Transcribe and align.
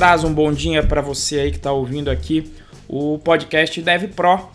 traz 0.00 0.24
um 0.24 0.32
bom 0.32 0.50
dia 0.50 0.82
para 0.82 1.02
você 1.02 1.40
aí 1.40 1.50
que 1.50 1.58
está 1.58 1.70
ouvindo 1.70 2.10
aqui 2.10 2.50
o 2.88 3.18
podcast 3.18 3.82
Dev 3.82 4.04
Pro, 4.16 4.48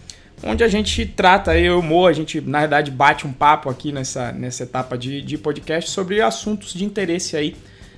onde 0.44 0.64
a 0.64 0.68
gente 0.68 1.06
trata, 1.06 1.56
eu 1.56 1.82
e 1.82 1.84
Mo, 1.84 2.08
a 2.08 2.14
gente 2.14 2.42
na 2.42 2.62
verdade 2.62 2.90
bate 2.90 3.28
um 3.28 3.32
papo 3.32 3.70
aqui 3.70 3.92
nessa, 3.92 4.32
nessa 4.32 4.64
etapa 4.64 4.98
de, 4.98 5.22
de 5.22 5.38
podcast 5.38 5.92
sobre 5.92 6.20
assuntos 6.20 6.74
de 6.74 6.84
interesse 6.84 7.38
aí 7.38 7.56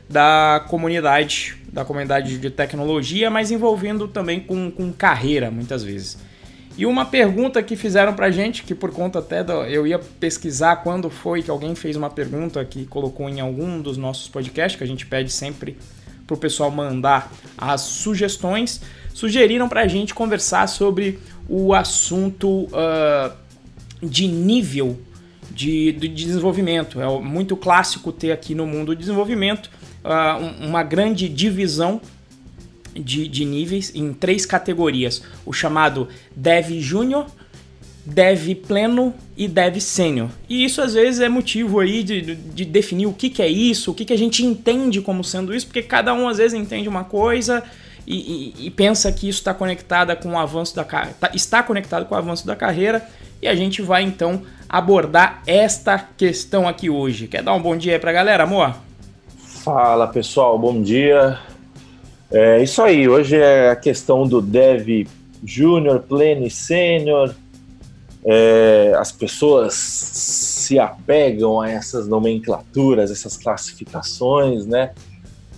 da 0.10 0.66
comunidade, 0.68 1.56
da 1.72 1.86
comunidade 1.86 2.38
de 2.38 2.50
tecnologia, 2.50 3.30
mas 3.30 3.50
envolvendo 3.50 4.10
também 4.10 4.42
com, 4.42 4.70
com 4.70 4.92
carreira 4.92 5.50
muitas 5.50 5.82
vezes. 5.82 6.18
E 6.78 6.86
uma 6.86 7.06
pergunta 7.06 7.64
que 7.64 7.78
fizeram 7.78 8.14
pra 8.14 8.30
gente, 8.30 8.64
que 8.64 8.76
por 8.76 8.92
conta 8.92 9.20
até 9.20 9.42
do, 9.42 9.54
eu 9.64 9.88
ia 9.88 10.00
pesquisar 10.00 10.76
quando 10.84 11.10
foi 11.10 11.42
que 11.42 11.50
alguém 11.50 11.76
fez 11.76 11.96
uma 11.96 12.10
pergunta 12.10 12.64
que 12.66 12.86
colocou 12.86 13.30
em 13.30 13.40
algum 13.40 13.82
dos 13.82 13.96
nossos 13.96 14.28
podcasts, 14.28 14.78
que 14.78 14.84
a 14.84 14.88
gente 14.88 15.06
pede 15.06 15.32
sempre 15.32 15.78
pro 16.28 16.38
pessoal 16.38 16.70
mandar 16.70 17.32
as 17.58 17.82
sugestões, 17.82 18.82
sugeriram 19.14 19.68
pra 19.68 19.88
gente 19.88 20.14
conversar 20.14 20.68
sobre 20.68 21.20
o 21.50 21.74
assunto 21.74 22.66
uh, 22.66 23.34
de 24.04 24.28
nível 24.28 25.00
de, 25.50 25.94
de, 25.94 26.08
desenvolvimento. 26.08 27.02
É 27.02 27.20
muito 27.20 27.56
clássico 27.56 28.12
ter 28.12 28.32
aqui 28.32 28.54
no 28.54 28.68
mundo 28.68 28.88
do 28.88 28.96
desenvolvimento 28.96 29.72
uh, 30.04 30.66
uma 30.66 30.84
grande 30.84 31.30
divisão 31.30 32.02
de, 32.94 33.28
de 33.28 33.46
níveis 33.46 33.92
em 33.96 34.14
três 34.14 34.46
categorias: 34.46 35.24
o 35.46 35.54
chamado 35.54 36.08
Dev 36.36 36.80
Júnior, 36.80 37.26
Dev 38.08 38.56
Pleno 38.68 39.14
e 39.36 39.48
Dev 39.48 39.78
Sênior. 39.80 40.30
E 40.50 40.64
isso 40.64 40.82
às 40.82 40.94
vezes 40.94 41.20
é 41.20 41.28
motivo 41.28 41.80
aí 41.80 42.04
de, 42.04 42.36
de 42.36 42.66
definir 42.66 43.06
o 43.06 43.14
que, 43.14 43.30
que 43.30 43.42
é 43.42 43.50
isso, 43.50 43.92
o 43.92 43.94
que, 43.94 44.06
que 44.06 44.14
a 44.14 44.18
gente 44.18 44.46
entende 44.46 45.02
como 45.02 45.24
sendo 45.24 45.54
isso, 45.54 45.68
porque 45.68 45.84
cada 45.84 46.14
um 46.14 46.28
às 46.28 46.38
vezes 46.38 46.58
entende 46.58 46.88
uma 46.88 47.04
coisa 47.04 47.64
e, 48.08 48.54
e, 48.58 48.68
e 48.68 48.70
pensa 48.72 49.12
que 49.12 49.28
isso 49.28 49.40
está 49.40 49.54
conectada 49.54 50.16
com 50.16 50.30
o 50.30 50.38
avanço 50.38 50.74
da 50.74 50.86
tá, 50.86 51.32
está 51.34 51.62
conectado 51.62 52.06
com 52.06 52.16
o 52.16 52.18
avanço 52.18 52.48
da 52.48 52.56
carreira. 52.56 53.06
E 53.42 53.48
a 53.48 53.54
gente 53.54 53.82
vai 53.82 54.02
então 54.02 54.42
abordar 54.68 55.44
esta 55.46 56.00
questão 56.00 56.68
aqui 56.68 56.90
hoje. 56.90 57.28
Quer 57.28 57.44
dar 57.44 57.54
um 57.54 57.62
bom 57.62 57.76
dia 57.76 57.94
aí 57.94 58.00
pra 58.00 58.12
galera, 58.12 58.44
amor? 58.44 58.74
Fala 59.38 60.08
pessoal, 60.08 60.58
bom 60.58 60.82
dia. 60.82 61.38
É 62.32 62.64
isso 62.64 62.82
aí, 62.82 63.08
hoje 63.08 63.36
é 63.36 63.70
a 63.70 63.76
questão 63.76 64.26
do 64.26 64.42
Dev 64.42 65.08
Júnior, 65.44 66.00
Pleno 66.00 66.48
e 66.48 66.50
Sênior. 66.50 67.36
É, 68.30 68.94
as 68.98 69.10
pessoas 69.10 69.74
se 69.74 70.78
apegam 70.78 71.62
a 71.62 71.70
essas 71.70 72.10
nomenclaturas, 72.10 73.10
essas 73.10 73.38
classificações, 73.38 74.66
né? 74.66 74.94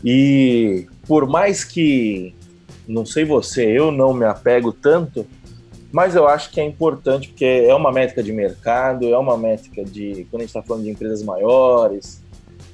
E 0.05 0.87
por 1.07 1.27
mais 1.27 1.63
que, 1.63 2.35
não 2.87 3.07
sei 3.07 3.25
você, 3.25 3.65
eu 3.65 3.91
não 3.91 4.13
me 4.13 4.25
apego 4.25 4.71
tanto, 4.71 5.25
mas 5.91 6.15
eu 6.15 6.27
acho 6.27 6.51
que 6.51 6.61
é 6.61 6.63
importante 6.63 7.29
porque 7.29 7.43
é 7.43 7.73
uma 7.73 7.91
métrica 7.91 8.21
de 8.21 8.31
mercado, 8.31 9.07
é 9.07 9.17
uma 9.17 9.35
métrica 9.35 9.83
de, 9.83 10.27
quando 10.29 10.41
a 10.41 10.45
gente 10.45 10.55
está 10.55 10.61
falando 10.61 10.83
de 10.83 10.91
empresas 10.91 11.23
maiores, 11.23 12.21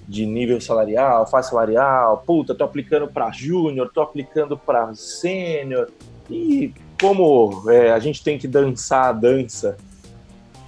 de 0.07 0.25
nível 0.25 0.59
salarial, 0.59 1.25
faixa 1.25 1.49
salarial, 1.49 2.23
puta, 2.25 2.53
tô 2.53 2.63
aplicando 2.63 3.07
para 3.07 3.31
júnior, 3.31 3.89
tô 3.93 4.01
aplicando 4.01 4.57
para 4.57 4.93
sênior. 4.93 5.89
E 6.29 6.73
como 6.99 7.69
é, 7.69 7.91
a 7.91 7.99
gente 7.99 8.23
tem 8.23 8.37
que 8.37 8.47
dançar 8.47 9.05
a 9.05 9.11
dança, 9.11 9.77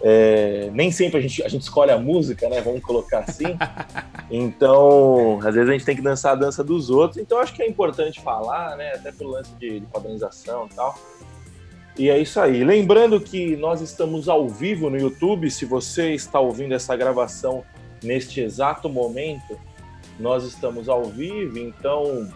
é, 0.02 0.70
nem 0.74 0.92
sempre 0.92 1.18
a 1.18 1.22
gente, 1.22 1.44
a 1.44 1.48
gente 1.48 1.64
escolhe 1.64 1.92
a 1.92 1.98
música, 1.98 2.48
né? 2.50 2.62
Vamos 2.62 2.82
colocar 2.82 3.20
assim. 3.20 3.58
Então, 4.30 5.40
às 5.42 5.56
vezes 5.56 5.70
a 5.70 5.72
gente 5.72 5.86
tem 5.86 5.96
que 5.96 6.02
dançar 6.02 6.34
a 6.34 6.36
dança 6.36 6.62
dos 6.62 6.90
outros. 6.90 7.18
Então, 7.18 7.40
acho 7.40 7.54
que 7.54 7.64
é 7.64 7.66
importante 7.66 8.20
falar, 8.20 8.76
né? 8.76 8.92
Até 8.96 9.10
pelo 9.10 9.32
lance 9.32 9.52
de, 9.58 9.80
de 9.80 9.86
padronização 9.86 10.68
e 10.70 10.76
tal. 10.76 11.00
E 11.98 12.10
é 12.10 12.20
isso 12.20 12.38
aí. 12.42 12.62
Lembrando 12.62 13.22
que 13.22 13.56
nós 13.56 13.80
estamos 13.80 14.28
ao 14.28 14.50
vivo 14.50 14.90
no 14.90 14.98
YouTube. 14.98 15.50
Se 15.50 15.64
você 15.64 16.14
está 16.14 16.42
ouvindo 16.42 16.74
essa 16.74 16.94
gravação 16.94 17.64
neste 18.04 18.42
exato 18.42 18.90
momento, 18.90 19.58
nós 20.20 20.44
estamos 20.44 20.90
ao 20.90 21.06
vivo, 21.06 21.58
então 21.58 22.28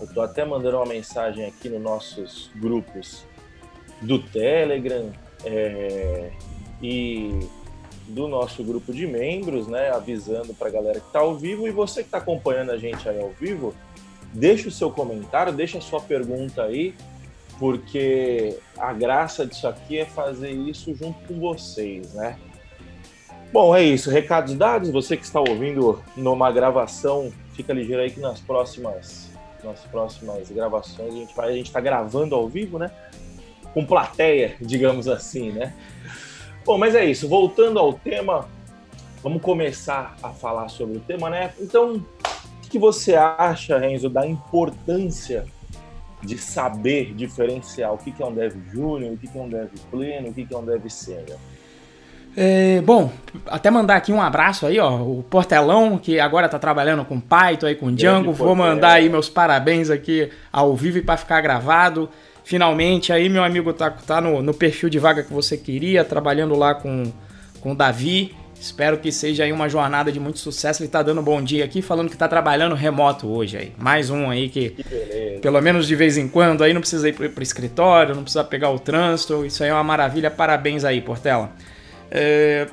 eu 0.00 0.06
estou 0.06 0.22
até 0.22 0.44
mandando 0.44 0.76
uma 0.76 0.86
mensagem 0.86 1.44
aqui 1.46 1.68
nos 1.68 1.80
nossos 1.80 2.50
grupos 2.56 3.24
do 4.02 4.18
Telegram 4.18 5.10
é, 5.44 6.30
e 6.82 7.40
do 8.08 8.28
nosso 8.28 8.62
grupo 8.62 8.92
de 8.92 9.06
membros, 9.06 9.66
né, 9.66 9.90
avisando 9.90 10.54
para 10.54 10.68
a 10.68 10.70
galera 10.70 11.00
que 11.00 11.06
está 11.06 11.20
ao 11.20 11.34
vivo 11.34 11.66
e 11.66 11.70
você 11.70 12.02
que 12.02 12.08
está 12.08 12.18
acompanhando 12.18 12.70
a 12.70 12.76
gente 12.76 13.08
aí 13.08 13.20
ao 13.20 13.30
vivo, 13.30 13.74
deixa 14.32 14.68
o 14.68 14.72
seu 14.72 14.90
comentário, 14.90 15.52
deixa 15.52 15.78
a 15.78 15.80
sua 15.80 16.00
pergunta 16.00 16.62
aí, 16.62 16.94
porque 17.58 18.58
a 18.76 18.92
graça 18.92 19.46
disso 19.46 19.66
aqui 19.66 19.98
é 19.98 20.04
fazer 20.04 20.50
isso 20.50 20.94
junto 20.94 21.18
com 21.26 21.40
vocês, 21.40 22.12
né? 22.12 22.38
Bom, 23.52 23.74
é 23.74 23.82
isso. 23.82 24.10
Recados 24.10 24.54
dados. 24.54 24.90
Você 24.90 25.16
que 25.16 25.24
está 25.24 25.40
ouvindo 25.40 26.02
numa 26.16 26.50
gravação, 26.50 27.32
fica 27.54 27.72
ligeiro 27.72 28.02
aí 28.02 28.10
que 28.10 28.20
nas 28.20 28.40
próximas, 28.40 29.30
nas 29.66 29.80
próximas 29.80 30.50
gravações 30.50 31.12
a 31.12 31.16
gente 31.16 31.34
vai, 31.34 31.50
a 31.50 31.56
gente 31.56 31.66
está 31.66 31.80
gravando 31.80 32.34
ao 32.34 32.48
vivo, 32.48 32.78
né? 32.78 32.90
Com 33.74 33.84
plateia, 33.84 34.56
digamos 34.62 35.08
assim, 35.08 35.52
né? 35.52 35.74
Bom, 36.64 36.78
mas 36.78 36.94
é 36.94 37.04
isso. 37.04 37.28
Voltando 37.28 37.78
ao 37.78 37.92
tema, 37.92 38.48
vamos 39.22 39.42
começar 39.42 40.16
a 40.22 40.30
falar 40.30 40.68
sobre 40.68 40.96
o 40.96 41.00
tema, 41.00 41.28
né? 41.28 41.52
Então, 41.60 41.96
o 42.64 42.68
que 42.68 42.78
você 42.78 43.14
acha, 43.14 43.78
Renzo, 43.78 44.08
da 44.08 44.26
importância 44.26 45.44
de 46.22 46.38
saber 46.38 47.14
diferenciar 47.14 47.92
o 47.92 47.98
que 47.98 48.12
é 48.20 48.26
um 48.26 48.34
dev 48.34 48.56
júnior, 48.72 49.12
o 49.12 49.16
que 49.16 49.28
é 49.36 49.40
um 49.40 49.48
dev 49.48 49.70
pleno, 49.90 50.28
o 50.28 50.34
que 50.34 50.46
é 50.50 50.56
um 50.56 50.64
dev 50.64 50.88
sênior? 50.88 51.38
É, 52.36 52.82
bom, 52.82 53.10
até 53.46 53.70
mandar 53.70 53.96
aqui 53.96 54.12
um 54.12 54.20
abraço 54.20 54.66
aí, 54.66 54.78
ó, 54.78 54.94
o 54.96 55.24
Portelão, 55.30 55.96
que 55.96 56.20
agora 56.20 56.46
tá 56.50 56.58
trabalhando 56.58 57.02
com 57.02 57.18
Python 57.18 57.66
aí, 57.66 57.74
com 57.74 57.90
Django, 57.94 58.30
vou 58.30 58.54
mandar 58.54 58.92
aí 58.92 59.08
meus 59.08 59.30
parabéns 59.30 59.88
aqui 59.88 60.28
ao 60.52 60.76
vivo 60.76 60.98
e 60.98 61.02
para 61.02 61.16
ficar 61.16 61.40
gravado. 61.40 62.10
Finalmente 62.44 63.10
aí, 63.10 63.30
meu 63.30 63.42
amigo 63.42 63.72
tá, 63.72 63.90
tá 63.90 64.20
no, 64.20 64.42
no 64.42 64.52
perfil 64.52 64.90
de 64.90 64.98
vaga 64.98 65.22
que 65.22 65.32
você 65.32 65.56
queria, 65.56 66.04
trabalhando 66.04 66.54
lá 66.54 66.74
com, 66.74 67.10
com 67.60 67.72
o 67.72 67.74
Davi. 67.74 68.36
Espero 68.60 68.98
que 68.98 69.10
seja 69.10 69.44
aí 69.44 69.52
uma 69.52 69.68
jornada 69.68 70.12
de 70.12 70.20
muito 70.20 70.38
sucesso. 70.38 70.82
Ele 70.82 70.88
tá 70.88 71.02
dando 71.02 71.20
um 71.20 71.24
bom 71.24 71.42
dia 71.42 71.64
aqui, 71.64 71.82
falando 71.82 72.10
que 72.10 72.16
tá 72.16 72.28
trabalhando 72.28 72.74
remoto 72.74 73.28
hoje 73.28 73.56
aí. 73.56 73.72
Mais 73.78 74.10
um 74.10 74.30
aí 74.30 74.48
que, 74.48 74.70
que 74.70 75.38
pelo 75.42 75.60
menos 75.60 75.86
de 75.86 75.94
vez 75.94 76.16
em 76.16 76.28
quando, 76.28 76.62
aí 76.62 76.72
não 76.72 76.80
precisa 76.80 77.08
ir 77.08 77.12
pro, 77.12 77.28
pro 77.28 77.42
escritório, 77.42 78.14
não 78.14 78.22
precisa 78.22 78.44
pegar 78.44 78.70
o 78.70 78.78
trânsito. 78.78 79.44
Isso 79.44 79.62
aí 79.62 79.70
é 79.70 79.72
uma 79.72 79.84
maravilha. 79.84 80.30
Parabéns 80.30 80.84
aí, 80.84 81.00
Portela. 81.00 81.50
É, 82.10 82.66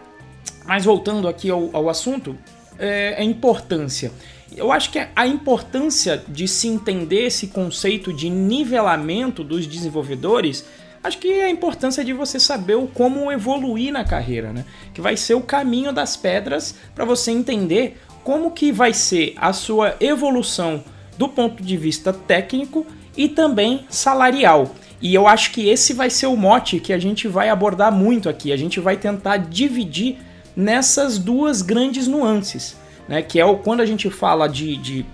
mas 0.65 0.85
voltando 0.85 1.27
aqui 1.27 1.49
ao, 1.49 1.69
ao 1.73 1.89
assunto, 1.89 2.37
é, 2.77 3.15
a 3.17 3.23
importância. 3.23 4.11
Eu 4.55 4.71
acho 4.71 4.91
que 4.91 4.99
a 5.15 5.27
importância 5.27 6.23
de 6.27 6.47
se 6.47 6.67
entender 6.67 7.25
esse 7.25 7.47
conceito 7.47 8.13
de 8.13 8.29
nivelamento 8.29 9.43
dos 9.43 9.65
desenvolvedores, 9.65 10.65
acho 11.03 11.17
que 11.17 11.31
é 11.31 11.45
a 11.45 11.49
importância 11.49 12.03
de 12.03 12.13
você 12.13 12.39
saber 12.39 12.75
o 12.75 12.87
como 12.87 13.31
evoluir 13.31 13.91
na 13.91 14.03
carreira, 14.03 14.53
né? 14.53 14.65
Que 14.93 15.01
vai 15.01 15.17
ser 15.17 15.33
o 15.33 15.41
caminho 15.41 15.91
das 15.91 16.15
pedras 16.15 16.75
para 16.93 17.03
você 17.03 17.31
entender 17.31 17.99
como 18.23 18.51
que 18.51 18.71
vai 18.71 18.93
ser 18.93 19.33
a 19.37 19.51
sua 19.51 19.95
evolução 19.99 20.83
do 21.17 21.27
ponto 21.27 21.61
de 21.61 21.75
vista 21.75 22.13
técnico 22.13 22.85
e 23.17 23.27
também 23.27 23.85
salarial. 23.89 24.73
E 25.03 25.13
eu 25.13 25.27
acho 25.27 25.51
que 25.51 25.67
esse 25.67 25.91
vai 25.91 26.09
ser 26.09 26.27
o 26.27 26.37
mote 26.37 26.79
que 26.79 26.93
a 26.93 26.97
gente 26.97 27.27
vai 27.27 27.49
abordar 27.49 27.91
muito 27.91 28.29
aqui. 28.29 28.53
A 28.53 28.57
gente 28.57 28.79
vai 28.79 28.95
tentar 28.95 29.35
dividir 29.35 30.17
nessas 30.55 31.19
duas 31.19 31.61
grandes 31.61 32.07
nuances, 32.07 32.77
né? 33.05 33.21
Que 33.21 33.37
é 33.37 33.45
o 33.45 33.57
quando 33.57 33.81
a 33.81 33.85
gente 33.85 34.09
fala 34.09 34.47
de, 34.47 34.77
de 34.77 35.05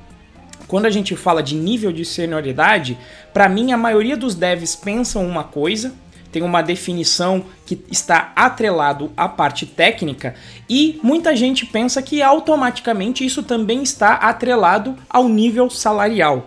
quando 0.68 0.86
a 0.86 0.91
gente 0.91 1.15
fala 1.15 1.41
de 1.41 1.56
nível 1.56 1.91
de 1.91 2.06
senioridade, 2.06 3.00
para 3.33 3.50
mim 3.50 3.71
a 3.71 3.77
maioria 3.77 4.15
dos 4.15 4.36
devs 4.36 4.75
pensam 4.75 5.25
uma 5.25 5.44
coisa, 5.44 5.91
tem 6.31 6.44
uma 6.44 6.62
definição 6.62 7.44
que 7.65 7.83
está 7.89 8.31
atrelado 8.36 9.12
à 9.18 9.27
parte 9.27 9.65
técnica 9.65 10.36
e 10.69 11.00
muita 11.01 11.36
gente 11.36 11.65
pensa 11.65 12.00
que 12.03 12.21
automaticamente 12.21 13.25
isso 13.25 13.41
também 13.41 13.81
está 13.81 14.13
atrelado 14.13 14.95
ao 15.09 15.27
nível 15.27 15.68
salarial. 15.68 16.45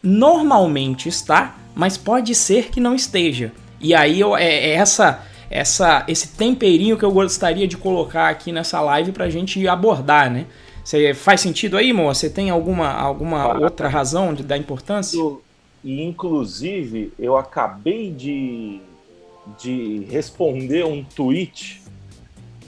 Normalmente 0.00 1.08
está, 1.08 1.56
mas 1.74 1.96
pode 1.96 2.34
ser 2.34 2.70
que 2.70 2.80
não 2.80 2.94
esteja. 2.94 3.52
E 3.80 3.94
aí 3.94 4.20
eu, 4.20 4.36
é, 4.36 4.44
é 4.44 4.74
essa, 4.74 5.24
essa, 5.50 6.04
esse 6.08 6.28
temperinho 6.28 6.96
que 6.96 7.04
eu 7.04 7.12
gostaria 7.12 7.66
de 7.66 7.76
colocar 7.76 8.28
aqui 8.28 8.52
nessa 8.52 8.80
live 8.80 9.12
para 9.12 9.24
a 9.24 9.30
gente 9.30 9.66
abordar, 9.66 10.30
né? 10.30 10.46
Você 10.84 11.14
faz 11.14 11.40
sentido 11.40 11.76
aí, 11.76 11.92
Moa? 11.92 12.14
Você 12.14 12.28
tem 12.28 12.50
alguma, 12.50 12.92
alguma 12.92 13.58
outra 13.58 13.88
razão 13.88 14.34
de, 14.34 14.42
da 14.42 14.56
importância? 14.56 15.18
E, 15.82 16.02
inclusive, 16.02 17.12
eu 17.18 17.36
acabei 17.36 18.10
de, 18.10 18.80
de 19.58 20.06
responder 20.10 20.84
um 20.84 21.02
tweet 21.02 21.82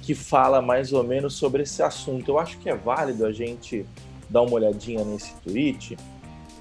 que 0.02 0.14
fala 0.14 0.62
mais 0.62 0.92
ou 0.92 1.04
menos 1.04 1.34
sobre 1.34 1.62
esse 1.62 1.82
assunto. 1.82 2.30
Eu 2.30 2.38
acho 2.38 2.58
que 2.58 2.70
é 2.70 2.74
válido 2.74 3.26
a 3.26 3.32
gente 3.32 3.84
dar 4.30 4.42
uma 4.42 4.54
olhadinha 4.54 5.04
nesse 5.04 5.34
tweet 5.36 5.96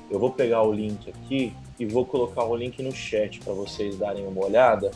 Eu 0.10 0.20
vou 0.20 0.32
pegar 0.32 0.62
o 0.64 0.72
link 0.72 1.10
aqui 1.10 1.54
e 1.80 1.86
vou 1.86 2.06
colocar 2.06 2.44
o 2.44 2.56
link 2.56 2.82
no 2.82 2.92
chat 2.92 3.40
para 3.40 3.54
vocês 3.54 3.98
darem 3.98 4.26
uma 4.26 4.46
olhada. 4.46 4.92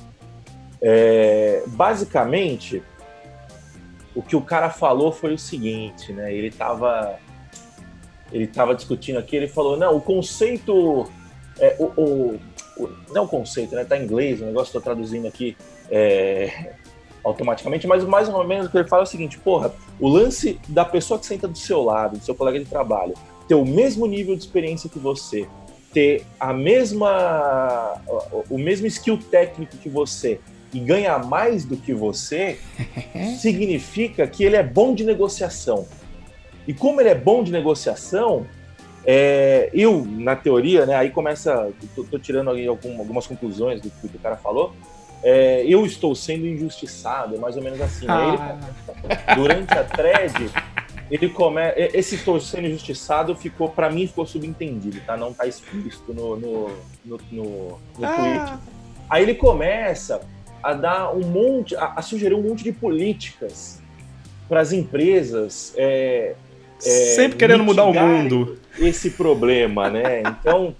É, 0.81 1.63
basicamente, 1.67 2.81
o 4.15 4.21
que 4.21 4.35
o 4.35 4.41
cara 4.41 4.69
falou 4.69 5.11
foi 5.11 5.33
o 5.33 5.37
seguinte, 5.37 6.13
né? 6.13 6.33
Ele 6.33 6.47
estava 6.47 7.19
ele 8.31 8.47
tava 8.47 8.75
discutindo 8.75 9.17
aqui, 9.17 9.35
ele 9.35 9.47
falou, 9.47 9.75
não, 9.75 9.95
o 9.95 10.01
conceito, 10.01 11.09
é, 11.59 11.75
o, 11.79 11.85
o, 11.99 12.39
o, 12.77 12.89
não 13.11 13.25
o 13.25 13.27
conceito, 13.27 13.75
né? 13.75 13.83
Tá 13.83 13.97
em 13.97 14.03
inglês, 14.03 14.41
o 14.41 14.45
negócio 14.45 14.67
estou 14.67 14.81
traduzindo 14.81 15.27
aqui 15.27 15.57
é, 15.89 16.73
automaticamente, 17.23 17.87
mas 17.87 18.03
mais 18.03 18.29
ou 18.29 18.43
menos 18.43 18.67
o 18.67 18.69
que 18.69 18.77
ele 18.77 18.87
fala 18.87 19.03
é 19.03 19.05
o 19.05 19.07
seguinte, 19.07 19.37
porra, 19.39 19.73
o 19.99 20.07
lance 20.07 20.59
da 20.67 20.85
pessoa 20.85 21.19
que 21.19 21.25
senta 21.25 21.47
do 21.47 21.57
seu 21.57 21.81
lado, 21.83 22.17
do 22.17 22.23
seu 22.23 22.35
colega 22.35 22.59
de 22.59 22.65
trabalho, 22.65 23.13
ter 23.47 23.55
o 23.55 23.65
mesmo 23.65 24.05
nível 24.05 24.35
de 24.35 24.41
experiência 24.41 24.89
que 24.89 24.99
você, 24.99 25.47
ter 25.93 26.25
a 26.39 26.53
mesma 26.53 28.01
o 28.49 28.57
mesmo 28.57 28.87
skill 28.87 29.17
técnico 29.17 29.77
que 29.77 29.89
você 29.89 30.39
e 30.73 30.79
ganha 30.79 31.17
mais 31.17 31.65
do 31.65 31.75
que 31.75 31.93
você, 31.93 32.59
significa 33.39 34.27
que 34.27 34.43
ele 34.43 34.55
é 34.55 34.63
bom 34.63 34.93
de 34.93 35.03
negociação. 35.03 35.87
E 36.67 36.73
como 36.73 37.01
ele 37.01 37.09
é 37.09 37.15
bom 37.15 37.43
de 37.43 37.51
negociação, 37.51 38.45
é, 39.05 39.69
eu, 39.73 40.05
na 40.05 40.35
teoria, 40.35 40.85
né, 40.85 40.95
aí 40.95 41.09
começa, 41.09 41.71
tô, 41.95 42.03
tô 42.03 42.19
tirando 42.19 42.49
algumas 42.49 43.25
conclusões 43.25 43.81
do 43.81 43.89
que 43.89 44.05
o 44.05 44.19
cara 44.19 44.37
falou, 44.37 44.75
é, 45.23 45.65
eu 45.65 45.85
estou 45.85 46.13
sendo 46.15 46.45
injustiçado, 46.45 47.35
é 47.35 47.37
mais 47.39 47.57
ou 47.57 47.63
menos 47.63 47.81
assim. 47.81 48.05
Né? 48.05 48.13
Ah. 48.13 48.57
Ele, 49.03 49.35
durante 49.35 49.73
a 49.73 49.83
thread, 49.83 50.51
ele 51.09 51.29
come... 51.29 51.61
esse 51.75 52.17
sendo 52.17 52.67
injustiçado 52.67 53.35
ficou, 53.35 53.69
para 53.69 53.89
mim, 53.89 54.07
ficou 54.07 54.25
subentendido, 54.25 54.99
tá? 55.05 55.17
Não 55.17 55.33
tá 55.33 55.47
explícito 55.47 56.13
no, 56.13 56.35
no, 56.35 56.69
no, 57.05 57.19
no, 57.31 57.79
no 57.97 58.05
ah. 58.05 58.15
tweet. 58.15 58.59
Aí 59.09 59.23
ele 59.23 59.33
começa 59.33 60.21
a 60.61 60.73
dar 60.73 61.15
um 61.15 61.21
monte, 61.21 61.75
a, 61.75 61.93
a 61.95 62.01
sugerir 62.01 62.35
um 62.35 62.41
monte 62.41 62.63
de 62.63 62.71
políticas 62.71 63.81
para 64.47 64.61
as 64.61 64.71
empresas. 64.71 65.73
É, 65.75 66.35
é, 66.77 66.89
Sempre 67.15 67.37
querendo 67.37 67.63
mudar 67.63 67.85
o 67.85 67.93
mundo. 67.93 68.59
Esse 68.77 69.11
problema, 69.11 69.89
né? 69.89 70.21
Então, 70.21 70.75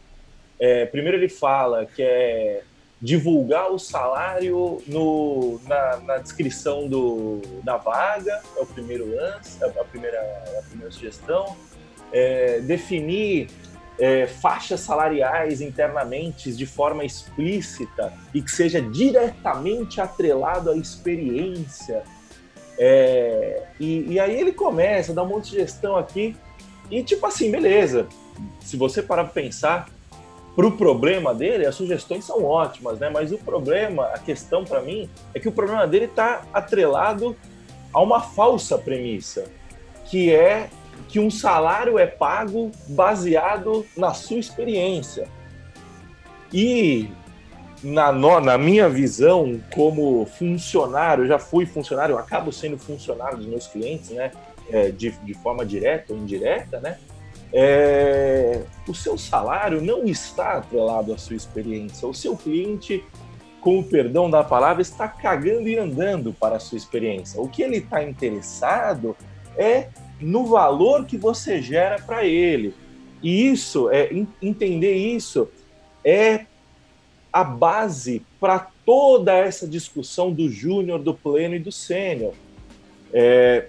é, 0.59 0.85
primeiro 0.85 1.17
ele 1.17 1.29
fala 1.29 1.85
que 1.85 2.01
é 2.01 2.63
divulgar 3.01 3.71
o 3.71 3.79
salário 3.79 4.81
no, 4.85 5.59
na, 5.65 5.97
na, 5.97 6.17
descrição 6.17 6.87
do, 6.87 7.41
da 7.63 7.77
vaga, 7.77 8.41
é 8.57 8.61
o 8.61 8.65
primeiro 8.65 9.09
lance, 9.09 9.63
é 9.63 9.67
a 9.67 9.85
primeira, 9.85 10.19
a 10.59 10.63
primeira 10.63 10.91
sugestão. 10.91 11.55
É, 12.11 12.59
definir 12.61 13.49
é, 13.99 14.27
faixas 14.27 14.79
salariais 14.79 15.61
internamente 15.61 16.51
de 16.51 16.65
forma 16.65 17.05
explícita 17.05 18.13
e 18.33 18.41
que 18.41 18.51
seja 18.51 18.81
diretamente 18.81 20.01
atrelado 20.01 20.71
à 20.71 20.75
experiência. 20.75 22.03
É, 22.77 23.63
e, 23.79 24.13
e, 24.13 24.19
aí 24.19 24.39
ele 24.39 24.53
começa 24.53 25.13
dar 25.13 25.23
um 25.23 25.27
monte 25.27 25.51
de 25.51 25.57
gestão 25.57 25.97
aqui 25.97 26.35
e 26.89 27.03
tipo 27.03 27.25
assim, 27.25 27.51
beleza. 27.51 28.07
Se 28.61 28.77
você 28.77 29.01
parar 29.01 29.25
para 29.25 29.33
pensar, 29.33 29.89
para 30.59 30.67
o 30.67 30.71
problema 30.73 31.33
dele, 31.33 31.65
as 31.65 31.73
sugestões 31.73 32.25
são 32.25 32.43
ótimas, 32.43 32.99
né? 32.99 33.09
Mas 33.09 33.31
o 33.31 33.37
problema, 33.37 34.07
a 34.07 34.19
questão 34.19 34.65
para 34.65 34.81
mim, 34.81 35.09
é 35.33 35.39
que 35.39 35.47
o 35.47 35.53
problema 35.53 35.87
dele 35.87 36.03
está 36.03 36.41
atrelado 36.53 37.33
a 37.93 38.01
uma 38.01 38.19
falsa 38.19 38.77
premissa, 38.77 39.45
que 40.03 40.33
é 40.33 40.69
que 41.07 41.17
um 41.17 41.31
salário 41.31 41.97
é 41.97 42.05
pago 42.05 42.71
baseado 42.89 43.85
na 43.95 44.13
sua 44.13 44.37
experiência. 44.37 45.29
E 46.51 47.09
na, 47.81 48.11
na 48.11 48.57
minha 48.57 48.89
visão, 48.89 49.61
como 49.73 50.25
funcionário, 50.25 51.25
já 51.25 51.39
fui 51.39 51.65
funcionário, 51.65 52.17
acabo 52.17 52.51
sendo 52.51 52.77
funcionário 52.77 53.37
dos 53.37 53.47
meus 53.47 53.65
clientes, 53.65 54.09
né? 54.09 54.29
É, 54.69 54.91
de, 54.91 55.11
de 55.11 55.33
forma 55.35 55.65
direta 55.65 56.11
ou 56.11 56.19
indireta, 56.19 56.81
né? 56.81 56.97
É, 57.51 58.61
o 58.87 58.93
seu 58.93 59.17
salário 59.17 59.81
não 59.81 60.05
está 60.05 60.53
atrelado 60.53 61.13
à 61.13 61.17
sua 61.17 61.35
experiência. 61.35 62.07
O 62.07 62.13
seu 62.13 62.35
cliente, 62.35 63.03
com 63.61 63.79
o 63.79 63.83
perdão 63.83 64.29
da 64.29 64.43
palavra, 64.43 64.81
está 64.81 65.07
cagando 65.07 65.67
e 65.67 65.77
andando 65.77 66.33
para 66.33 66.57
a 66.57 66.59
sua 66.59 66.77
experiência. 66.77 67.41
O 67.41 67.47
que 67.47 67.61
ele 67.61 67.77
está 67.77 68.03
interessado 68.03 69.15
é 69.57 69.89
no 70.19 70.45
valor 70.45 71.05
que 71.05 71.17
você 71.17 71.61
gera 71.61 71.99
para 71.99 72.25
ele. 72.25 72.73
E 73.21 73.49
isso, 73.49 73.89
é 73.89 74.09
entender 74.41 74.93
isso 74.93 75.49
é 76.03 76.45
a 77.31 77.43
base 77.43 78.25
para 78.39 78.67
toda 78.85 79.33
essa 79.33 79.67
discussão 79.67 80.31
do 80.31 80.49
júnior, 80.49 80.99
do 80.99 81.13
pleno 81.13 81.55
e 81.55 81.59
do 81.59 81.71
sênior. 81.71 82.33
É, 83.13 83.67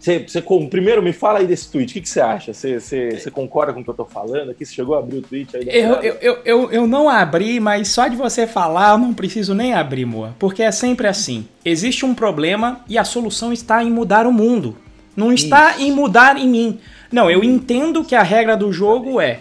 você, 0.00 0.18
você, 0.26 0.42
primeiro 0.70 1.02
me 1.02 1.12
fala 1.12 1.40
aí 1.40 1.46
desse 1.46 1.70
tweet, 1.70 1.90
o 1.90 2.00
que, 2.00 2.08
você 2.08 2.22
acha? 2.22 2.54
Você, 2.54 2.80
você, 2.80 3.10
você, 3.10 3.30
concorda 3.30 3.74
com 3.74 3.80
o 3.80 3.84
que 3.84 3.90
eu 3.90 3.94
tô 3.94 4.06
falando 4.06 4.50
aqui? 4.50 4.64
Você 4.64 4.72
chegou 4.72 4.94
a 4.96 4.98
abrir 4.98 5.18
o 5.18 5.22
tweet 5.22 5.54
aí? 5.54 5.68
Eu, 5.68 5.96
eu, 5.96 6.14
eu, 6.22 6.38
eu, 6.42 6.72
eu 6.72 6.86
não 6.86 7.06
abri, 7.06 7.60
mas 7.60 7.88
só 7.88 8.08
de 8.08 8.16
você 8.16 8.46
falar 8.46 8.92
eu 8.92 8.98
não 8.98 9.12
preciso 9.12 9.54
nem 9.54 9.74
abrir, 9.74 10.06
Moa. 10.06 10.34
Porque 10.38 10.62
é 10.62 10.72
sempre 10.72 11.06
assim. 11.06 11.46
Existe 11.62 12.06
um 12.06 12.14
problema 12.14 12.80
e 12.88 12.96
a 12.96 13.04
solução 13.04 13.52
está 13.52 13.84
em 13.84 13.90
mudar 13.90 14.26
o 14.26 14.32
mundo. 14.32 14.74
Não 15.14 15.30
está 15.34 15.72
Isso. 15.72 15.82
em 15.82 15.92
mudar 15.92 16.38
em 16.38 16.48
mim. 16.48 16.80
Não, 17.12 17.30
eu 17.30 17.44
entendo 17.44 18.02
que 18.02 18.14
a 18.14 18.22
regra 18.22 18.56
do 18.56 18.72
jogo 18.72 19.20
é: 19.20 19.40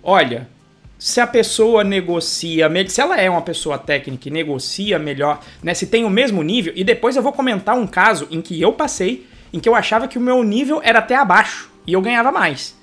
olha, 0.00 0.46
se 0.96 1.20
a 1.20 1.26
pessoa 1.26 1.82
negocia, 1.82 2.70
se 2.86 3.00
ela 3.00 3.20
é 3.20 3.28
uma 3.28 3.42
pessoa 3.42 3.76
técnica 3.76 4.28
e 4.28 4.32
negocia 4.32 4.96
melhor, 4.96 5.40
né, 5.60 5.74
se 5.74 5.88
tem 5.88 6.04
o 6.04 6.10
mesmo 6.10 6.40
nível, 6.44 6.72
e 6.76 6.84
depois 6.84 7.16
eu 7.16 7.22
vou 7.22 7.32
comentar 7.32 7.76
um 7.76 7.86
caso 7.86 8.28
em 8.30 8.40
que 8.40 8.60
eu 8.60 8.72
passei, 8.72 9.26
em 9.52 9.60
que 9.60 9.68
eu 9.68 9.74
achava 9.74 10.08
que 10.08 10.18
o 10.18 10.20
meu 10.20 10.42
nível 10.42 10.80
era 10.82 10.98
até 10.98 11.16
abaixo 11.16 11.70
e 11.86 11.92
eu 11.92 12.00
ganhava 12.00 12.30
mais. 12.30 12.76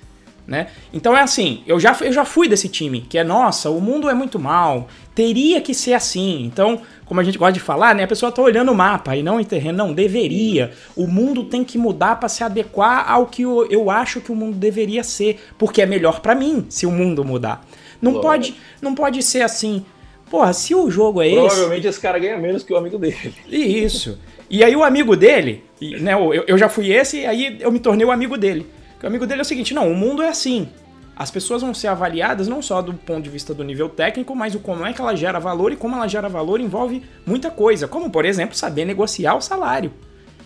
Né? 0.46 0.68
Então 0.92 1.16
é 1.16 1.20
assim, 1.20 1.64
eu 1.66 1.80
já, 1.80 1.96
eu 2.00 2.12
já 2.12 2.24
fui 2.24 2.48
desse 2.48 2.68
time, 2.68 3.00
que 3.00 3.18
é, 3.18 3.24
nossa, 3.24 3.68
o 3.68 3.80
mundo 3.80 4.08
é 4.08 4.14
muito 4.14 4.38
mal, 4.38 4.86
teria 5.12 5.60
que 5.60 5.74
ser 5.74 5.92
assim. 5.92 6.44
Então, 6.44 6.80
como 7.04 7.20
a 7.20 7.24
gente 7.24 7.36
gosta 7.36 7.52
de 7.52 7.60
falar, 7.60 7.96
né? 7.96 8.04
A 8.04 8.06
pessoa 8.06 8.30
tá 8.30 8.40
olhando 8.40 8.70
o 8.70 8.74
mapa 8.74 9.16
e 9.16 9.24
não 9.24 9.40
em 9.40 9.44
terreno. 9.44 9.78
Não, 9.78 9.92
deveria. 9.92 10.72
O 10.94 11.06
mundo 11.06 11.44
tem 11.44 11.64
que 11.64 11.76
mudar 11.76 12.16
para 12.20 12.28
se 12.28 12.44
adequar 12.44 13.10
ao 13.10 13.26
que 13.26 13.42
eu, 13.42 13.66
eu, 13.68 13.90
acho 13.90 14.20
que 14.20 14.30
o 14.30 14.36
mundo 14.36 14.56
deveria 14.56 15.02
ser, 15.02 15.40
porque 15.58 15.82
é 15.82 15.86
melhor 15.86 16.20
para 16.20 16.34
mim 16.34 16.66
se 16.68 16.86
o 16.86 16.92
mundo 16.92 17.24
mudar. 17.24 17.66
Não 18.00 18.20
pode, 18.20 18.54
não 18.80 18.94
pode 18.94 19.22
ser 19.22 19.42
assim. 19.42 19.84
Porra, 20.30 20.52
se 20.52 20.74
o 20.74 20.90
jogo 20.90 21.22
é 21.22 21.30
Provavelmente 21.30 21.46
esse. 21.46 21.54
Provavelmente 21.54 21.86
esse 21.88 22.00
cara 22.00 22.18
ganha 22.18 22.36
menos 22.36 22.62
que 22.62 22.72
o 22.72 22.76
amigo 22.76 22.98
dele. 22.98 23.34
Isso. 23.48 24.18
E 24.48 24.62
aí 24.62 24.76
o 24.76 24.84
amigo 24.84 25.16
dele, 25.16 25.64
né? 26.00 26.14
Eu, 26.14 26.32
eu 26.32 26.58
já 26.58 26.68
fui 26.68 26.92
esse, 26.92 27.20
e 27.20 27.26
aí 27.26 27.56
eu 27.60 27.72
me 27.72 27.80
tornei 27.80 28.06
o 28.06 28.10
amigo 28.10 28.36
dele. 28.36 28.66
O 29.02 29.06
amigo 29.06 29.26
dele 29.26 29.40
é 29.40 29.42
o 29.42 29.46
seguinte: 29.46 29.74
não, 29.74 29.90
o 29.90 29.94
mundo 29.94 30.22
é 30.22 30.28
assim. 30.28 30.68
As 31.16 31.30
pessoas 31.30 31.62
vão 31.62 31.72
ser 31.72 31.88
avaliadas 31.88 32.46
não 32.46 32.60
só 32.60 32.82
do 32.82 32.92
ponto 32.92 33.22
de 33.22 33.30
vista 33.30 33.54
do 33.54 33.64
nível 33.64 33.88
técnico, 33.88 34.36
mas 34.36 34.54
o 34.54 34.60
como 34.60 34.84
é 34.84 34.92
que 34.92 35.00
ela 35.00 35.16
gera 35.16 35.40
valor 35.40 35.72
e 35.72 35.76
como 35.76 35.96
ela 35.96 36.06
gera 36.06 36.28
valor 36.28 36.60
envolve 36.60 37.02
muita 37.24 37.50
coisa, 37.50 37.88
como 37.88 38.10
por 38.10 38.26
exemplo 38.26 38.54
saber 38.54 38.84
negociar 38.84 39.34
o 39.34 39.40
salário, 39.40 39.90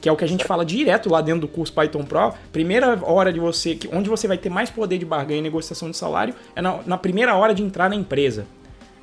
que 0.01 0.09
é 0.09 0.13
o 0.13 0.17
que 0.17 0.23
a 0.23 0.29
gente 0.29 0.45
fala 0.45 0.65
direto 0.65 1.11
lá 1.11 1.21
dentro 1.21 1.41
do 1.41 1.49
curso 1.49 1.73
Python 1.73 2.05
Pro. 2.05 2.35
Primeira 2.53 2.97
hora 3.03 3.33
de 3.33 3.41
você, 3.41 3.77
onde 3.93 4.09
você 4.09 4.29
vai 4.29 4.39
ter 4.39 4.49
mais 4.49 4.71
poder 4.71 4.97
de 4.97 5.05
barganha 5.05 5.41
e 5.41 5.43
negociação 5.43 5.91
de 5.91 5.97
salário 5.97 6.35
é 6.55 6.63
na, 6.63 6.79
na 6.87 6.97
primeira 6.97 7.35
hora 7.35 7.53
de 7.53 7.65
entrar 7.65 7.91
na 7.91 7.97
empresa, 7.97 8.47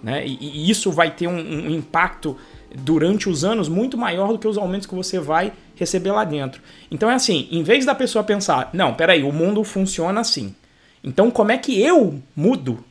né? 0.01 0.25
E, 0.25 0.38
e 0.39 0.72
isso 0.72 0.89
vai 0.89 1.12
ter 1.12 1.27
um, 1.27 1.38
um 1.38 1.70
impacto 1.70 2.38
durante 2.76 3.30
os 3.30 3.44
anos 3.44 3.70
muito 3.70 3.98
maior 3.98 4.30
do 4.30 4.40
que 4.40 4.48
os 4.48 4.58
aumentos 4.58 4.88
que 4.88 4.96
você 4.96 5.20
vai 5.20 5.54
receber 5.76 6.12
lá 6.12 6.24
dentro. 6.24 6.62
Então 6.92 7.10
é 7.10 7.14
assim, 7.14 7.48
em 7.52 7.64
vez 7.64 7.86
da 7.86 7.96
pessoa 7.96 8.24
pensar, 8.24 8.70
não, 8.74 8.94
peraí, 8.94 9.24
o 9.24 9.32
mundo 9.32 9.64
funciona 9.64 10.20
assim. 10.20 10.56
Então, 11.04 11.32
como 11.32 11.52
é 11.52 11.58
que 11.58 11.82
eu 11.82 12.22
mudo 12.36 12.84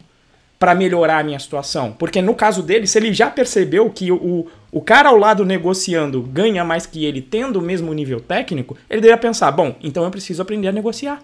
para 0.58 0.74
melhorar 0.74 1.18
a 1.18 1.22
minha 1.22 1.38
situação? 1.38 1.92
Porque 1.92 2.22
no 2.22 2.34
caso 2.34 2.62
dele, 2.62 2.86
se 2.86 2.98
ele 2.98 3.12
já 3.12 3.28
percebeu 3.30 3.90
que 3.90 4.10
o, 4.10 4.46
o 4.72 4.80
cara 4.80 5.08
ao 5.08 5.16
lado 5.16 5.44
negociando 5.44 6.22
ganha 6.22 6.64
mais 6.64 6.86
que 6.86 7.04
ele, 7.04 7.20
tendo 7.20 7.58
o 7.58 7.62
mesmo 7.62 7.92
nível 7.92 8.20
técnico, 8.20 8.76
ele 8.88 9.00
deveria 9.00 9.18
pensar: 9.20 9.50
bom, 9.50 9.74
então 9.82 10.04
eu 10.04 10.10
preciso 10.10 10.40
aprender 10.40 10.68
a 10.68 10.72
negociar. 10.72 11.20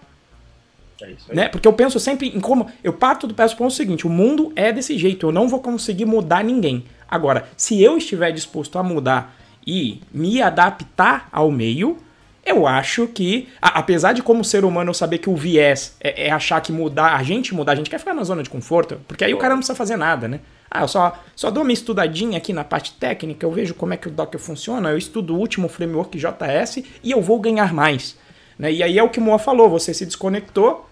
É 1.01 1.11
isso 1.11 1.25
aí. 1.29 1.35
Né? 1.35 1.49
Porque 1.49 1.67
eu 1.67 1.73
penso 1.73 1.99
sempre 1.99 2.27
em 2.27 2.39
como. 2.39 2.67
Eu 2.83 2.93
parto 2.93 3.25
do 3.25 3.33
ponto 3.33 3.71
seguinte: 3.71 4.05
o 4.05 4.09
mundo 4.09 4.51
é 4.55 4.71
desse 4.71 4.97
jeito, 4.97 5.27
eu 5.27 5.31
não 5.31 5.47
vou 5.47 5.59
conseguir 5.59 6.05
mudar 6.05 6.43
ninguém. 6.43 6.83
Agora, 7.13 7.47
se 7.55 7.79
eu 7.79 7.95
estiver 7.95 8.31
disposto 8.31 8.79
a 8.79 8.81
mudar 8.81 9.35
e 9.67 10.01
me 10.11 10.41
adaptar 10.41 11.29
ao 11.31 11.51
meio, 11.51 11.99
eu 12.43 12.65
acho 12.65 13.05
que, 13.05 13.49
a, 13.61 13.77
apesar 13.77 14.13
de 14.13 14.23
como 14.23 14.43
ser 14.43 14.65
humano 14.65 14.89
eu 14.89 14.95
saber 14.95 15.19
que 15.19 15.29
o 15.29 15.35
viés 15.35 15.95
é, 16.01 16.25
é, 16.25 16.31
achar 16.31 16.59
que 16.59 16.71
mudar, 16.71 17.15
a 17.15 17.21
gente 17.21 17.53
mudar, 17.53 17.73
a 17.73 17.75
gente 17.75 17.87
quer 17.87 17.99
ficar 17.99 18.15
na 18.15 18.23
zona 18.23 18.41
de 18.41 18.49
conforto, 18.49 18.99
porque 19.07 19.23
aí 19.23 19.31
o 19.31 19.37
cara 19.37 19.53
não 19.53 19.59
precisa 19.59 19.75
fazer 19.75 19.95
nada, 19.95 20.27
né? 20.27 20.39
Ah, 20.71 20.81
eu 20.81 20.87
só, 20.87 21.15
só 21.35 21.51
dou 21.51 21.61
uma 21.61 21.71
estudadinha 21.71 22.35
aqui 22.35 22.51
na 22.51 22.63
parte 22.63 22.93
técnica, 22.93 23.45
eu 23.45 23.51
vejo 23.51 23.75
como 23.75 23.93
é 23.93 23.97
que 23.97 24.07
o 24.07 24.11
Docker 24.11 24.39
funciona, 24.39 24.89
eu 24.89 24.97
estudo 24.97 25.35
o 25.35 25.37
último 25.37 25.69
framework 25.69 26.17
JS 26.17 26.83
e 27.03 27.11
eu 27.11 27.21
vou 27.21 27.39
ganhar 27.39 27.71
mais. 27.75 28.17
Né? 28.57 28.73
E 28.73 28.81
aí 28.81 28.97
é 28.97 29.03
o 29.03 29.09
que 29.09 29.19
o 29.19 29.21
Moa 29.21 29.37
falou, 29.37 29.69
você 29.69 29.93
se 29.93 30.03
desconectou 30.03 30.89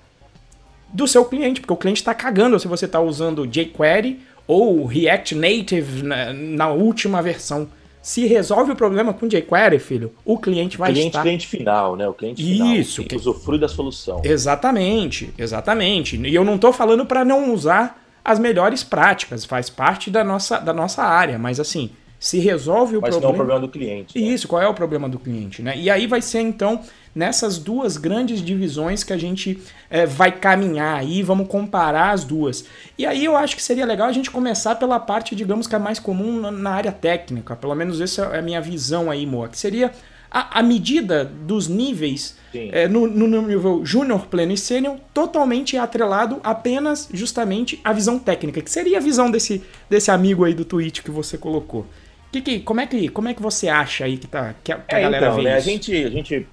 do 0.94 1.08
seu 1.08 1.26
cliente, 1.26 1.62
porque 1.62 1.74
o 1.74 1.78
cliente 1.78 2.00
está 2.00 2.14
cagando 2.14 2.60
se 2.60 2.68
você 2.68 2.86
está 2.86 3.00
usando 3.00 3.48
jQuery 3.48 4.22
ou 4.52 4.86
React 4.86 5.36
Native 5.36 6.04
na, 6.04 6.34
na, 6.34 6.68
última 6.68 7.22
versão. 7.22 7.70
Se 8.02 8.26
resolve 8.26 8.74
o 8.74 8.76
problema 8.76 9.14
com 9.14 9.26
jQuery, 9.26 9.80
filho, 9.80 10.14
o 10.26 10.38
cliente 10.38 10.78
vai 10.78 10.92
cliente, 10.92 11.08
estar... 11.08 11.22
Cliente 11.22 11.48
final, 11.48 11.96
né? 11.96 12.06
O 12.06 12.14
cliente 12.14 12.42
Isso, 12.42 12.96
final, 12.96 13.08
que 13.08 13.16
usufrui 13.16 13.58
da 13.58 13.70
solução. 13.70 14.20
Exatamente, 14.26 15.34
exatamente. 15.38 16.18
E 16.18 16.36
eu 16.36 16.44
não 16.44 16.56
estou 16.56 16.74
falando 16.74 17.06
para 17.06 17.24
não 17.24 17.54
usar 17.54 18.04
as 18.26 18.40
melhores 18.40 18.84
práticas, 18.84 19.46
faz 19.46 19.70
parte 19.70 20.12
da 20.12 20.22
nossa, 20.22 20.60
da 20.60 20.74
nossa 20.74 21.02
área, 21.02 21.40
mas 21.40 21.58
assim, 21.58 21.92
se 22.22 22.38
resolve 22.38 22.98
o 22.98 23.02
mas 23.02 23.10
problema. 23.10 23.16
Mas 23.16 23.22
não 23.24 23.30
é 23.30 23.34
o 23.34 23.36
problema 23.36 23.60
do 23.60 23.68
cliente. 23.68 24.22
Né? 24.22 24.28
Isso, 24.28 24.48
qual 24.48 24.62
é 24.62 24.68
o 24.68 24.76
problema 24.76 25.10
do 25.10 25.18
cliente, 25.18 25.64
né? 25.64 25.76
E 25.76 25.90
aí 25.90 26.06
vai 26.06 26.22
ser 26.22 26.40
então 26.42 26.80
nessas 27.16 27.58
duas 27.58 27.98
grandes 27.98 28.46
divisões 28.46 29.04
que 29.04 29.12
a 29.12 29.18
gente 29.18 29.60
é, 29.90 30.06
vai 30.06 30.32
caminhar 30.32 31.00
aí, 31.00 31.24
vamos 31.24 31.48
comparar 31.48 32.12
as 32.12 32.24
duas. 32.24 32.64
E 32.96 33.08
aí 33.08 33.26
eu 33.26 33.36
acho 33.36 33.56
que 33.56 33.64
seria 33.64 33.88
legal 33.88 34.08
a 34.08 34.12
gente 34.12 34.30
começar 34.30 34.76
pela 34.76 35.00
parte, 35.00 35.36
digamos, 35.36 35.66
que 35.66 35.76
é 35.76 35.80
mais 35.80 35.98
comum 35.98 36.52
na 36.52 36.70
área 36.70 36.92
técnica, 36.92 37.56
pelo 37.56 37.74
menos 37.74 38.00
essa 38.00 38.22
é 38.28 38.38
a 38.38 38.42
minha 38.42 38.62
visão 38.62 39.10
aí, 39.10 39.26
Moa, 39.26 39.50
que 39.50 39.58
seria 39.58 39.92
a, 40.30 40.60
a 40.60 40.64
medida 40.64 41.26
dos 41.26 41.68
níveis 41.68 42.38
é, 42.54 42.88
no, 42.88 43.08
no, 43.08 43.42
nível 43.42 43.84
júnior, 43.84 44.28
pleno 44.28 44.52
e 44.52 44.58
sênior, 44.58 44.98
totalmente 45.12 45.76
atrelado 45.76 46.40
apenas 46.44 47.10
justamente 47.12 47.82
à 47.84 47.92
visão 47.92 48.20
técnica, 48.20 48.62
que 48.62 48.70
seria 48.70 49.00
a 49.00 49.02
visão 49.02 49.32
desse, 49.32 49.64
desse 49.90 50.12
amigo 50.12 50.46
aí 50.46 50.54
do 50.54 50.64
tweet 50.64 51.02
que 51.02 51.10
você 51.10 51.36
colocou. 51.36 51.88
Que, 52.32 52.42
que, 52.42 52.60
como, 52.62 52.80
é 52.80 52.88
que, 52.88 53.10
como 53.10 53.28
é 53.28 53.34
que 53.34 53.42
você 53.42 53.68
acha 53.68 54.06
aí 54.06 54.18
que, 54.18 54.28
tá, 54.28 54.56
que 54.64 54.72
a, 54.72 54.78
que 54.78 54.96
a 54.96 55.00
é, 55.00 55.02
galera 55.02 55.26
então, 55.26 55.36
vê 55.38 55.44
né, 55.44 55.58
isso? 55.58 55.70
A 55.70 55.72
gente, 55.72 56.06
a 56.06 56.10
gente 56.10 56.48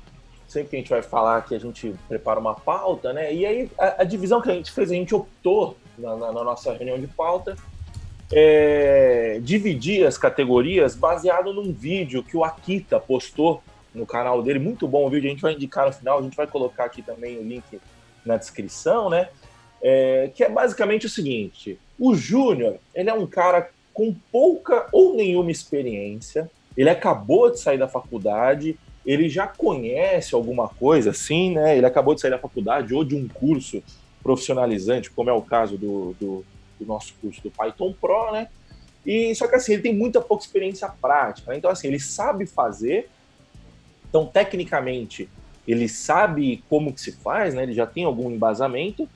sempre 0.48 0.70
que 0.70 0.76
a 0.76 0.78
gente 0.80 0.90
vai 0.90 1.02
falar 1.02 1.42
que 1.42 1.54
a 1.54 1.60
gente 1.60 1.94
prepara 2.08 2.40
uma 2.40 2.54
pauta, 2.54 3.12
né? 3.12 3.32
E 3.32 3.46
aí 3.46 3.70
a, 3.78 4.02
a 4.02 4.04
divisão 4.04 4.40
que 4.40 4.50
a 4.50 4.54
gente 4.54 4.72
fez, 4.72 4.90
a 4.90 4.94
gente 4.94 5.14
optou 5.14 5.76
na, 5.96 6.16
na, 6.16 6.32
na 6.32 6.44
nossa 6.44 6.72
reunião 6.72 6.98
de 6.98 7.06
pauta 7.06 7.56
é, 8.32 9.40
dividir 9.42 10.06
as 10.06 10.18
categorias 10.18 10.94
baseado 10.94 11.52
num 11.52 11.72
vídeo 11.72 12.22
que 12.22 12.36
o 12.36 12.44
Akita 12.44 13.00
postou 13.00 13.62
no 13.94 14.06
canal 14.06 14.42
dele, 14.42 14.58
muito 14.58 14.86
bom 14.86 15.06
o 15.06 15.10
vídeo, 15.10 15.28
a 15.28 15.30
gente 15.30 15.42
vai 15.42 15.54
indicar 15.54 15.86
no 15.86 15.92
final, 15.92 16.18
a 16.18 16.22
gente 16.22 16.36
vai 16.36 16.46
colocar 16.46 16.84
aqui 16.84 17.02
também 17.02 17.38
o 17.38 17.42
link 17.42 17.80
na 18.24 18.36
descrição, 18.36 19.08
né? 19.08 19.28
É, 19.80 20.30
que 20.34 20.44
é 20.44 20.48
basicamente 20.48 21.06
o 21.06 21.08
seguinte: 21.08 21.78
o 21.98 22.14
Júnior, 22.14 22.76
ele 22.94 23.08
é 23.08 23.14
um 23.14 23.26
cara 23.26 23.70
com 23.98 24.14
pouca 24.30 24.86
ou 24.92 25.16
nenhuma 25.16 25.50
experiência, 25.50 26.48
ele 26.76 26.88
acabou 26.88 27.50
de 27.50 27.58
sair 27.58 27.78
da 27.78 27.88
faculdade, 27.88 28.78
ele 29.04 29.28
já 29.28 29.44
conhece 29.44 30.36
alguma 30.36 30.68
coisa 30.68 31.10
assim, 31.10 31.50
né? 31.50 31.76
Ele 31.76 31.84
acabou 31.84 32.14
de 32.14 32.20
sair 32.20 32.30
da 32.30 32.38
faculdade 32.38 32.94
ou 32.94 33.02
de 33.02 33.16
um 33.16 33.26
curso 33.26 33.82
profissionalizante, 34.22 35.10
como 35.10 35.30
é 35.30 35.32
o 35.32 35.42
caso 35.42 35.76
do, 35.76 36.14
do, 36.20 36.44
do 36.78 36.86
nosso 36.86 37.12
curso 37.20 37.42
do 37.42 37.50
Python 37.50 37.92
Pro, 38.00 38.30
né? 38.30 38.46
E 39.04 39.34
só 39.34 39.48
que 39.48 39.56
assim, 39.56 39.72
ele 39.72 39.82
tem 39.82 39.96
muita 39.96 40.20
pouca 40.20 40.44
experiência 40.44 40.88
prática. 40.88 41.50
Né? 41.50 41.58
Então, 41.58 41.68
assim, 41.68 41.88
ele 41.88 41.98
sabe 41.98 42.46
fazer. 42.46 43.08
Então, 44.08 44.26
tecnicamente, 44.26 45.28
ele 45.66 45.88
sabe 45.88 46.62
como 46.70 46.92
que 46.92 47.00
se 47.00 47.10
faz, 47.10 47.52
né? 47.52 47.64
Ele 47.64 47.74
já 47.74 47.84
tem 47.84 48.04
algum 48.04 48.30
embasamento, 48.30 49.08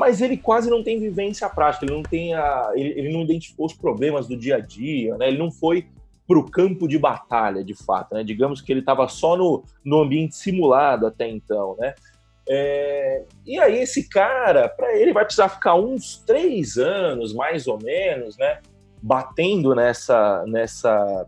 mas 0.00 0.22
ele 0.22 0.38
quase 0.38 0.70
não 0.70 0.82
tem 0.82 0.98
vivência 0.98 1.46
prática. 1.50 1.84
Ele 1.84 1.92
não 1.92 2.02
tem 2.02 2.32
a, 2.32 2.72
ele, 2.74 2.98
ele 2.98 3.12
não 3.12 3.20
identificou 3.20 3.66
os 3.66 3.74
problemas 3.74 4.26
do 4.26 4.34
dia 4.34 4.56
a 4.56 4.58
dia, 4.58 5.14
né? 5.18 5.28
Ele 5.28 5.36
não 5.36 5.50
foi 5.50 5.88
para 6.26 6.38
o 6.38 6.50
campo 6.50 6.88
de 6.88 6.98
batalha, 6.98 7.62
de 7.62 7.74
fato. 7.74 8.14
Né? 8.14 8.24
Digamos 8.24 8.62
que 8.62 8.72
ele 8.72 8.80
estava 8.80 9.06
só 9.08 9.36
no, 9.36 9.62
no 9.84 10.00
ambiente 10.00 10.36
simulado 10.36 11.06
até 11.06 11.28
então, 11.28 11.76
né? 11.78 11.94
É, 12.48 13.24
e 13.44 13.60
aí 13.60 13.76
esse 13.76 14.08
cara, 14.08 14.70
para 14.70 14.96
ele 14.96 15.12
vai 15.12 15.26
precisar 15.26 15.50
ficar 15.50 15.74
uns 15.74 16.16
três 16.24 16.78
anos, 16.78 17.34
mais 17.34 17.66
ou 17.66 17.78
menos, 17.78 18.38
né? 18.38 18.58
Batendo 19.02 19.74
nessa, 19.74 20.46
nessa, 20.46 21.26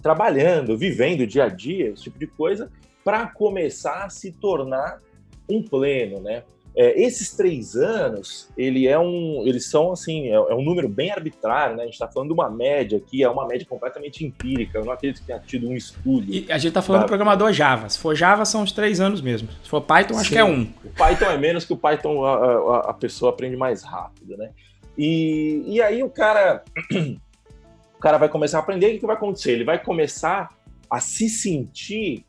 trabalhando, 0.00 0.78
vivendo 0.78 1.26
dia 1.26 1.44
a 1.44 1.48
dia, 1.50 1.90
esse 1.90 2.04
tipo 2.04 2.18
de 2.18 2.28
coisa, 2.28 2.70
para 3.04 3.26
começar 3.26 4.04
a 4.04 4.08
se 4.08 4.32
tornar 4.32 5.02
um 5.46 5.62
pleno, 5.62 6.18
né? 6.18 6.44
É, 6.74 7.02
esses 7.02 7.34
três 7.36 7.76
anos, 7.76 8.48
ele 8.56 8.88
é 8.88 8.98
um, 8.98 9.42
eles 9.46 9.66
são 9.66 9.92
assim, 9.92 10.28
é, 10.28 10.34
é 10.34 10.54
um 10.54 10.62
número 10.62 10.88
bem 10.88 11.10
arbitrário, 11.10 11.76
né? 11.76 11.82
A 11.82 11.84
gente 11.84 11.94
está 11.94 12.08
falando 12.08 12.28
de 12.28 12.34
uma 12.34 12.48
média 12.48 12.96
aqui, 12.96 13.22
é 13.22 13.28
uma 13.28 13.46
média 13.46 13.66
completamente 13.66 14.24
empírica. 14.24 14.78
Eu 14.78 14.84
não 14.84 14.92
acredito 14.92 15.20
que 15.20 15.26
tenha 15.26 15.38
tido 15.38 15.68
um 15.68 15.74
estudo. 15.74 16.32
E 16.32 16.50
a 16.50 16.56
gente 16.56 16.68
está 16.68 16.80
falando 16.80 17.02
do 17.02 17.08
programador 17.08 17.52
Java. 17.52 17.88
Se 17.90 17.98
for 17.98 18.14
Java, 18.14 18.44
são 18.46 18.62
os 18.62 18.72
três 18.72 19.00
anos 19.00 19.20
mesmo. 19.20 19.48
Se 19.62 19.68
for 19.68 19.82
Python, 19.82 20.14
acho 20.14 20.30
Sim. 20.30 20.34
que 20.34 20.38
é 20.38 20.44
um. 20.44 20.62
O 20.84 20.90
Python 20.90 21.26
é 21.26 21.36
menos 21.36 21.64
que 21.66 21.74
o 21.74 21.76
Python 21.76 22.24
a, 22.24 22.34
a, 22.34 22.90
a 22.90 22.94
pessoa 22.94 23.32
aprende 23.32 23.56
mais 23.56 23.82
rápido, 23.82 24.36
né? 24.38 24.50
E, 24.96 25.62
e 25.66 25.82
aí 25.82 26.02
o 26.02 26.08
cara, 26.08 26.64
o 27.96 27.98
cara 27.98 28.16
vai 28.16 28.30
começar 28.30 28.58
a 28.58 28.60
aprender. 28.60 28.96
O 28.96 28.98
que 28.98 29.06
vai 29.06 29.16
acontecer? 29.16 29.52
Ele 29.52 29.64
vai 29.64 29.78
começar 29.78 30.50
a 30.88 31.00
se 31.00 31.28
sentir 31.28 32.24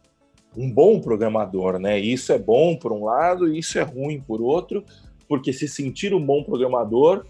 um 0.55 0.69
bom 0.71 0.99
programador, 0.99 1.79
né? 1.79 1.99
Isso 1.99 2.31
é 2.31 2.37
bom 2.37 2.75
por 2.75 2.91
um 2.91 3.05
lado, 3.05 3.47
e 3.47 3.59
isso 3.59 3.79
é 3.79 3.81
ruim 3.81 4.19
por 4.19 4.41
outro, 4.41 4.83
porque 5.27 5.51
se 5.51 5.67
sentir 5.67 6.13
um 6.13 6.23
bom 6.23 6.43
programador 6.43 7.25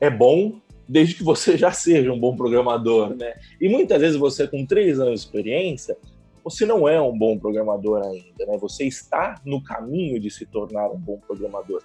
é 0.00 0.10
bom 0.10 0.60
desde 0.88 1.14
que 1.14 1.22
você 1.22 1.56
já 1.56 1.70
seja 1.70 2.12
um 2.12 2.18
bom 2.18 2.34
programador, 2.34 3.14
né? 3.14 3.34
E 3.60 3.68
muitas 3.68 4.00
vezes 4.00 4.16
você 4.16 4.48
com 4.48 4.64
três 4.64 4.98
anos 4.98 5.20
de 5.20 5.26
experiência, 5.26 5.96
você 6.42 6.64
não 6.64 6.88
é 6.88 7.00
um 7.00 7.16
bom 7.16 7.38
programador 7.38 8.02
ainda, 8.02 8.46
né? 8.46 8.56
Você 8.58 8.84
está 8.84 9.34
no 9.44 9.62
caminho 9.62 10.18
de 10.18 10.30
se 10.30 10.46
tornar 10.46 10.88
um 10.88 10.98
bom 10.98 11.18
programador. 11.18 11.82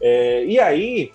É, 0.00 0.44
e 0.44 0.58
aí 0.58 1.12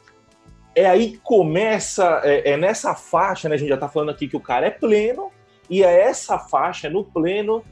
é 0.76 0.86
aí 0.86 1.12
que 1.12 1.18
começa, 1.20 2.22
é, 2.24 2.52
é, 2.52 2.58
nessa 2.58 2.94
faixa, 2.94 3.50
né? 3.50 3.56
A 3.56 3.58
gente 3.58 3.70
já 3.70 3.76
está 3.76 3.90
falando 3.90 4.10
aqui 4.10 4.28
que 4.28 4.38
o 4.38 4.42
cara 4.42 4.68
é 4.68 4.72
pleno, 4.72 5.32
e 5.70 5.84
é 5.84 6.04
essa 6.04 6.38
faixa, 6.38 6.88
é 6.88 6.90
no 6.90 7.04
pleno, 7.04 7.64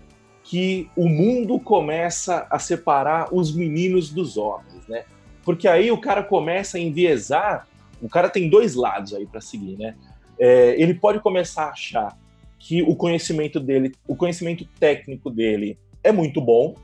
que 0.44 0.90
o 0.96 1.08
mundo 1.08 1.60
começa 1.60 2.48
a 2.50 2.58
separar 2.60 3.34
os 3.34 3.54
meninos 3.54 4.10
dos 4.10 4.38
homens, 4.38 4.88
né? 4.88 5.06
Porque 5.44 5.68
aí 5.68 5.92
o 5.92 6.00
cara 6.00 6.24
começa 6.24 6.78
a 6.78 6.82
enviesar, 6.82 7.68
o 8.02 8.10
cara 8.10 8.30
tem 8.30 8.50
dois 8.50 8.76
lados 8.76 9.14
aí 9.14 9.26
para 9.26 9.42
seguir, 9.42 9.78
né? 9.78 9.96
É, 10.40 10.76
ele 10.82 10.94
pode 10.94 11.20
começar 11.20 11.66
a 11.66 11.72
achar 11.72 12.18
que 12.58 12.82
o 12.82 12.96
conhecimento 12.96 13.60
dele, 13.60 13.94
o 14.08 14.16
conhecimento 14.16 14.66
técnico 14.80 15.30
dele 15.30 15.78
é 16.04 16.12
muito 16.12 16.40
bom 16.42 16.76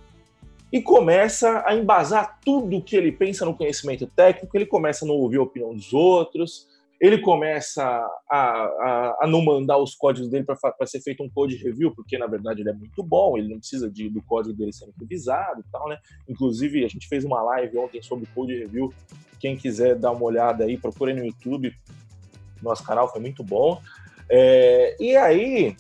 e 0.72 0.82
começa 0.82 1.64
a 1.66 1.76
embasar 1.76 2.40
tudo 2.44 2.82
que 2.82 2.96
ele 2.96 3.12
pensa 3.12 3.46
no 3.46 3.56
conhecimento 3.56 4.06
técnico, 4.08 4.56
ele 4.58 4.66
começa 4.66 5.06
a 5.06 5.08
não 5.08 5.16
ouvir 5.16 5.38
a 5.38 5.44
opinião 5.44 5.74
dos 5.74 5.94
outros, 5.94 6.68
ele 7.00 7.20
começa 7.20 7.84
a, 8.30 8.38
a, 8.38 9.18
a, 9.22 9.28
não 9.28 9.44
mandar 9.44 9.78
os 9.78 9.94
códigos 9.94 10.30
dele 10.30 10.46
para 10.46 10.88
ser 10.88 11.00
feito 11.02 11.24
um 11.24 11.30
code 11.30 11.56
review, 11.56 11.94
porque 11.94 12.18
na 12.18 12.26
verdade 12.26 12.62
ele 12.62 12.70
é 12.70 12.74
muito 12.74 13.04
bom, 13.04 13.38
ele 13.38 13.50
não 13.50 13.60
precisa 13.60 13.90
de, 13.90 14.10
do 14.10 14.22
código 14.24 14.56
dele 14.56 14.74
sendo 14.74 14.94
revisado 15.00 15.62
e 15.62 15.72
tal, 15.72 15.88
né? 15.88 15.98
Inclusive, 16.28 16.84
a 16.84 16.88
gente 16.88 17.08
fez 17.08 17.24
uma 17.24 17.42
live 17.42 17.78
ontem 17.78 18.02
sobre 18.02 18.28
code 18.34 18.58
review. 18.58 18.92
Quem 19.40 19.56
quiser 19.56 19.96
dar 19.96 20.12
uma 20.12 20.24
olhada 20.24 20.64
aí, 20.64 20.78
procure 20.78 21.14
no 21.14 21.24
YouTube. 21.24 21.72
Nosso 22.62 22.84
canal 22.84 23.12
foi 23.12 23.22
muito 23.22 23.44
bom. 23.44 23.80
É, 24.30 24.96
e 25.00 25.16
aí, 25.16 25.76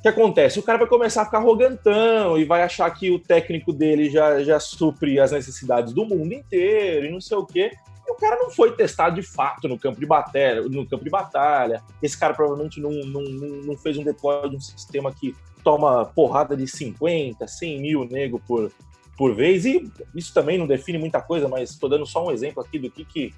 o 0.00 0.02
que 0.02 0.08
acontece? 0.08 0.58
O 0.58 0.62
cara 0.62 0.78
vai 0.78 0.88
começar 0.88 1.22
a 1.22 1.24
ficar 1.26 1.38
arrogantão 1.38 2.36
e 2.38 2.44
vai 2.44 2.62
achar 2.62 2.90
que 2.90 3.10
o 3.10 3.18
técnico 3.18 3.72
dele 3.72 4.10
já, 4.10 4.42
já 4.42 4.58
supre 4.58 5.20
as 5.20 5.30
necessidades 5.30 5.92
do 5.92 6.04
mundo 6.04 6.32
inteiro 6.32 7.06
e 7.06 7.10
não 7.10 7.20
sei 7.20 7.36
o 7.36 7.46
quê 7.46 7.70
o 8.10 8.14
cara 8.16 8.36
não 8.36 8.50
foi 8.50 8.74
testado 8.74 9.14
de 9.14 9.22
fato 9.22 9.68
no 9.68 9.78
campo 9.78 10.00
de 10.00 10.06
batalha. 10.06 10.62
No 10.62 10.86
campo 10.86 11.04
de 11.04 11.10
batalha. 11.10 11.82
Esse 12.02 12.18
cara 12.18 12.34
provavelmente 12.34 12.80
não, 12.80 12.90
não, 12.90 13.22
não 13.22 13.76
fez 13.76 13.96
um 13.96 14.04
deploy 14.04 14.50
de 14.50 14.56
um 14.56 14.60
sistema 14.60 15.12
que 15.12 15.34
toma 15.62 16.06
porrada 16.06 16.56
de 16.56 16.66
50, 16.66 17.46
100 17.46 17.80
mil 17.80 18.04
nego 18.04 18.40
por, 18.40 18.72
por 19.16 19.34
vez. 19.34 19.64
E 19.64 19.90
isso 20.14 20.34
também 20.34 20.58
não 20.58 20.66
define 20.66 20.98
muita 20.98 21.20
coisa, 21.20 21.48
mas 21.48 21.70
estou 21.70 21.88
dando 21.88 22.06
só 22.06 22.26
um 22.26 22.30
exemplo 22.30 22.62
aqui 22.62 22.78
do 22.78 22.90
que, 22.90 23.04
que 23.04 23.34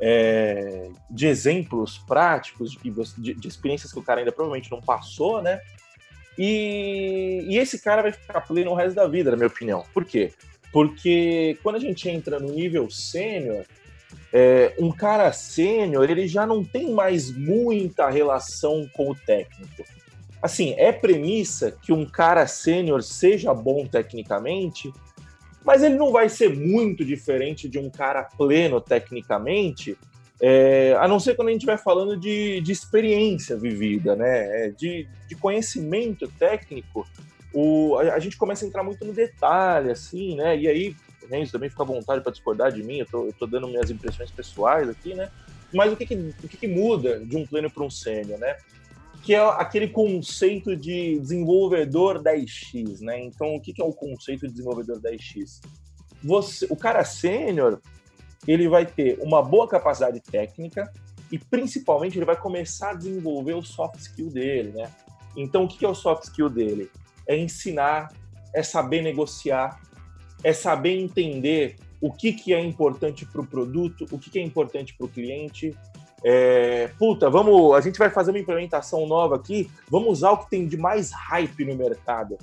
é, 0.00 0.90
de 1.10 1.26
exemplos 1.26 1.98
práticos, 1.98 2.72
de, 2.72 2.90
de, 3.18 3.34
de, 3.34 3.48
experiências 3.48 3.92
que 3.92 3.98
o 3.98 4.02
cara 4.02 4.20
ainda 4.20 4.32
provavelmente 4.32 4.70
não 4.70 4.80
passou, 4.80 5.42
né? 5.42 5.60
E, 6.38 7.44
e 7.48 7.58
esse 7.58 7.80
cara 7.80 8.02
vai 8.02 8.12
ficar 8.12 8.40
pleno 8.40 8.72
o 8.72 8.74
resto 8.74 8.96
da 8.96 9.06
vida, 9.06 9.30
na 9.30 9.36
minha 9.36 9.48
opinião. 9.48 9.84
Por 9.92 10.04
quê? 10.04 10.32
Porque 10.72 11.56
quando 11.62 11.76
a 11.76 11.80
gente 11.80 12.08
entra 12.08 12.40
no 12.40 12.52
nível 12.52 12.90
sênior, 12.90 13.64
é, 14.32 14.74
um 14.78 14.90
cara 14.90 15.32
sênior, 15.32 16.10
ele 16.10 16.26
já 16.26 16.44
não 16.44 16.64
tem 16.64 16.90
mais 16.92 17.30
muita 17.30 18.10
relação 18.10 18.88
com 18.92 19.10
o 19.10 19.14
técnico. 19.14 19.84
Assim, 20.42 20.74
é 20.76 20.92
premissa 20.92 21.70
que 21.70 21.92
um 21.92 22.04
cara 22.04 22.46
sênior 22.46 23.02
seja 23.02 23.54
bom 23.54 23.86
tecnicamente, 23.86 24.92
mas 25.64 25.82
ele 25.82 25.94
não 25.94 26.12
vai 26.12 26.28
ser 26.28 26.54
muito 26.54 27.04
diferente 27.04 27.68
de 27.68 27.78
um 27.78 27.88
cara 27.88 28.24
pleno 28.24 28.80
tecnicamente, 28.80 29.96
é, 30.40 30.96
a 30.98 31.06
não 31.06 31.20
ser 31.20 31.36
quando 31.36 31.48
a 31.48 31.50
gente 31.52 31.60
estiver 31.60 31.78
falando 31.78 32.16
de, 32.16 32.60
de 32.60 32.72
experiência 32.72 33.56
vivida, 33.56 34.16
né? 34.16 34.66
É, 34.66 34.70
de, 34.70 35.08
de 35.28 35.36
conhecimento 35.36 36.28
técnico. 36.38 37.06
O, 37.52 37.96
a, 37.98 38.14
a, 38.14 38.18
gente 38.18 38.36
começa 38.36 38.64
a 38.64 38.68
entrar 38.68 38.82
muito 38.82 39.04
no 39.04 39.12
detalhe, 39.12 39.90
assim, 39.90 40.34
né? 40.36 40.58
E 40.58 40.66
aí 40.66 40.96
Renzo 41.30 41.52
também 41.52 41.70
fica 41.70 41.82
à 41.82 41.86
vontade 41.86 42.22
para 42.22 42.32
discordar 42.32 42.72
de 42.72 42.82
mim, 42.82 42.98
eu 42.98 43.06
tô, 43.06 43.26
eu 43.26 43.32
tô, 43.32 43.46
dando 43.46 43.68
minhas 43.68 43.90
impressões 43.90 44.30
pessoais 44.30 44.88
aqui, 44.88 45.14
né? 45.14 45.30
Mas 45.72 45.92
o 45.92 45.96
que, 45.96 46.06
que 46.06 46.14
o 46.14 46.48
que, 46.48 46.56
que 46.56 46.68
muda 46.68 47.18
de 47.20 47.36
um 47.36 47.46
pleno 47.46 47.70
para 47.70 47.84
um 47.84 47.90
sênior, 47.90 48.38
né? 48.38 48.56
Que 49.22 49.34
é 49.34 49.38
aquele 49.38 49.88
conceito 49.88 50.76
de 50.76 51.18
desenvolvedor 51.18 52.22
10x, 52.22 53.00
né? 53.00 53.20
Então, 53.20 53.54
o 53.54 53.60
que, 53.60 53.72
que 53.72 53.80
é 53.80 53.84
o 53.84 53.92
conceito 53.92 54.46
de 54.46 54.52
desenvolvedor 54.52 55.00
10x? 55.00 55.60
Você, 56.22 56.66
o 56.70 56.76
cara 56.76 57.04
sênior, 57.04 57.80
ele 58.46 58.68
vai 58.68 58.86
ter 58.86 59.18
uma 59.20 59.42
boa 59.42 59.68
capacidade 59.68 60.20
técnica 60.20 60.92
e, 61.30 61.38
principalmente, 61.38 62.18
ele 62.18 62.24
vai 62.24 62.36
começar 62.36 62.90
a 62.90 62.94
desenvolver 62.94 63.54
o 63.54 63.62
soft 63.62 63.98
skill 63.98 64.28
dele, 64.28 64.70
né? 64.70 64.90
Então, 65.36 65.64
o 65.64 65.68
que 65.68 65.84
é 65.84 65.88
o 65.88 65.94
soft 65.94 66.24
skill 66.24 66.48
dele? 66.48 66.90
É 67.26 67.36
ensinar, 67.36 68.12
é 68.54 68.62
saber 68.62 69.02
negociar, 69.02 69.80
é 70.42 70.52
saber 70.52 71.00
entender 71.00 71.76
o 72.00 72.12
que, 72.12 72.32
que 72.32 72.52
é 72.52 72.60
importante 72.60 73.24
para 73.24 73.40
o 73.40 73.46
produto, 73.46 74.06
o 74.12 74.18
que, 74.18 74.30
que 74.30 74.38
é 74.38 74.42
importante 74.42 74.94
para 74.94 75.06
o 75.06 75.08
cliente. 75.08 75.74
É, 76.22 76.88
puta, 76.98 77.30
vamos, 77.30 77.74
a 77.74 77.80
gente 77.80 77.98
vai 77.98 78.10
fazer 78.10 78.30
uma 78.30 78.38
implementação 78.38 79.06
nova 79.06 79.36
aqui, 79.36 79.70
vamos 79.90 80.10
usar 80.10 80.32
o 80.32 80.38
que 80.38 80.50
tem 80.50 80.66
de 80.66 80.76
mais 80.76 81.10
hype 81.10 81.64
no 81.64 81.74
mercado. 81.74 82.36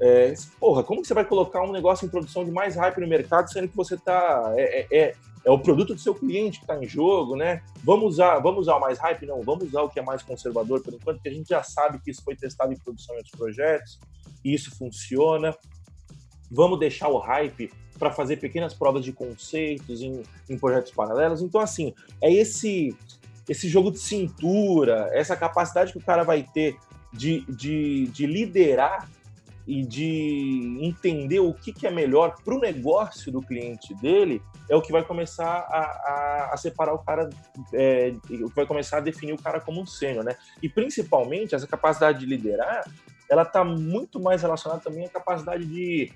É, 0.00 0.32
porra, 0.58 0.82
como 0.82 1.04
você 1.04 1.12
vai 1.12 1.24
colocar 1.24 1.62
um 1.62 1.72
negócio 1.72 2.06
em 2.06 2.08
produção 2.08 2.44
de 2.44 2.50
mais 2.50 2.74
hype 2.74 3.00
no 3.00 3.06
mercado, 3.06 3.52
sendo 3.52 3.68
que 3.68 3.76
você 3.76 3.96
está 3.96 4.54
é, 4.56 4.80
é, 4.80 4.98
é, 4.98 5.14
é, 5.44 5.50
o 5.50 5.58
produto 5.58 5.94
do 5.94 6.00
seu 6.00 6.14
cliente 6.14 6.58
que 6.58 6.64
está 6.64 6.82
em 6.82 6.88
jogo, 6.88 7.36
né? 7.36 7.62
Vamos 7.84 8.14
usar, 8.14 8.38
vamos 8.38 8.60
usar 8.60 8.76
o 8.76 8.80
mais 8.80 8.98
hype? 8.98 9.26
Não, 9.26 9.42
vamos 9.42 9.68
usar 9.68 9.82
o 9.82 9.90
que 9.90 9.98
é 9.98 10.02
mais 10.02 10.22
conservador, 10.22 10.82
por 10.82 10.94
enquanto, 10.94 11.20
que 11.20 11.28
a 11.28 11.32
gente 11.32 11.48
já 11.50 11.62
sabe 11.62 12.00
que 12.00 12.10
isso 12.10 12.22
foi 12.24 12.34
testado 12.34 12.72
em 12.72 12.78
produção 12.78 13.14
em 13.14 13.18
outros 13.18 13.34
projetos, 13.36 14.00
e 14.42 14.54
isso 14.54 14.74
funciona. 14.76 15.54
Vamos 16.50 16.78
deixar 16.78 17.08
o 17.08 17.18
hype 17.18 17.70
para 17.98 18.10
fazer 18.10 18.38
pequenas 18.38 18.72
provas 18.72 19.04
de 19.04 19.12
conceitos 19.12 20.00
em, 20.00 20.22
em 20.48 20.58
projetos 20.58 20.92
paralelos. 20.92 21.42
Então, 21.42 21.60
assim, 21.60 21.94
é 22.22 22.32
esse 22.32 22.96
esse 23.48 23.68
jogo 23.68 23.90
de 23.90 23.98
cintura, 23.98 25.10
essa 25.12 25.36
capacidade 25.36 25.90
que 25.90 25.98
o 25.98 26.00
cara 26.00 26.22
vai 26.22 26.44
ter 26.54 26.76
de, 27.12 27.40
de, 27.48 28.06
de 28.06 28.24
liderar 28.24 29.10
e 29.66 29.84
de 29.84 30.78
entender 30.80 31.40
o 31.40 31.52
que, 31.52 31.72
que 31.72 31.86
é 31.86 31.90
melhor 31.90 32.34
para 32.44 32.54
o 32.54 32.58
negócio 32.58 33.30
do 33.30 33.40
cliente 33.40 33.94
dele, 33.94 34.42
é 34.68 34.74
o 34.74 34.82
que 34.82 34.92
vai 34.92 35.04
começar 35.04 35.46
a, 35.46 35.80
a, 35.80 36.50
a 36.54 36.56
separar 36.56 36.94
o 36.94 36.98
cara, 36.98 37.28
é, 37.72 38.12
o 38.28 38.48
que 38.48 38.56
vai 38.56 38.66
começar 38.66 38.98
a 38.98 39.00
definir 39.00 39.32
o 39.32 39.42
cara 39.42 39.60
como 39.60 39.80
um 39.80 39.86
sênior, 39.86 40.24
né? 40.24 40.36
E 40.62 40.68
principalmente 40.68 41.54
essa 41.54 41.66
capacidade 41.66 42.20
de 42.20 42.26
liderar, 42.26 42.84
ela 43.28 43.42
está 43.42 43.62
muito 43.62 44.18
mais 44.18 44.42
relacionada 44.42 44.82
também 44.82 45.04
à 45.06 45.08
capacidade 45.08 45.64
de, 45.64 46.12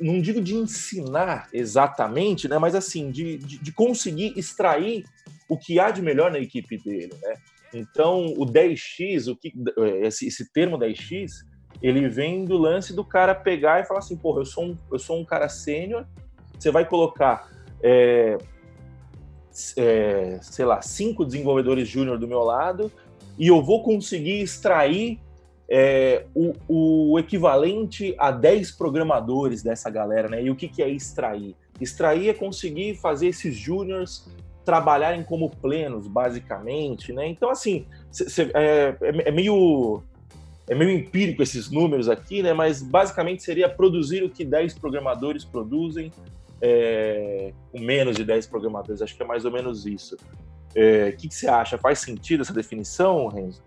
não 0.00 0.20
digo 0.20 0.40
de 0.40 0.54
ensinar 0.54 1.48
exatamente, 1.52 2.48
né? 2.48 2.58
Mas 2.58 2.74
assim, 2.74 3.10
de, 3.10 3.38
de, 3.38 3.58
de 3.58 3.72
conseguir 3.72 4.32
extrair 4.36 5.04
o 5.48 5.56
que 5.56 5.78
há 5.78 5.90
de 5.90 6.00
melhor 6.00 6.30
na 6.30 6.38
equipe 6.38 6.78
dele, 6.78 7.12
né? 7.22 7.34
Então, 7.72 8.26
o 8.36 8.44
10x, 8.44 9.30
o 9.30 9.36
que, 9.36 9.52
esse, 10.02 10.26
esse 10.26 10.52
termo 10.52 10.76
10x, 10.76 11.44
ele 11.82 12.08
vem 12.08 12.44
do 12.44 12.56
lance 12.56 12.94
do 12.94 13.04
cara 13.04 13.34
pegar 13.34 13.80
e 13.80 13.84
falar 13.84 14.00
assim, 14.00 14.16
porra, 14.16 14.40
eu 14.40 14.44
sou 14.44 14.64
um, 14.64 14.76
eu 14.90 14.98
sou 14.98 15.18
um 15.18 15.24
cara 15.24 15.48
sênior, 15.48 16.06
você 16.58 16.70
vai 16.70 16.84
colocar, 16.84 17.48
é, 17.82 18.36
é, 19.76 20.38
sei 20.42 20.64
lá, 20.64 20.82
cinco 20.82 21.24
desenvolvedores 21.24 21.88
júnior 21.88 22.18
do 22.18 22.28
meu 22.28 22.40
lado 22.40 22.92
e 23.38 23.46
eu 23.48 23.62
vou 23.62 23.82
conseguir 23.82 24.42
extrair 24.42 25.18
é, 25.70 26.26
o, 26.34 26.52
o, 26.68 27.18
equivalente 27.18 28.14
a 28.18 28.32
10 28.32 28.72
programadores 28.72 29.62
dessa 29.62 29.88
galera, 29.88 30.28
né? 30.28 30.42
E 30.42 30.50
o 30.50 30.56
que, 30.56 30.68
que 30.68 30.82
é 30.82 30.88
extrair? 30.88 31.54
Extrair 31.80 32.28
é 32.28 32.34
conseguir 32.34 32.96
fazer 32.96 33.28
esses 33.28 33.56
júniors 33.56 34.28
trabalharem 34.64 35.22
como 35.22 35.48
plenos, 35.48 36.08
basicamente, 36.08 37.12
né? 37.12 37.28
Então, 37.28 37.50
assim, 37.50 37.86
cê, 38.10 38.28
cê, 38.28 38.50
é, 38.52 38.96
é, 39.00 39.28
é 39.28 39.30
meio 39.30 40.02
é 40.70 40.74
meio 40.74 40.90
empírico 40.92 41.42
esses 41.42 41.68
números 41.68 42.08
aqui, 42.08 42.44
né? 42.44 42.52
Mas 42.52 42.80
basicamente 42.80 43.42
seria 43.42 43.68
produzir 43.68 44.22
o 44.22 44.30
que 44.30 44.44
10 44.44 44.74
programadores 44.74 45.44
produzem, 45.44 46.12
é, 46.62 47.52
com 47.72 47.80
menos 47.80 48.14
de 48.14 48.22
10 48.22 48.46
programadores. 48.46 49.02
Acho 49.02 49.16
que 49.16 49.22
é 49.22 49.26
mais 49.26 49.44
ou 49.44 49.50
menos 49.50 49.84
isso. 49.84 50.14
O 50.14 50.18
é, 50.76 51.10
que, 51.10 51.26
que, 51.26 51.34
você 51.34 51.48
acha? 51.48 51.76
Faz 51.76 51.98
sentido 51.98 52.42
essa 52.42 52.52
definição, 52.52 53.26
Renzo? 53.26 53.60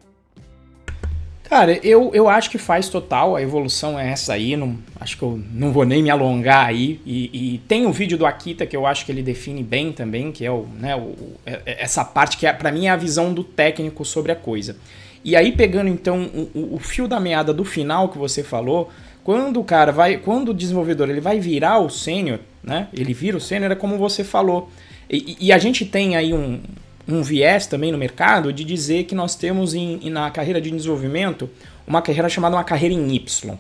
Cara, 1.44 1.78
eu, 1.86 2.10
eu 2.14 2.30
acho 2.30 2.50
que 2.50 2.58
faz 2.58 2.88
total, 2.88 3.36
a 3.36 3.42
evolução 3.42 4.00
é 4.00 4.10
essa 4.10 4.34
aí, 4.34 4.56
não, 4.56 4.78
acho 5.00 5.18
que 5.18 5.24
eu 5.24 5.40
não 5.52 5.74
vou 5.74 5.86
nem 5.86 6.02
me 6.02 6.10
alongar 6.10 6.68
aí. 6.68 7.02
E, 7.06 7.56
e 7.56 7.58
tem 7.68 7.86
um 7.86 7.92
vídeo 7.92 8.18
do 8.18 8.26
Akita 8.26 8.66
que 8.66 8.78
eu 8.78 8.88
acho 8.88 9.06
que 9.06 9.12
ele 9.12 9.22
define 9.22 9.62
bem 9.62 9.92
também, 9.92 10.32
que 10.32 10.46
é 10.46 10.50
o, 10.50 10.66
né, 10.80 10.96
o, 10.96 11.36
é, 11.46 11.62
é, 11.66 11.84
essa 11.84 12.06
parte 12.06 12.38
que 12.38 12.48
é, 12.48 12.54
para 12.54 12.72
mim 12.72 12.86
é 12.86 12.92
a 12.92 12.96
visão 12.96 13.34
do 13.34 13.44
técnico 13.44 14.06
sobre 14.06 14.32
a 14.32 14.38
coisa. 14.38 14.78
E 15.24 15.36
aí, 15.36 15.52
pegando 15.52 15.90
então 15.90 16.24
o, 16.54 16.76
o, 16.76 16.80
fio 16.80 17.08
da 17.08 17.20
meada 17.20 17.54
do 17.54 17.64
final 17.64 18.10
que 18.10 18.18
você 18.18 18.44
falou, 18.44 18.90
quando 19.24 19.60
o 19.60 19.64
cara 19.64 19.92
vai, 19.92 20.18
quando 20.18 20.50
o 20.50 20.54
desenvolvedor 20.54 21.10
ele 21.10 21.22
vai 21.22 21.40
virar 21.40 21.80
o 21.80 21.90
sênior, 21.90 22.40
né? 22.62 22.90
Ele 22.94 23.14
vira 23.14 23.38
o 23.38 23.42
sênior, 23.42 23.72
é 23.72 23.76
como 23.76 23.98
você 23.98 24.24
falou. 24.24 24.70
E, 25.10 25.38
e, 25.40 25.52
a 25.52 25.58
gente 25.58 25.86
tem 25.86 26.18
aí 26.18 26.34
um, 26.34 26.60
um 27.08 27.22
viés 27.22 27.68
também 27.68 27.92
no 27.92 27.98
mercado 27.98 28.52
de 28.52 28.64
dizer 28.64 29.06
que 29.06 29.16
nós 29.16 29.36
temos 29.36 29.74
em, 29.74 30.10
na 30.10 30.30
carreira 30.30 30.60
de 30.60 30.70
desenvolvimento 30.70 31.50
uma 31.88 32.02
carreira 32.02 32.28
chamada 32.28 32.56
uma 32.56 32.64
carreira 32.64 32.94
em 32.94 33.16
Y. 33.16 33.58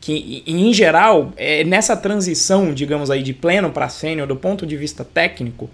Que 0.00 0.42
em 0.46 0.72
geral, 0.72 1.32
é 1.36 1.64
nessa 1.64 1.96
transição, 1.96 2.74
digamos 2.74 3.10
aí, 3.10 3.22
de 3.22 3.32
pleno 3.32 3.70
para 3.70 3.88
sênior 3.88 4.26
do 4.26 4.36
ponto 4.36 4.66
de 4.66 4.76
vista 4.76 5.04
técnico, 5.04 5.70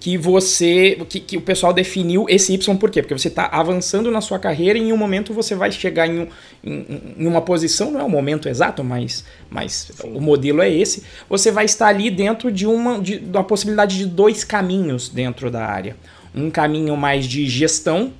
que 0.00 0.16
você. 0.16 0.98
Que, 1.08 1.20
que, 1.20 1.36
o 1.36 1.42
pessoal 1.42 1.74
definiu 1.74 2.24
esse 2.28 2.54
Y 2.54 2.76
por 2.78 2.90
quê? 2.90 3.02
Porque 3.02 3.16
você 3.16 3.28
está 3.28 3.44
avançando 3.46 4.10
na 4.10 4.22
sua 4.22 4.38
carreira 4.38 4.78
e 4.78 4.82
em 4.82 4.92
um 4.92 4.96
momento 4.96 5.34
você 5.34 5.54
vai 5.54 5.70
chegar 5.70 6.08
em, 6.08 6.20
um, 6.20 6.28
em, 6.64 6.86
em 7.18 7.26
uma 7.26 7.42
posição, 7.42 7.90
não 7.90 8.00
é 8.00 8.02
o 8.02 8.08
momento 8.08 8.48
exato, 8.48 8.82
mas, 8.82 9.24
mas 9.50 9.92
o 10.02 10.20
modelo 10.20 10.62
é 10.62 10.70
esse. 10.70 11.04
Você 11.28 11.52
vai 11.52 11.66
estar 11.66 11.88
ali 11.88 12.10
dentro 12.10 12.50
de 12.50 12.66
uma, 12.66 12.98
de, 12.98 13.18
de 13.18 13.36
uma 13.36 13.44
possibilidade 13.44 13.98
de 13.98 14.06
dois 14.06 14.42
caminhos 14.42 15.10
dentro 15.10 15.50
da 15.50 15.66
área. 15.66 15.94
Um 16.34 16.50
caminho 16.50 16.96
mais 16.96 17.26
de 17.26 17.46
gestão 17.46 18.12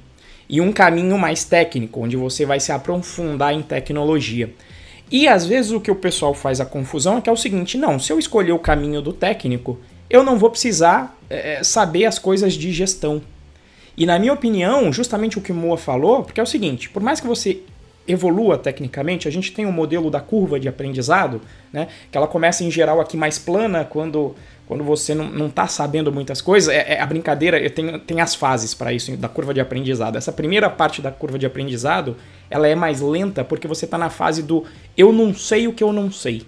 e 0.48 0.60
um 0.60 0.72
caminho 0.72 1.16
mais 1.16 1.44
técnico, 1.44 2.00
onde 2.00 2.16
você 2.16 2.44
vai 2.44 2.60
se 2.60 2.72
aprofundar 2.72 3.54
em 3.54 3.62
tecnologia. 3.62 4.52
E 5.10 5.26
às 5.26 5.46
vezes 5.46 5.72
o 5.72 5.80
que 5.80 5.90
o 5.90 5.96
pessoal 5.96 6.34
faz 6.34 6.60
a 6.60 6.66
confusão 6.66 7.18
é 7.18 7.20
que 7.20 7.30
é 7.30 7.32
o 7.32 7.36
seguinte: 7.36 7.78
não, 7.78 7.98
se 7.98 8.12
eu 8.12 8.18
escolher 8.18 8.52
o 8.52 8.58
caminho 8.58 9.00
do 9.00 9.12
técnico, 9.12 9.78
eu 10.10 10.24
não 10.24 10.36
vou 10.36 10.50
precisar 10.50 11.16
é, 11.30 11.54
é, 11.54 11.62
saber 11.62 12.04
as 12.04 12.18
coisas 12.18 12.54
de 12.54 12.72
gestão. 12.72 13.22
E 13.96 14.04
na 14.04 14.18
minha 14.18 14.32
opinião, 14.32 14.92
justamente 14.92 15.38
o 15.38 15.40
que 15.40 15.52
Moa 15.52 15.76
falou, 15.76 16.24
porque 16.24 16.40
é 16.40 16.42
o 16.42 16.46
seguinte, 16.46 16.90
por 16.90 17.02
mais 17.02 17.20
que 17.20 17.26
você 17.26 17.60
evolua 18.08 18.58
tecnicamente, 18.58 19.28
a 19.28 19.30
gente 19.30 19.52
tem 19.52 19.66
o 19.66 19.68
um 19.68 19.72
modelo 19.72 20.10
da 20.10 20.20
curva 20.20 20.58
de 20.58 20.68
aprendizado, 20.68 21.40
né, 21.72 21.86
que 22.10 22.18
ela 22.18 22.26
começa 22.26 22.64
em 22.64 22.70
geral 22.70 23.00
aqui 23.00 23.16
mais 23.16 23.38
plana 23.38 23.84
quando, 23.84 24.34
quando 24.66 24.82
você 24.82 25.14
não 25.14 25.46
está 25.46 25.68
sabendo 25.68 26.10
muitas 26.10 26.40
coisas. 26.40 26.74
É, 26.74 26.94
é, 26.94 27.00
a 27.00 27.06
brincadeira, 27.06 27.60
eu 27.60 27.70
tenho, 27.70 27.98
tem 28.00 28.20
as 28.20 28.34
fases 28.34 28.74
para 28.74 28.92
isso 28.92 29.16
da 29.16 29.28
curva 29.28 29.54
de 29.54 29.60
aprendizado. 29.60 30.16
Essa 30.16 30.32
primeira 30.32 30.68
parte 30.68 31.00
da 31.00 31.12
curva 31.12 31.38
de 31.38 31.46
aprendizado, 31.46 32.16
ela 32.50 32.66
é 32.66 32.74
mais 32.74 33.00
lenta 33.00 33.44
porque 33.44 33.68
você 33.68 33.84
está 33.84 33.98
na 33.98 34.10
fase 34.10 34.42
do 34.42 34.64
eu 34.96 35.12
não 35.12 35.32
sei 35.34 35.68
o 35.68 35.72
que 35.72 35.84
eu 35.84 35.92
não 35.92 36.10
sei. 36.10 36.42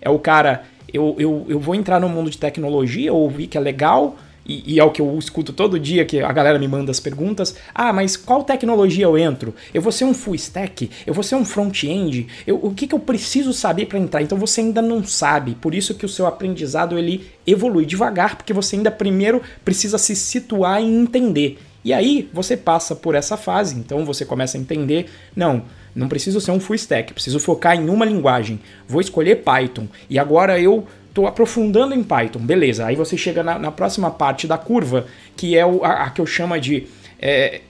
É 0.00 0.10
o 0.10 0.18
cara, 0.18 0.64
eu, 0.96 1.14
eu, 1.18 1.46
eu 1.48 1.60
vou 1.60 1.74
entrar 1.74 2.00
no 2.00 2.08
mundo 2.08 2.30
de 2.30 2.38
tecnologia, 2.38 3.12
ouvi 3.12 3.46
que 3.46 3.56
é 3.56 3.60
legal, 3.60 4.16
e, 4.48 4.74
e, 4.74 4.80
é 4.80 4.84
o 4.84 4.90
que 4.90 5.02
eu 5.02 5.18
escuto 5.18 5.52
todo 5.52 5.78
dia, 5.78 6.04
que 6.04 6.20
a 6.20 6.32
galera 6.32 6.58
me 6.58 6.68
manda 6.68 6.90
as 6.90 7.00
perguntas. 7.00 7.56
Ah, 7.74 7.92
mas 7.92 8.16
qual 8.16 8.44
tecnologia 8.44 9.04
eu 9.04 9.18
entro? 9.18 9.52
Eu 9.74 9.82
vou 9.82 9.90
ser 9.90 10.04
um 10.04 10.14
full 10.14 10.36
stack? 10.36 10.88
Eu 11.04 11.12
vou 11.12 11.24
ser 11.24 11.34
um 11.34 11.44
front-end? 11.44 12.28
O 12.46 12.70
que, 12.70 12.86
que 12.86 12.94
eu 12.94 13.00
preciso 13.00 13.52
saber 13.52 13.86
para 13.86 13.98
entrar? 13.98 14.22
Então 14.22 14.38
você 14.38 14.60
ainda 14.60 14.80
não 14.80 15.04
sabe. 15.04 15.56
Por 15.56 15.74
isso 15.74 15.94
que 15.94 16.06
o 16.06 16.08
seu 16.08 16.26
aprendizado 16.26 16.96
ele 16.96 17.26
evolui 17.44 17.84
devagar, 17.84 18.36
porque 18.36 18.52
você 18.52 18.76
ainda 18.76 18.90
primeiro 18.90 19.42
precisa 19.64 19.98
se 19.98 20.14
situar 20.14 20.80
e 20.80 20.86
entender. 20.86 21.58
E 21.84 21.92
aí 21.92 22.28
você 22.32 22.56
passa 22.56 22.94
por 22.94 23.14
essa 23.14 23.36
fase, 23.36 23.76
então 23.76 24.04
você 24.04 24.24
começa 24.24 24.56
a 24.56 24.60
entender, 24.60 25.06
não, 25.34 25.62
não 25.96 26.08
preciso 26.08 26.40
ser 26.40 26.50
um 26.50 26.60
full 26.60 26.76
stack, 26.76 27.14
preciso 27.14 27.40
focar 27.40 27.74
em 27.74 27.88
uma 27.88 28.04
linguagem. 28.04 28.60
Vou 28.86 29.00
escolher 29.00 29.36
Python. 29.36 29.88
E 30.10 30.18
agora 30.18 30.60
eu 30.60 30.86
estou 31.08 31.26
aprofundando 31.26 31.94
em 31.94 32.04
Python, 32.04 32.40
beleza. 32.40 32.84
Aí 32.84 32.94
você 32.94 33.16
chega 33.16 33.42
na, 33.42 33.58
na 33.58 33.72
próxima 33.72 34.10
parte 34.10 34.46
da 34.46 34.58
curva, 34.58 35.06
que 35.34 35.56
é 35.56 35.64
o, 35.64 35.82
a, 35.82 36.04
a, 36.04 36.10
que 36.10 36.20
eu 36.20 36.26
chamo 36.26 36.58
de 36.60 36.86
é, 37.18 37.62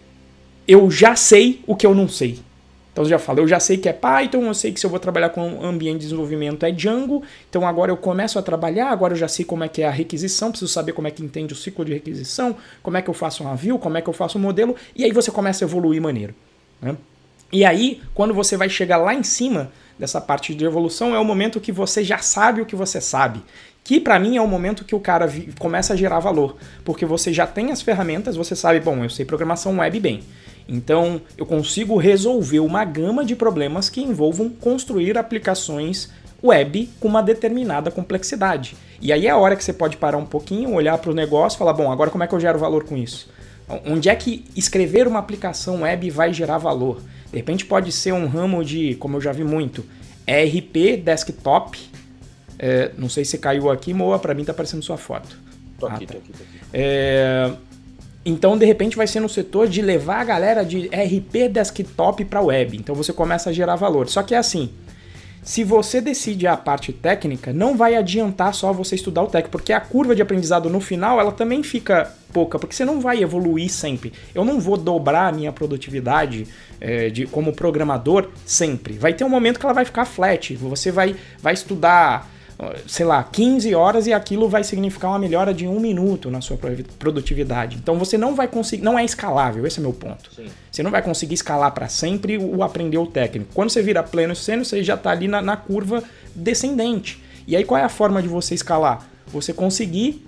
eu 0.67 0.91
já 0.91 1.15
sei 1.15 1.61
o 1.69 1.77
que 1.77 1.87
eu 1.87 1.95
não 1.95 2.09
sei. 2.09 2.41
Então 2.93 3.05
eu 3.05 3.11
já 3.11 3.19
falei, 3.19 3.45
eu 3.45 3.49
já 3.49 3.61
sei 3.61 3.77
que 3.77 3.89
é 3.89 3.93
Python, 3.93 4.43
eu 4.43 4.55
sei 4.55 4.73
que 4.73 4.81
se 4.81 4.87
eu 4.87 4.91
vou 4.91 4.99
trabalhar 4.99 5.29
com 5.29 5.65
ambiente 5.65 5.99
de 5.99 6.05
desenvolvimento 6.05 6.65
é 6.65 6.73
Django, 6.73 7.23
então 7.49 7.65
agora 7.65 7.93
eu 7.93 7.97
começo 7.97 8.39
a 8.39 8.43
trabalhar, 8.43 8.91
agora 8.91 9.13
eu 9.13 9.19
já 9.19 9.29
sei 9.29 9.45
como 9.45 9.63
é 9.63 9.69
que 9.69 9.83
é 9.83 9.87
a 9.87 9.91
requisição, 9.91 10.51
preciso 10.51 10.73
saber 10.73 10.93
como 10.93 11.07
é 11.07 11.11
que 11.11 11.23
entende 11.23 11.53
o 11.53 11.57
ciclo 11.57 11.85
de 11.85 11.93
requisição, 11.93 12.57
como 12.83 12.97
é 12.97 13.03
que 13.03 13.11
eu 13.11 13.15
faço 13.15 13.45
uma 13.45 13.55
view, 13.55 13.79
como 13.79 13.99
é 13.99 14.03
que 14.03 14.09
eu 14.09 14.15
faço 14.15 14.39
um 14.39 14.41
modelo, 14.41 14.75
e 14.97 15.05
aí 15.05 15.13
você 15.13 15.31
começa 15.31 15.63
a 15.63 15.67
evoluir 15.67 16.01
maneiro. 16.01 16.35
Né? 16.81 16.97
E 17.53 17.65
aí, 17.65 18.01
quando 18.15 18.35
você 18.35 18.57
vai 18.57 18.69
chegar 18.69 18.97
lá 18.97 19.15
em 19.15 19.23
cima, 19.23 19.71
dessa 19.99 20.21
parte 20.21 20.55
de 20.55 20.65
evolução 20.65 21.15
é 21.15 21.19
o 21.19 21.25
momento 21.25 21.61
que 21.61 21.73
você 21.73 22.03
já 22.05 22.19
sabe 22.19 22.61
o 22.61 22.67
que 22.67 22.77
você 22.77 23.01
sabe. 23.01 23.43
que 23.87 24.01
para 24.01 24.19
mim 24.19 24.37
é 24.37 24.43
o 24.43 24.49
momento 24.49 24.85
que 24.85 24.97
o 24.97 25.01
cara 25.01 25.33
começa 25.61 25.93
a 25.95 25.97
gerar 25.97 26.19
valor, 26.19 26.57
porque 26.85 27.07
você 27.07 27.33
já 27.33 27.47
tem 27.47 27.71
as 27.71 27.81
ferramentas, 27.81 28.35
você 28.35 28.57
sabe, 28.57 28.81
bom, 28.81 29.05
eu 29.05 29.09
sei 29.09 29.25
programação 29.25 29.79
web 29.79 30.01
bem. 30.01 30.25
Então, 30.69 31.21
eu 31.39 31.47
consigo 31.47 31.97
resolver 31.97 32.59
uma 32.59 32.85
gama 32.85 33.25
de 33.25 33.37
problemas 33.37 33.89
que 33.89 34.03
envolvam 34.03 34.49
construir 34.49 35.17
aplicações 35.17 36.11
web 36.43 36.91
com 36.99 37.07
uma 37.07 37.23
determinada 37.23 37.89
complexidade. 37.89 38.77
E 39.01 39.13
aí 39.13 39.29
é 39.29 39.31
a 39.31 39.37
hora 39.37 39.55
que 39.55 39.63
você 39.63 39.73
pode 39.73 39.97
parar 39.97 40.19
um 40.19 40.27
pouquinho, 40.27 40.75
olhar 40.75 40.99
para 40.99 41.13
o 41.13 41.15
negócio 41.15 41.57
e 41.57 41.59
falar: 41.61 41.73
bom, 41.73 41.93
agora 41.93 42.11
como 42.11 42.25
é 42.25 42.27
que 42.27 42.35
eu 42.35 42.41
gero 42.41 42.59
valor 42.59 42.83
com 42.83 42.97
isso? 42.97 43.29
Onde 43.85 44.09
é 44.09 44.17
que 44.17 44.45
escrever 44.57 45.07
uma 45.07 45.21
aplicação 45.21 45.83
web 45.83 46.11
vai 46.11 46.33
gerar 46.33 46.59
valor? 46.59 47.01
De 47.31 47.37
repente 47.37 47.65
pode 47.65 47.93
ser 47.93 48.13
um 48.13 48.27
ramo 48.27 48.65
de, 48.65 48.95
como 48.97 49.17
eu 49.17 49.21
já 49.21 49.33
vi 49.33 49.45
muito, 49.45 49.85
ERP 50.27 51.03
desktop, 51.03 51.79
é, 52.59 52.91
não 52.97 53.09
sei 53.09 53.25
se 53.25 53.39
caiu 53.39 53.71
aqui, 53.71 53.93
Moa, 53.93 54.19
para 54.19 54.35
mim 54.35 54.45
tá 54.45 54.53
aparecendo 54.53 54.83
sua 54.83 54.97
foto. 54.97 55.39
Tô 55.79 55.87
aqui, 55.87 56.05
ah, 56.05 56.07
tá. 56.07 56.13
tô 56.15 56.19
aqui, 56.19 56.33
tô 56.33 56.43
aqui. 56.43 56.61
É, 56.73 57.53
então, 58.25 58.59
de 58.59 58.67
repente, 58.67 58.97
vai 58.97 59.07
ser 59.07 59.21
no 59.21 59.29
setor 59.29 59.69
de 59.69 59.81
levar 59.81 60.21
a 60.21 60.25
galera 60.25 60.65
de 60.65 60.89
RP 60.89 61.49
desktop 61.49 62.25
para 62.25 62.41
web. 62.41 62.77
Então, 62.77 62.93
você 62.93 63.13
começa 63.13 63.51
a 63.51 63.53
gerar 63.53 63.77
valor. 63.77 64.09
Só 64.09 64.21
que 64.21 64.35
é 64.35 64.39
assim, 64.39 64.71
se 65.47 65.63
você 65.63 66.01
decide 66.01 66.45
a 66.49 66.57
parte 66.57 66.93
técnica, 66.93 67.53
não 67.53 67.77
vai 67.77 67.95
adiantar 67.95 68.53
só 68.53 68.73
você 68.73 68.97
estudar 68.97 69.23
o 69.23 69.29
técnico, 69.29 69.53
porque 69.53 69.73
a 69.73 69.81
curva 69.81 70.13
de 70.13 70.21
aprendizado 70.21 70.69
no 70.69 70.81
final, 70.81 71.21
ela 71.21 71.31
também 71.31 71.63
fica 71.63 72.13
pouca, 72.33 72.59
porque 72.59 72.75
você 72.75 72.85
não 72.85 73.01
vai 73.01 73.23
evoluir 73.23 73.71
sempre. 73.71 74.13
Eu 74.35 74.45
não 74.45 74.59
vou 74.59 74.77
dobrar 74.77 75.29
a 75.29 75.33
minha 75.33 75.53
produtividade 75.53 76.49
é, 76.81 77.11
de, 77.11 77.29
como 77.29 77.53
programador 77.53 78.29
sempre. 78.45 78.95
Vai 78.95 79.15
ter 79.15 79.23
um 79.23 79.29
momento 79.29 79.61
que 79.61 79.65
ela 79.65 79.73
vai 79.73 79.85
ficar 79.85 80.05
flat. 80.05 80.57
Você 80.57 80.91
vai, 80.91 81.15
vai 81.41 81.55
estudar 81.55 82.29
sei 82.87 83.05
lá, 83.05 83.23
15 83.23 83.75
horas 83.75 84.07
e 84.07 84.13
aquilo 84.13 84.49
vai 84.49 84.65
significar 84.65 85.11
uma 85.11 85.19
melhora 85.19 85.53
de 85.53 85.67
um 85.67 85.79
minuto 85.79 86.31
na 86.31 86.41
sua 86.41 86.59
produtividade. 86.99 87.77
Então 87.77 87.99
você 87.99 88.17
não 88.17 88.35
vai 88.35 88.49
conseguir, 88.49 88.83
não 88.83 88.99
é 88.99 89.05
escalável, 89.05 89.67
esse 89.67 89.79
é 89.79 89.83
meu 89.83 89.93
ponto. 89.93 90.31
Sim. 90.35 90.47
Você 90.71 90.83
não 90.83 90.91
vai 90.91 91.03
conseguir 91.03 91.35
escalar 91.35 91.73
para 91.73 91.89
sempre 91.89 92.39
o 92.39 92.63
aprender 92.63 92.99
o 92.99 93.07
técnico. 93.07 93.51
Quando 93.53 93.71
você 93.71 93.83
vira 93.83 94.03
pleno 94.03 94.35
sênior, 94.35 94.65
você 94.65 94.83
já 94.83 94.95
está 94.95 95.11
ali 95.11 95.29
na, 95.29 95.43
na 95.43 95.57
curva 95.57 96.03
descendente. 96.35 97.23
E 97.47 97.55
aí 97.55 97.65
qual 97.65 97.79
é 97.79 97.85
a 97.85 97.89
forma 97.89 98.23
de 98.23 98.29
você 98.29 98.55
escalar? 98.55 99.07
Você 99.27 99.53
conseguir 99.53 100.25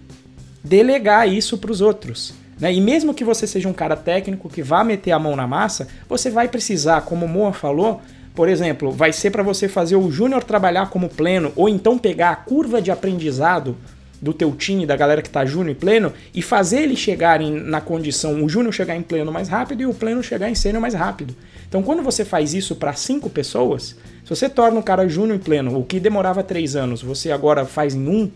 delegar 0.62 1.28
isso 1.28 1.56
para 1.56 1.72
os 1.72 1.80
outros. 1.80 2.34
Né? 2.60 2.72
E 2.74 2.80
mesmo 2.80 3.14
que 3.14 3.24
você 3.24 3.46
seja 3.46 3.68
um 3.68 3.72
cara 3.72 3.96
técnico 3.96 4.48
que 4.48 4.62
vá 4.62 4.84
meter 4.84 5.12
a 5.12 5.18
mão 5.18 5.34
na 5.34 5.46
massa, 5.46 5.88
você 6.08 6.30
vai 6.30 6.48
precisar, 6.48 7.02
como 7.02 7.24
o 7.24 7.28
Moa 7.28 7.52
falou, 7.52 8.02
por 8.38 8.48
exemplo, 8.48 8.92
vai 8.92 9.12
ser 9.12 9.32
para 9.32 9.42
você 9.42 9.66
fazer 9.66 9.96
o 9.96 10.12
júnior 10.12 10.44
trabalhar 10.44 10.90
como 10.90 11.08
pleno, 11.08 11.52
ou 11.56 11.68
então 11.68 11.98
pegar 11.98 12.30
a 12.30 12.36
curva 12.36 12.80
de 12.80 12.88
aprendizado 12.88 13.76
do 14.22 14.32
teu 14.32 14.52
time, 14.52 14.86
da 14.86 14.94
galera 14.94 15.20
que 15.20 15.28
tá 15.28 15.44
júnior 15.44 15.70
e 15.70 15.74
pleno, 15.74 16.12
e 16.32 16.40
fazer 16.40 16.82
eles 16.82 17.00
chegarem 17.00 17.50
na 17.50 17.80
condição, 17.80 18.44
o 18.44 18.48
júnior 18.48 18.72
chegar 18.72 18.94
em 18.94 19.02
pleno 19.02 19.32
mais 19.32 19.48
rápido 19.48 19.80
e 19.82 19.86
o 19.86 19.92
pleno 19.92 20.22
chegar 20.22 20.48
em 20.48 20.54
sênior 20.54 20.80
mais 20.80 20.94
rápido. 20.94 21.34
Então, 21.68 21.82
quando 21.82 22.00
você 22.00 22.24
faz 22.24 22.54
isso 22.54 22.76
para 22.76 22.92
cinco 22.92 23.28
pessoas, 23.28 23.96
se 24.22 24.30
você 24.30 24.48
torna 24.48 24.78
o 24.78 24.84
cara 24.84 25.08
júnior 25.08 25.34
e 25.34 25.42
pleno, 25.42 25.76
o 25.76 25.84
que 25.84 25.98
demorava 25.98 26.44
três 26.44 26.76
anos, 26.76 27.02
você 27.02 27.32
agora 27.32 27.64
faz 27.64 27.96
em 27.96 28.06
um, 28.06 28.30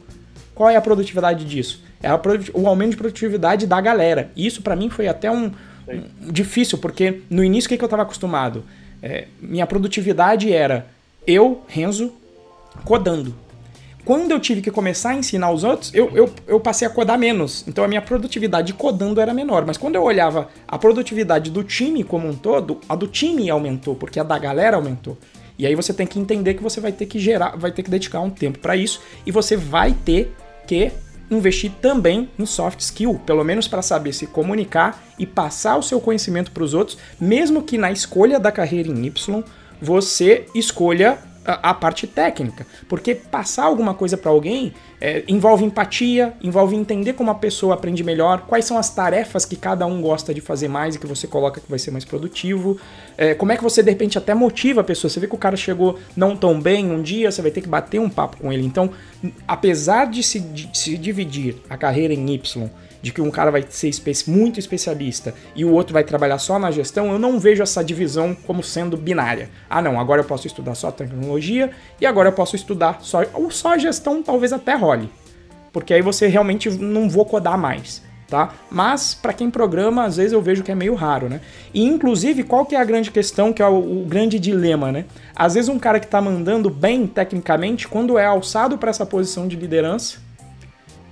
qual 0.52 0.68
é 0.68 0.74
a 0.74 0.80
produtividade 0.80 1.44
disso? 1.44 1.80
É 2.02 2.08
a, 2.08 2.20
o 2.54 2.66
aumento 2.66 2.90
de 2.90 2.96
produtividade 2.96 3.68
da 3.68 3.80
galera. 3.80 4.32
Isso 4.36 4.62
para 4.62 4.74
mim 4.74 4.90
foi 4.90 5.06
até 5.06 5.30
um, 5.30 5.52
um, 5.86 6.02
difícil, 6.32 6.78
porque 6.78 7.20
no 7.30 7.44
início 7.44 7.68
o 7.68 7.68
que, 7.68 7.78
que 7.78 7.84
eu 7.84 7.86
estava 7.86 8.02
acostumado? 8.02 8.64
É, 9.02 9.26
minha 9.40 9.66
produtividade 9.66 10.52
era 10.52 10.86
eu, 11.26 11.62
Renzo, 11.66 12.12
codando. 12.84 13.34
Quando 14.04 14.32
eu 14.32 14.40
tive 14.40 14.60
que 14.60 14.70
começar 14.70 15.10
a 15.10 15.14
ensinar 15.14 15.52
os 15.52 15.62
outros, 15.62 15.94
eu, 15.94 16.10
eu, 16.16 16.32
eu 16.46 16.58
passei 16.58 16.86
a 16.86 16.90
codar 16.90 17.16
menos. 17.16 17.64
Então 17.68 17.84
a 17.84 17.88
minha 17.88 18.02
produtividade 18.02 18.72
codando 18.72 19.20
era 19.20 19.32
menor. 19.32 19.64
Mas 19.64 19.76
quando 19.76 19.94
eu 19.94 20.02
olhava 20.02 20.48
a 20.66 20.76
produtividade 20.76 21.50
do 21.50 21.62
time 21.62 22.02
como 22.02 22.28
um 22.28 22.34
todo, 22.34 22.80
a 22.88 22.96
do 22.96 23.06
time 23.06 23.48
aumentou, 23.48 23.94
porque 23.94 24.18
a 24.18 24.24
da 24.24 24.36
galera 24.38 24.76
aumentou. 24.76 25.16
E 25.56 25.66
aí 25.66 25.76
você 25.76 25.94
tem 25.94 26.06
que 26.06 26.18
entender 26.18 26.54
que 26.54 26.62
você 26.62 26.80
vai 26.80 26.90
ter 26.90 27.06
que 27.06 27.20
gerar, 27.20 27.56
vai 27.56 27.70
ter 27.70 27.84
que 27.84 27.90
dedicar 27.90 28.20
um 28.20 28.30
tempo 28.30 28.58
para 28.58 28.74
isso 28.74 29.00
e 29.24 29.30
você 29.30 29.56
vai 29.56 29.92
ter 29.92 30.34
que 30.66 30.90
investir 31.34 31.70
também 31.80 32.28
em 32.38 32.46
soft 32.46 32.80
skill, 32.80 33.20
pelo 33.26 33.44
menos 33.44 33.68
para 33.68 33.82
saber 33.82 34.12
se 34.12 34.26
comunicar 34.26 35.02
e 35.18 35.26
passar 35.26 35.76
o 35.76 35.82
seu 35.82 36.00
conhecimento 36.00 36.50
para 36.50 36.62
os 36.62 36.74
outros, 36.74 36.98
mesmo 37.20 37.62
que 37.62 37.78
na 37.78 37.90
escolha 37.90 38.38
da 38.38 38.52
carreira 38.52 38.88
em 38.88 39.06
Y 39.06 39.44
você 39.80 40.46
escolha 40.54 41.18
a, 41.44 41.70
a 41.70 41.74
parte 41.74 42.06
técnica, 42.06 42.66
porque 42.88 43.14
passar 43.14 43.64
alguma 43.64 43.94
coisa 43.94 44.16
para 44.16 44.30
alguém 44.30 44.72
é, 45.04 45.24
envolve 45.26 45.64
empatia, 45.64 46.32
envolve 46.40 46.76
entender 46.76 47.14
como 47.14 47.28
a 47.28 47.34
pessoa 47.34 47.74
aprende 47.74 48.04
melhor, 48.04 48.42
quais 48.42 48.64
são 48.64 48.78
as 48.78 48.88
tarefas 48.88 49.44
que 49.44 49.56
cada 49.56 49.84
um 49.84 50.00
gosta 50.00 50.32
de 50.32 50.40
fazer 50.40 50.68
mais 50.68 50.94
e 50.94 50.98
que 51.00 51.08
você 51.08 51.26
coloca 51.26 51.60
que 51.60 51.68
vai 51.68 51.80
ser 51.80 51.90
mais 51.90 52.04
produtivo, 52.04 52.78
é, 53.18 53.34
como 53.34 53.50
é 53.50 53.56
que 53.56 53.64
você 53.64 53.82
de 53.82 53.90
repente 53.90 54.16
até 54.16 54.32
motiva 54.32 54.80
a 54.80 54.84
pessoa. 54.84 55.10
Você 55.10 55.18
vê 55.18 55.26
que 55.26 55.34
o 55.34 55.38
cara 55.38 55.56
chegou 55.56 55.98
não 56.14 56.36
tão 56.36 56.60
bem 56.60 56.88
um 56.88 57.02
dia, 57.02 57.32
você 57.32 57.42
vai 57.42 57.50
ter 57.50 57.62
que 57.62 57.68
bater 57.68 57.98
um 57.98 58.08
papo 58.08 58.36
com 58.36 58.52
ele. 58.52 58.64
Então, 58.64 58.90
apesar 59.48 60.04
de 60.04 60.22
se, 60.22 60.38
de 60.38 60.70
se 60.72 60.96
dividir 60.96 61.56
a 61.68 61.76
carreira 61.76 62.14
em 62.14 62.34
Y 62.34 62.70
de 63.02 63.12
que 63.12 63.20
um 63.20 63.30
cara 63.30 63.50
vai 63.50 63.64
ser 63.68 63.90
muito 64.28 64.60
especialista 64.60 65.34
e 65.56 65.64
o 65.64 65.72
outro 65.72 65.92
vai 65.92 66.04
trabalhar 66.04 66.38
só 66.38 66.58
na 66.58 66.70
gestão, 66.70 67.12
eu 67.12 67.18
não 67.18 67.38
vejo 67.38 67.62
essa 67.62 67.82
divisão 67.82 68.34
como 68.34 68.62
sendo 68.62 68.96
binária. 68.96 69.50
Ah, 69.68 69.82
não, 69.82 69.98
agora 69.98 70.20
eu 70.20 70.24
posso 70.24 70.46
estudar 70.46 70.76
só 70.76 70.90
tecnologia 70.90 71.72
e 72.00 72.06
agora 72.06 72.28
eu 72.28 72.32
posso 72.32 72.54
estudar 72.54 72.98
só 73.02 73.24
ou 73.34 73.50
só 73.50 73.76
gestão, 73.76 74.22
talvez 74.22 74.52
até 74.52 74.74
Porque 75.72 75.94
aí 75.94 76.02
você 76.02 76.26
realmente 76.26 76.70
não 76.70 77.08
vou 77.08 77.24
codar 77.24 77.58
mais. 77.58 78.02
Tá? 78.28 78.54
Mas 78.70 79.12
para 79.12 79.34
quem 79.34 79.50
programa, 79.50 80.04
às 80.04 80.16
vezes 80.16 80.32
eu 80.32 80.40
vejo 80.40 80.62
que 80.62 80.72
é 80.72 80.74
meio 80.74 80.94
raro, 80.94 81.28
né? 81.28 81.42
E 81.74 81.84
inclusive, 81.84 82.42
qual 82.42 82.64
que 82.64 82.74
é 82.74 82.80
a 82.80 82.84
grande 82.84 83.10
questão, 83.10 83.52
que 83.52 83.60
é 83.60 83.66
o, 83.66 84.00
o 84.00 84.06
grande 84.08 84.38
dilema, 84.38 84.90
né? 84.90 85.04
Às 85.36 85.52
vezes 85.52 85.68
um 85.68 85.78
cara 85.78 86.00
que 86.00 86.06
está 86.06 86.18
mandando 86.18 86.70
bem 86.70 87.06
tecnicamente, 87.06 87.86
quando 87.86 88.16
é 88.16 88.24
alçado 88.24 88.78
para 88.78 88.88
essa 88.88 89.04
posição 89.04 89.46
de 89.46 89.54
liderança, 89.54 90.16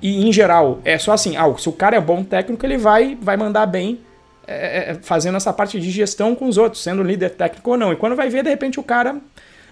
e 0.00 0.26
em 0.26 0.32
geral, 0.32 0.80
é 0.82 0.96
só 0.96 1.12
assim, 1.12 1.36
ah, 1.36 1.54
se 1.58 1.68
o 1.68 1.72
cara 1.72 1.94
é 1.94 2.00
bom 2.00 2.24
técnico, 2.24 2.64
ele 2.64 2.78
vai, 2.78 3.18
vai 3.20 3.36
mandar 3.36 3.66
bem 3.66 4.00
é, 4.46 4.54
é, 4.54 4.90
é, 4.90 4.94
fazendo 4.94 5.36
essa 5.36 5.52
parte 5.52 5.78
de 5.78 5.90
gestão 5.90 6.34
com 6.34 6.48
os 6.48 6.56
outros, 6.56 6.82
sendo 6.82 7.02
líder 7.02 7.30
técnico 7.30 7.70
ou 7.70 7.76
não. 7.76 7.92
E 7.92 7.96
quando 7.96 8.16
vai 8.16 8.28
ver, 8.28 8.42
de 8.42 8.50
repente 8.50 8.80
o 8.80 8.82
cara 8.82 9.20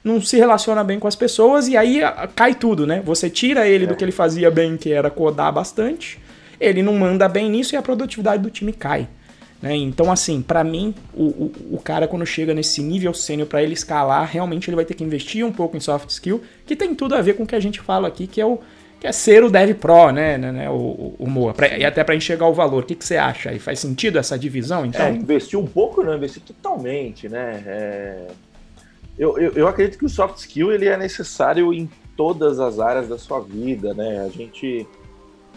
não 0.08 0.20
se 0.20 0.36
relaciona 0.36 0.82
bem 0.82 0.98
com 0.98 1.06
as 1.06 1.14
pessoas 1.14 1.68
e 1.68 1.76
aí 1.76 2.00
cai 2.34 2.54
tudo, 2.54 2.86
né? 2.86 3.02
Você 3.04 3.30
tira 3.30 3.68
ele 3.68 3.84
é. 3.84 3.86
do 3.86 3.94
que 3.94 4.04
ele 4.04 4.12
fazia 4.12 4.50
bem, 4.50 4.76
que 4.76 4.92
era 4.92 5.10
codar 5.10 5.52
bastante, 5.52 6.18
ele 6.60 6.82
não 6.82 6.94
manda 6.94 7.28
bem 7.28 7.50
nisso 7.50 7.74
e 7.74 7.76
a 7.76 7.82
produtividade 7.82 8.42
do 8.42 8.50
time 8.50 8.72
cai. 8.72 9.06
Né? 9.60 9.74
Então, 9.74 10.10
assim, 10.10 10.40
para 10.40 10.62
mim, 10.62 10.94
o, 11.12 11.24
o, 11.24 11.52
o, 11.72 11.80
cara 11.82 12.06
quando 12.06 12.24
chega 12.24 12.54
nesse 12.54 12.80
nível 12.80 13.12
sênior 13.12 13.48
para 13.48 13.62
ele 13.62 13.74
escalar, 13.74 14.28
realmente 14.30 14.70
ele 14.70 14.76
vai 14.76 14.84
ter 14.84 14.94
que 14.94 15.02
investir 15.02 15.44
um 15.44 15.50
pouco 15.50 15.76
em 15.76 15.80
soft 15.80 16.08
skill, 16.10 16.40
que 16.64 16.76
tem 16.76 16.94
tudo 16.94 17.16
a 17.16 17.20
ver 17.20 17.34
com 17.34 17.42
o 17.42 17.46
que 17.46 17.56
a 17.56 17.60
gente 17.60 17.80
fala 17.80 18.06
aqui, 18.06 18.26
que 18.26 18.40
é 18.40 18.46
o 18.46 18.60
que 19.00 19.06
é 19.06 19.12
ser 19.12 19.44
o 19.44 19.50
Dev 19.50 19.74
Pro, 19.74 20.10
né, 20.10 20.36
né, 20.36 20.50
né 20.50 20.70
o, 20.70 21.14
o 21.18 21.26
Moa, 21.28 21.54
pra, 21.54 21.76
e 21.78 21.84
até 21.84 22.02
para 22.02 22.16
enxergar 22.16 22.48
o 22.48 22.52
valor. 22.52 22.82
O 22.82 22.86
que, 22.86 22.96
que 22.96 23.04
você 23.04 23.16
acha? 23.16 23.52
E 23.52 23.58
faz 23.58 23.78
sentido 23.78 24.18
essa 24.18 24.36
divisão, 24.36 24.84
então? 24.84 25.06
É, 25.06 25.10
investir 25.10 25.58
um 25.58 25.66
pouco, 25.66 26.02
não, 26.02 26.16
investir 26.16 26.42
totalmente, 26.42 27.28
né? 27.28 27.62
É... 27.64 28.26
Eu, 29.18 29.36
eu, 29.38 29.52
eu, 29.52 29.68
acredito 29.68 29.98
que 29.98 30.04
o 30.04 30.08
soft 30.08 30.36
skill 30.38 30.72
ele 30.72 30.86
é 30.86 30.96
necessário 30.96 31.72
em 31.72 31.90
todas 32.16 32.60
as 32.60 32.78
áreas 32.78 33.08
da 33.08 33.18
sua 33.18 33.40
vida, 33.40 33.92
né? 33.94 34.20
A 34.20 34.28
gente... 34.28 34.86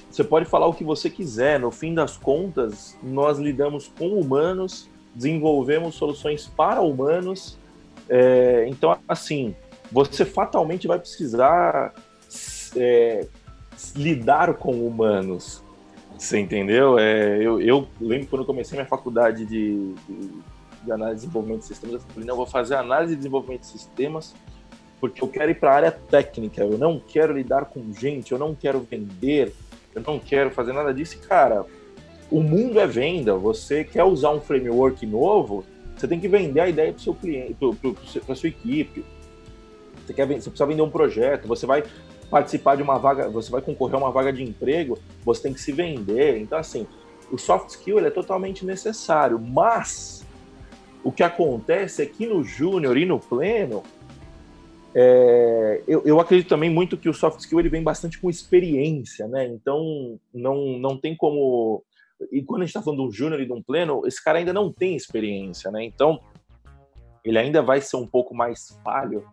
Você 0.09 0.23
pode 0.23 0.45
falar 0.45 0.67
o 0.67 0.73
que 0.73 0.83
você 0.83 1.09
quiser, 1.09 1.59
no 1.59 1.71
fim 1.71 1.93
das 1.93 2.17
contas, 2.17 2.97
nós 3.01 3.37
lidamos 3.37 3.87
com 3.97 4.19
humanos, 4.19 4.89
desenvolvemos 5.15 5.95
soluções 5.95 6.47
para 6.47 6.81
humanos, 6.81 7.57
é, 8.09 8.65
então, 8.67 8.97
assim, 9.07 9.55
você 9.89 10.25
fatalmente 10.25 10.85
vai 10.85 10.99
precisar 10.99 11.93
é, 12.75 13.25
lidar 13.95 14.53
com 14.55 14.85
humanos. 14.85 15.63
Você 16.17 16.37
entendeu? 16.37 16.99
É, 16.99 17.37
eu, 17.37 17.61
eu, 17.61 17.87
lembro 17.99 18.27
quando 18.27 18.41
eu 18.41 18.45
comecei 18.45 18.77
minha 18.77 18.87
faculdade 18.87 19.45
de, 19.45 19.93
de, 20.07 20.29
de 20.83 20.91
análise 20.91 21.23
e 21.23 21.27
desenvolvimento 21.27 21.59
de 21.59 21.65
sistemas, 21.67 21.95
eu 21.95 22.09
falei, 22.09 22.27
não, 22.27 22.33
eu 22.33 22.37
vou 22.37 22.45
fazer 22.45 22.75
análise 22.75 23.13
e 23.13 23.15
desenvolvimento 23.15 23.61
de 23.61 23.67
sistemas 23.67 24.33
porque 25.01 25.23
eu 25.23 25.27
quero 25.27 25.49
ir 25.49 25.55
para 25.55 25.71
a 25.71 25.75
área 25.75 25.91
técnica, 25.91 26.61
eu 26.61 26.77
não 26.77 26.99
quero 26.99 27.33
lidar 27.33 27.65
com 27.65 27.91
gente, 27.91 28.31
eu 28.31 28.37
não 28.37 28.53
quero 28.53 28.79
vender, 28.81 29.51
eu 29.95 30.03
não 30.05 30.19
quero 30.19 30.51
fazer 30.51 30.71
nada 30.73 30.93
disso. 30.93 31.15
E, 31.15 31.27
cara, 31.27 31.65
o 32.29 32.39
mundo 32.41 32.79
é 32.79 32.85
venda. 32.85 33.35
Você 33.35 33.83
quer 33.83 34.03
usar 34.03 34.29
um 34.29 34.39
framework 34.39 35.03
novo, 35.07 35.65
você 35.97 36.07
tem 36.07 36.19
que 36.19 36.27
vender 36.27 36.59
a 36.59 36.69
ideia 36.69 36.93
para 36.93 37.01
seu 37.01 37.15
cliente, 37.15 37.57
para 38.23 38.35
sua 38.35 38.49
equipe. 38.49 39.03
Você, 40.05 40.13
quer, 40.13 40.27
você 40.27 40.49
precisa 40.49 40.65
vender 40.67 40.83
um 40.83 40.89
projeto, 40.89 41.47
você 41.47 41.65
vai 41.65 41.83
participar 42.29 42.75
de 42.75 42.83
uma 42.83 42.99
vaga, 42.99 43.27
você 43.27 43.51
vai 43.51 43.61
concorrer 43.61 43.95
a 43.95 43.97
uma 43.97 44.11
vaga 44.11 44.31
de 44.31 44.43
emprego, 44.43 44.99
você 45.25 45.41
tem 45.41 45.53
que 45.53 45.59
se 45.59 45.71
vender. 45.71 46.39
Então, 46.39 46.59
assim, 46.59 46.85
o 47.31 47.39
soft 47.39 47.69
skill 47.69 47.97
ele 47.97 48.07
é 48.07 48.11
totalmente 48.11 48.63
necessário, 48.63 49.39
mas 49.39 50.23
o 51.03 51.11
que 51.11 51.23
acontece 51.23 52.03
é 52.03 52.05
que 52.05 52.27
no 52.27 52.43
júnior 52.43 52.97
e 52.97 53.05
no 53.05 53.19
pleno, 53.19 53.83
é, 54.93 55.81
eu, 55.87 56.03
eu, 56.05 56.19
acredito 56.19 56.49
também 56.49 56.69
muito 56.69 56.97
que 56.97 57.09
o 57.09 57.13
soft 57.13 57.39
skill 57.39 57.59
ele 57.59 57.69
vem 57.69 57.81
bastante 57.81 58.19
com 58.19 58.29
experiência, 58.29 59.27
né? 59.27 59.47
Então 59.47 60.19
não, 60.33 60.77
não 60.77 60.97
tem 60.97 61.15
como. 61.15 61.83
E 62.31 62.41
quando 62.43 62.61
a 62.61 62.65
gente 62.65 62.71
está 62.71 62.81
falando 62.81 62.99
de 62.99 63.07
um 63.07 63.11
júnior 63.11 63.41
e 63.41 63.45
de 63.45 63.53
um 63.53 63.61
pleno, 63.61 64.05
esse 64.05 64.23
cara 64.23 64.39
ainda 64.39 64.53
não 64.53 64.71
tem 64.71 64.95
experiência, 64.95 65.71
né? 65.71 65.83
Então 65.83 66.19
ele 67.23 67.37
ainda 67.37 67.61
vai 67.61 67.79
ser 67.81 67.97
um 67.97 68.05
pouco 68.05 68.35
mais 68.35 68.77
falho, 68.83 69.23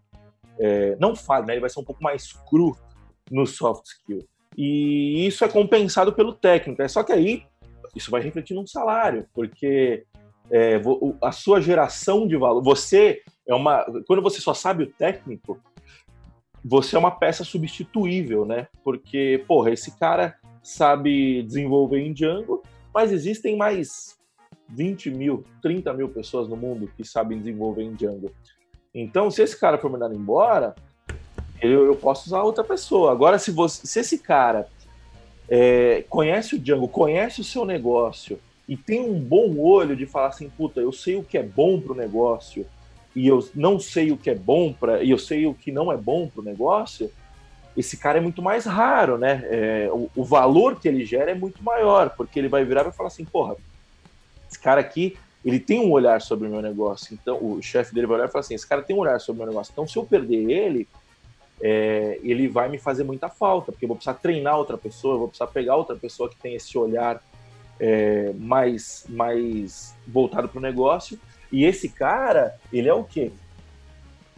é, 0.58 0.96
não 1.00 1.16
falho, 1.16 1.46
né? 1.46 1.54
Ele 1.54 1.60
vai 1.60 1.70
ser 1.70 1.80
um 1.80 1.84
pouco 1.84 2.02
mais 2.02 2.32
cru 2.48 2.76
no 3.30 3.46
soft 3.46 3.84
skill. 3.86 4.24
E 4.56 5.26
isso 5.26 5.44
é 5.44 5.48
compensado 5.48 6.12
pelo 6.12 6.32
técnico. 6.32 6.82
É 6.82 6.88
só 6.88 7.02
que 7.02 7.12
aí 7.12 7.44
isso 7.94 8.10
vai 8.10 8.20
refletir 8.20 8.54
num 8.54 8.66
salário, 8.66 9.26
porque 9.34 10.04
é, 10.50 10.80
a 11.22 11.32
sua 11.32 11.60
geração 11.60 12.26
de 12.26 12.36
valor, 12.36 12.62
você 12.62 13.22
é 13.46 13.54
uma. 13.54 13.84
Quando 14.06 14.22
você 14.22 14.40
só 14.40 14.54
sabe 14.54 14.84
o 14.84 14.92
técnico, 14.92 15.60
você 16.64 16.96
é 16.96 16.98
uma 16.98 17.10
peça 17.10 17.44
substituível, 17.44 18.44
né? 18.44 18.68
Porque, 18.82 19.44
porra, 19.46 19.70
esse 19.70 19.98
cara 19.98 20.36
sabe 20.62 21.42
desenvolver 21.42 22.00
em 22.00 22.12
Django, 22.12 22.62
mas 22.92 23.12
existem 23.12 23.56
mais 23.56 24.18
20 24.68 25.10
mil, 25.10 25.44
30 25.62 25.92
mil 25.94 26.08
pessoas 26.08 26.48
no 26.48 26.56
mundo 26.56 26.90
que 26.96 27.04
sabem 27.04 27.38
desenvolver 27.38 27.82
em 27.82 27.94
Django. 27.94 28.30
Então, 28.94 29.30
se 29.30 29.42
esse 29.42 29.58
cara 29.58 29.78
for 29.78 29.90
mandado 29.90 30.14
embora, 30.14 30.74
eu, 31.60 31.86
eu 31.86 31.96
posso 31.96 32.26
usar 32.26 32.42
outra 32.42 32.64
pessoa. 32.64 33.12
Agora, 33.12 33.38
se, 33.38 33.50
você, 33.50 33.86
se 33.86 34.00
esse 34.00 34.18
cara 34.18 34.68
é, 35.48 36.04
conhece 36.08 36.54
o 36.54 36.58
Django, 36.58 36.88
conhece 36.88 37.40
o 37.40 37.44
seu 37.44 37.64
negócio 37.64 38.38
e 38.68 38.76
tem 38.76 39.00
um 39.00 39.18
bom 39.18 39.56
olho 39.58 39.96
de 39.96 40.04
falar 40.04 40.28
assim, 40.28 40.50
puta, 40.50 40.80
eu 40.80 40.92
sei 40.92 41.16
o 41.16 41.24
que 41.24 41.38
é 41.38 41.42
bom 41.42 41.80
para 41.80 41.92
o 41.92 41.96
negócio 41.96 42.66
e 43.16 43.26
eu 43.26 43.48
não 43.54 43.80
sei 43.80 44.12
o 44.12 44.16
que 44.16 44.28
é 44.28 44.34
bom 44.34 44.72
para 44.72 45.02
e 45.02 45.10
eu 45.10 45.18
sei 45.18 45.46
o 45.46 45.54
que 45.54 45.72
não 45.72 45.90
é 45.90 45.96
bom 45.96 46.28
para 46.28 46.42
o 46.42 46.44
negócio, 46.44 47.10
esse 47.76 47.96
cara 47.96 48.18
é 48.18 48.20
muito 48.20 48.42
mais 48.42 48.66
raro, 48.66 49.16
né? 49.16 49.42
É, 49.44 49.88
o, 49.92 50.10
o, 50.14 50.24
valor 50.24 50.80
que 50.80 50.88
ele 50.88 51.04
gera 51.04 51.30
é 51.30 51.34
muito 51.34 51.62
maior, 51.62 52.10
porque 52.10 52.38
ele 52.38 52.48
vai 52.48 52.64
virar 52.64 52.86
e 52.86 52.92
falar 52.92 53.06
assim, 53.06 53.24
porra, 53.24 53.56
esse 54.50 54.58
cara 54.58 54.80
aqui, 54.80 55.16
ele 55.44 55.60
tem 55.60 55.80
um 55.80 55.92
olhar 55.92 56.20
sobre 56.20 56.48
o 56.48 56.50
meu 56.50 56.60
negócio. 56.60 57.14
Então, 57.14 57.38
o 57.40 57.62
chefe 57.62 57.94
dele 57.94 58.08
vai 58.08 58.16
olhar 58.16 58.28
e 58.28 58.32
falar 58.32 58.40
assim, 58.40 58.54
esse 58.54 58.66
cara 58.66 58.82
tem 58.82 58.96
um 58.96 58.98
olhar 58.98 59.20
sobre 59.20 59.42
o 59.42 59.44
meu 59.44 59.52
negócio. 59.52 59.70
Então, 59.70 59.86
se 59.86 59.96
eu 59.96 60.04
perder 60.04 60.50
ele, 60.50 60.88
é, 61.60 62.18
ele 62.22 62.48
vai 62.48 62.68
me 62.68 62.78
fazer 62.78 63.04
muita 63.04 63.28
falta, 63.28 63.70
porque 63.70 63.84
eu 63.84 63.88
vou 63.88 63.96
precisar 63.96 64.14
treinar 64.14 64.58
outra 64.58 64.76
pessoa, 64.76 65.14
eu 65.14 65.18
vou 65.20 65.28
precisar 65.28 65.46
pegar 65.46 65.76
outra 65.76 65.94
pessoa 65.94 66.28
que 66.28 66.36
tem 66.36 66.54
esse 66.54 66.76
olhar 66.76 67.22
é, 67.80 68.32
mais, 68.34 69.04
mais 69.08 69.96
voltado 70.06 70.48
para 70.48 70.58
o 70.58 70.62
negócio. 70.62 71.18
E 71.50 71.64
esse 71.64 71.88
cara, 71.88 72.58
ele 72.72 72.88
é 72.88 72.94
o 72.94 73.04
quê? 73.04 73.32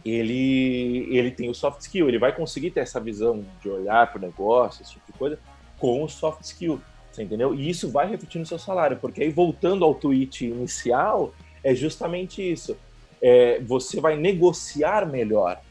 Ele, 0.03 1.07
ele 1.15 1.31
tem 1.31 1.49
o 1.49 1.53
soft 1.53 1.81
skill, 1.81 2.07
ele 2.07 2.17
vai 2.17 2.35
conseguir 2.35 2.71
ter 2.71 2.79
essa 2.79 2.99
visão 2.99 3.45
de 3.61 3.69
olhar 3.69 4.11
para 4.11 4.17
o 4.17 4.21
negócio, 4.21 4.81
esse 4.81 4.93
tipo 4.93 5.11
de 5.11 5.17
coisa, 5.17 5.39
com 5.77 6.03
o 6.03 6.09
soft 6.09 6.41
skill. 6.43 6.81
Você 7.11 7.23
entendeu? 7.23 7.53
E 7.53 7.69
isso 7.69 7.91
vai 7.91 8.07
refletir 8.09 8.39
no 8.39 8.45
seu 8.45 8.57
salário, 8.57 8.97
porque 8.97 9.21
aí 9.21 9.29
voltando 9.29 9.83
ao 9.83 9.93
tweet 9.93 10.45
inicial, 10.45 11.33
é 11.63 11.75
justamente 11.75 12.41
isso. 12.41 12.77
É, 13.21 13.59
você 13.59 13.99
vai 13.99 14.15
negociar 14.15 15.05
melhor 15.05 15.61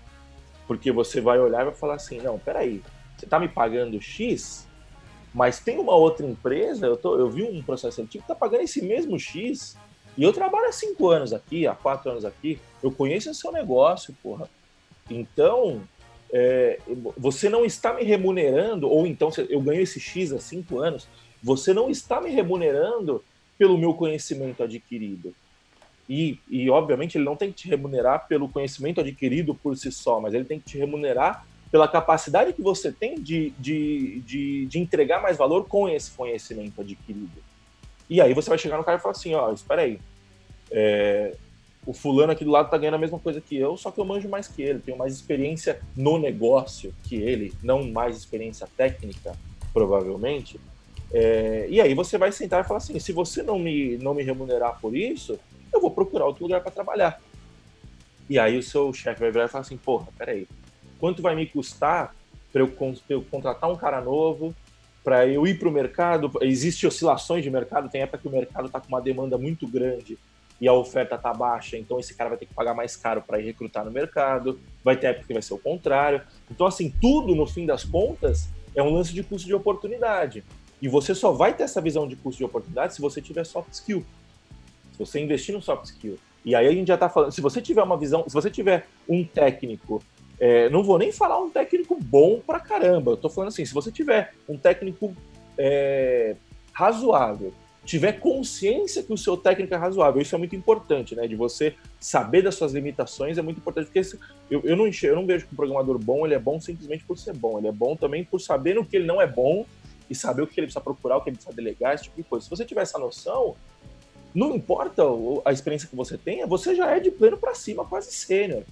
porque 0.70 0.92
você 0.92 1.20
vai 1.20 1.36
olhar 1.36 1.62
e 1.62 1.64
vai 1.64 1.74
falar 1.74 1.94
assim, 1.94 2.20
não, 2.20 2.38
peraí, 2.38 2.80
você 3.16 3.24
está 3.24 3.40
me 3.40 3.48
pagando 3.48 4.00
X, 4.00 4.68
mas 5.32 5.60
tem 5.60 5.78
uma 5.78 5.94
outra 5.94 6.26
empresa, 6.26 6.86
eu, 6.86 6.96
tô, 6.96 7.16
eu 7.16 7.30
vi 7.30 7.42
um 7.42 7.62
processo 7.62 7.96
seletivo 7.96 8.24
que 8.24 8.32
está 8.32 8.34
pagando 8.34 8.62
esse 8.62 8.82
mesmo 8.82 9.18
X, 9.18 9.76
e 10.16 10.22
eu 10.22 10.32
trabalho 10.32 10.68
há 10.68 10.72
cinco 10.72 11.08
anos 11.08 11.32
aqui, 11.32 11.66
há 11.66 11.74
quatro 11.74 12.10
anos 12.10 12.24
aqui, 12.24 12.58
eu 12.82 12.90
conheço 12.90 13.30
o 13.30 13.34
seu 13.34 13.52
negócio, 13.52 14.14
porra. 14.22 14.48
Então, 15.08 15.82
é, 16.32 16.78
você 17.16 17.48
não 17.48 17.64
está 17.64 17.92
me 17.92 18.02
remunerando, 18.02 18.88
ou 18.88 19.06
então 19.06 19.30
eu 19.48 19.60
ganho 19.60 19.82
esse 19.82 20.00
X 20.00 20.32
há 20.32 20.38
cinco 20.38 20.78
anos, 20.78 21.08
você 21.42 21.72
não 21.72 21.88
está 21.90 22.20
me 22.20 22.30
remunerando 22.30 23.22
pelo 23.56 23.78
meu 23.78 23.94
conhecimento 23.94 24.62
adquirido. 24.62 25.34
E, 26.08 26.40
e, 26.48 26.68
obviamente, 26.68 27.16
ele 27.16 27.24
não 27.24 27.36
tem 27.36 27.52
que 27.52 27.58
te 27.58 27.68
remunerar 27.68 28.26
pelo 28.26 28.48
conhecimento 28.48 29.00
adquirido 29.00 29.54
por 29.54 29.76
si 29.76 29.92
só, 29.92 30.20
mas 30.20 30.34
ele 30.34 30.44
tem 30.44 30.58
que 30.58 30.70
te 30.70 30.76
remunerar 30.76 31.46
pela 31.70 31.86
capacidade 31.86 32.52
que 32.52 32.62
você 32.62 32.90
tem 32.90 33.20
de, 33.20 33.50
de, 33.58 34.20
de, 34.20 34.66
de 34.66 34.78
entregar 34.78 35.22
mais 35.22 35.36
valor 35.36 35.66
com 35.66 35.88
esse 35.88 36.10
conhecimento 36.10 36.80
adquirido. 36.80 37.42
E 38.08 38.20
aí 38.20 38.34
você 38.34 38.48
vai 38.48 38.58
chegar 38.58 38.76
no 38.76 38.84
cara 38.84 38.98
e 38.98 39.00
falar 39.00 39.12
assim, 39.12 39.34
ó, 39.34 39.52
espera 39.52 39.82
aí, 39.82 40.00
é, 40.70 41.36
o 41.86 41.92
fulano 41.92 42.32
aqui 42.32 42.44
do 42.44 42.50
lado 42.50 42.68
tá 42.68 42.76
ganhando 42.76 42.94
a 42.94 42.98
mesma 42.98 43.18
coisa 43.18 43.40
que 43.40 43.56
eu, 43.56 43.76
só 43.76 43.90
que 43.90 44.00
eu 44.00 44.04
manjo 44.04 44.28
mais 44.28 44.48
que 44.48 44.62
ele, 44.62 44.80
tenho 44.80 44.98
mais 44.98 45.14
experiência 45.14 45.80
no 45.96 46.18
negócio 46.18 46.92
que 47.04 47.16
ele, 47.16 47.54
não 47.62 47.88
mais 47.88 48.16
experiência 48.16 48.68
técnica, 48.76 49.32
provavelmente. 49.72 50.60
É, 51.12 51.66
e 51.68 51.80
aí 51.80 51.94
você 51.94 52.18
vai 52.18 52.32
sentar 52.32 52.64
e 52.64 52.66
falar 52.66 52.78
assim, 52.78 52.98
se 52.98 53.12
você 53.12 53.42
não 53.42 53.58
me, 53.58 53.96
não 53.98 54.12
me 54.12 54.24
remunerar 54.24 54.78
por 54.80 54.96
isso, 54.96 55.38
eu 55.72 55.80
vou 55.80 55.90
procurar 55.90 56.26
outro 56.26 56.42
lugar 56.42 56.60
para 56.60 56.70
trabalhar. 56.72 57.20
E 58.28 58.38
aí 58.38 58.58
o 58.58 58.62
seu 58.62 58.92
chefe 58.92 59.20
vai 59.20 59.30
virar 59.30 59.46
e 59.46 59.48
falar 59.48 59.62
assim, 59.62 59.76
porra, 59.76 60.08
peraí, 60.18 60.46
quanto 61.00 61.22
vai 61.22 61.34
me 61.34 61.46
custar 61.46 62.14
para 62.52 62.62
eu, 62.62 62.72
eu, 63.08 63.22
contratar 63.22 63.70
um 63.70 63.76
cara 63.76 64.00
novo, 64.00 64.54
para 65.02 65.26
eu 65.26 65.46
ir 65.46 65.58
para 65.58 65.68
o 65.68 65.72
mercado? 65.72 66.30
Existem 66.42 66.86
oscilações 66.86 67.42
de 67.42 67.50
mercado, 67.50 67.88
tem 67.88 68.02
época 68.02 68.18
que 68.18 68.28
o 68.28 68.30
mercado 68.30 68.66
está 68.66 68.80
com 68.80 68.88
uma 68.88 69.00
demanda 69.00 69.38
muito 69.38 69.66
grande 69.66 70.18
e 70.60 70.68
a 70.68 70.72
oferta 70.74 71.14
está 71.14 71.32
baixa, 71.32 71.78
então 71.78 71.98
esse 71.98 72.14
cara 72.14 72.28
vai 72.28 72.38
ter 72.38 72.44
que 72.44 72.52
pagar 72.52 72.74
mais 72.74 72.94
caro 72.94 73.22
para 73.22 73.40
ir 73.40 73.44
recrutar 73.44 73.82
no 73.82 73.90
mercado, 73.90 74.60
vai 74.84 74.94
ter 74.94 75.06
época 75.06 75.26
que 75.26 75.32
vai 75.32 75.42
ser 75.42 75.54
o 75.54 75.58
contrário. 75.58 76.20
Então, 76.50 76.66
assim, 76.66 76.92
tudo, 77.00 77.34
no 77.34 77.46
fim 77.46 77.64
das 77.64 77.82
contas, 77.82 78.48
é 78.76 78.82
um 78.82 78.90
lance 78.90 79.14
de 79.14 79.22
custo 79.22 79.46
de 79.46 79.54
oportunidade. 79.54 80.44
E 80.82 80.88
você 80.88 81.14
só 81.14 81.32
vai 81.32 81.54
ter 81.54 81.62
essa 81.62 81.80
visão 81.80 82.06
de 82.06 82.14
custo 82.14 82.38
de 82.38 82.44
oportunidade 82.44 82.94
se 82.94 83.00
você 83.00 83.22
tiver 83.22 83.44
soft 83.44 83.72
skill 83.72 84.04
você 85.00 85.18
investir 85.18 85.54
no 85.54 85.62
soft 85.62 85.86
skill. 85.86 86.18
E 86.44 86.54
aí 86.54 86.66
a 86.66 86.72
gente 86.72 86.88
já 86.88 86.94
está 86.94 87.08
falando, 87.08 87.32
se 87.32 87.40
você 87.40 87.60
tiver 87.60 87.82
uma 87.82 87.96
visão, 87.96 88.24
se 88.26 88.34
você 88.34 88.50
tiver 88.50 88.86
um 89.08 89.24
técnico, 89.24 90.02
é, 90.40 90.70
não 90.70 90.82
vou 90.82 90.98
nem 90.98 91.12
falar 91.12 91.38
um 91.38 91.50
técnico 91.50 91.96
bom 92.00 92.40
pra 92.44 92.58
caramba, 92.58 93.12
eu 93.12 93.16
tô 93.16 93.28
falando 93.28 93.48
assim, 93.48 93.64
se 93.64 93.74
você 93.74 93.92
tiver 93.92 94.32
um 94.48 94.56
técnico 94.56 95.14
é, 95.58 96.34
razoável, 96.72 97.52
tiver 97.84 98.12
consciência 98.12 99.02
que 99.02 99.12
o 99.12 99.18
seu 99.18 99.36
técnico 99.36 99.74
é 99.74 99.76
razoável, 99.76 100.20
isso 100.20 100.34
é 100.34 100.38
muito 100.38 100.54
importante, 100.54 101.14
né? 101.14 101.26
De 101.26 101.34
você 101.34 101.74
saber 101.98 102.42
das 102.42 102.54
suas 102.54 102.72
limitações 102.72 103.36
é 103.36 103.42
muito 103.42 103.58
importante, 103.58 103.86
porque 103.86 104.16
eu, 104.50 104.62
eu, 104.64 104.76
não, 104.76 104.86
enxergo, 104.86 105.16
eu 105.16 105.20
não 105.20 105.26
vejo 105.26 105.46
que 105.46 105.52
um 105.52 105.56
programador 105.56 105.98
bom, 105.98 106.24
ele 106.24 106.34
é 106.34 106.38
bom 106.38 106.60
simplesmente 106.60 107.04
por 107.04 107.18
ser 107.18 107.36
bom, 107.36 107.58
ele 107.58 107.68
é 107.68 107.72
bom 107.72 107.96
também 107.96 108.24
por 108.24 108.40
saber 108.40 108.74
no 108.74 108.84
que 108.84 108.96
ele 108.96 109.06
não 109.06 109.20
é 109.20 109.26
bom 109.26 109.66
e 110.08 110.14
saber 110.14 110.42
o 110.42 110.46
que 110.46 110.58
ele 110.58 110.66
precisa 110.66 110.82
procurar, 110.82 111.16
o 111.16 111.20
que 111.20 111.30
ele 111.30 111.36
precisa 111.36 111.54
delegar, 111.54 111.94
esse 111.94 112.04
tipo 112.04 112.16
de 112.16 112.22
coisa. 112.22 112.44
Se 112.44 112.50
você 112.50 112.64
tiver 112.64 112.82
essa 112.82 112.98
noção, 112.98 113.56
não 114.34 114.54
importa 114.54 115.02
a 115.44 115.52
experiência 115.52 115.88
que 115.88 115.96
você 115.96 116.16
tenha, 116.16 116.46
você 116.46 116.74
já 116.74 116.90
é 116.94 117.00
de 117.00 117.10
pleno 117.10 117.36
para 117.36 117.54
cima, 117.54 117.84
quase 117.84 118.12
sênior. 118.12 118.62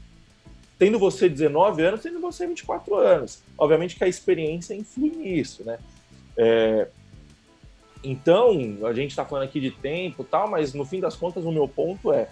Tendo 0.78 0.98
você 0.98 1.28
19 1.28 1.82
anos, 1.82 2.02
tendo 2.02 2.20
você 2.20 2.46
24 2.46 2.94
anos. 2.96 3.42
Obviamente 3.56 3.96
que 3.96 4.04
a 4.04 4.08
experiência 4.08 4.74
influi 4.74 5.10
nisso, 5.10 5.64
né? 5.64 5.78
É... 6.36 6.88
Então, 8.02 8.78
a 8.84 8.92
gente 8.92 9.10
está 9.10 9.24
falando 9.24 9.44
aqui 9.44 9.58
de 9.58 9.72
tempo 9.72 10.22
tal, 10.22 10.48
mas 10.48 10.72
no 10.72 10.84
fim 10.84 11.00
das 11.00 11.16
contas, 11.16 11.44
o 11.44 11.50
meu 11.50 11.66
ponto 11.66 12.12
é, 12.12 12.28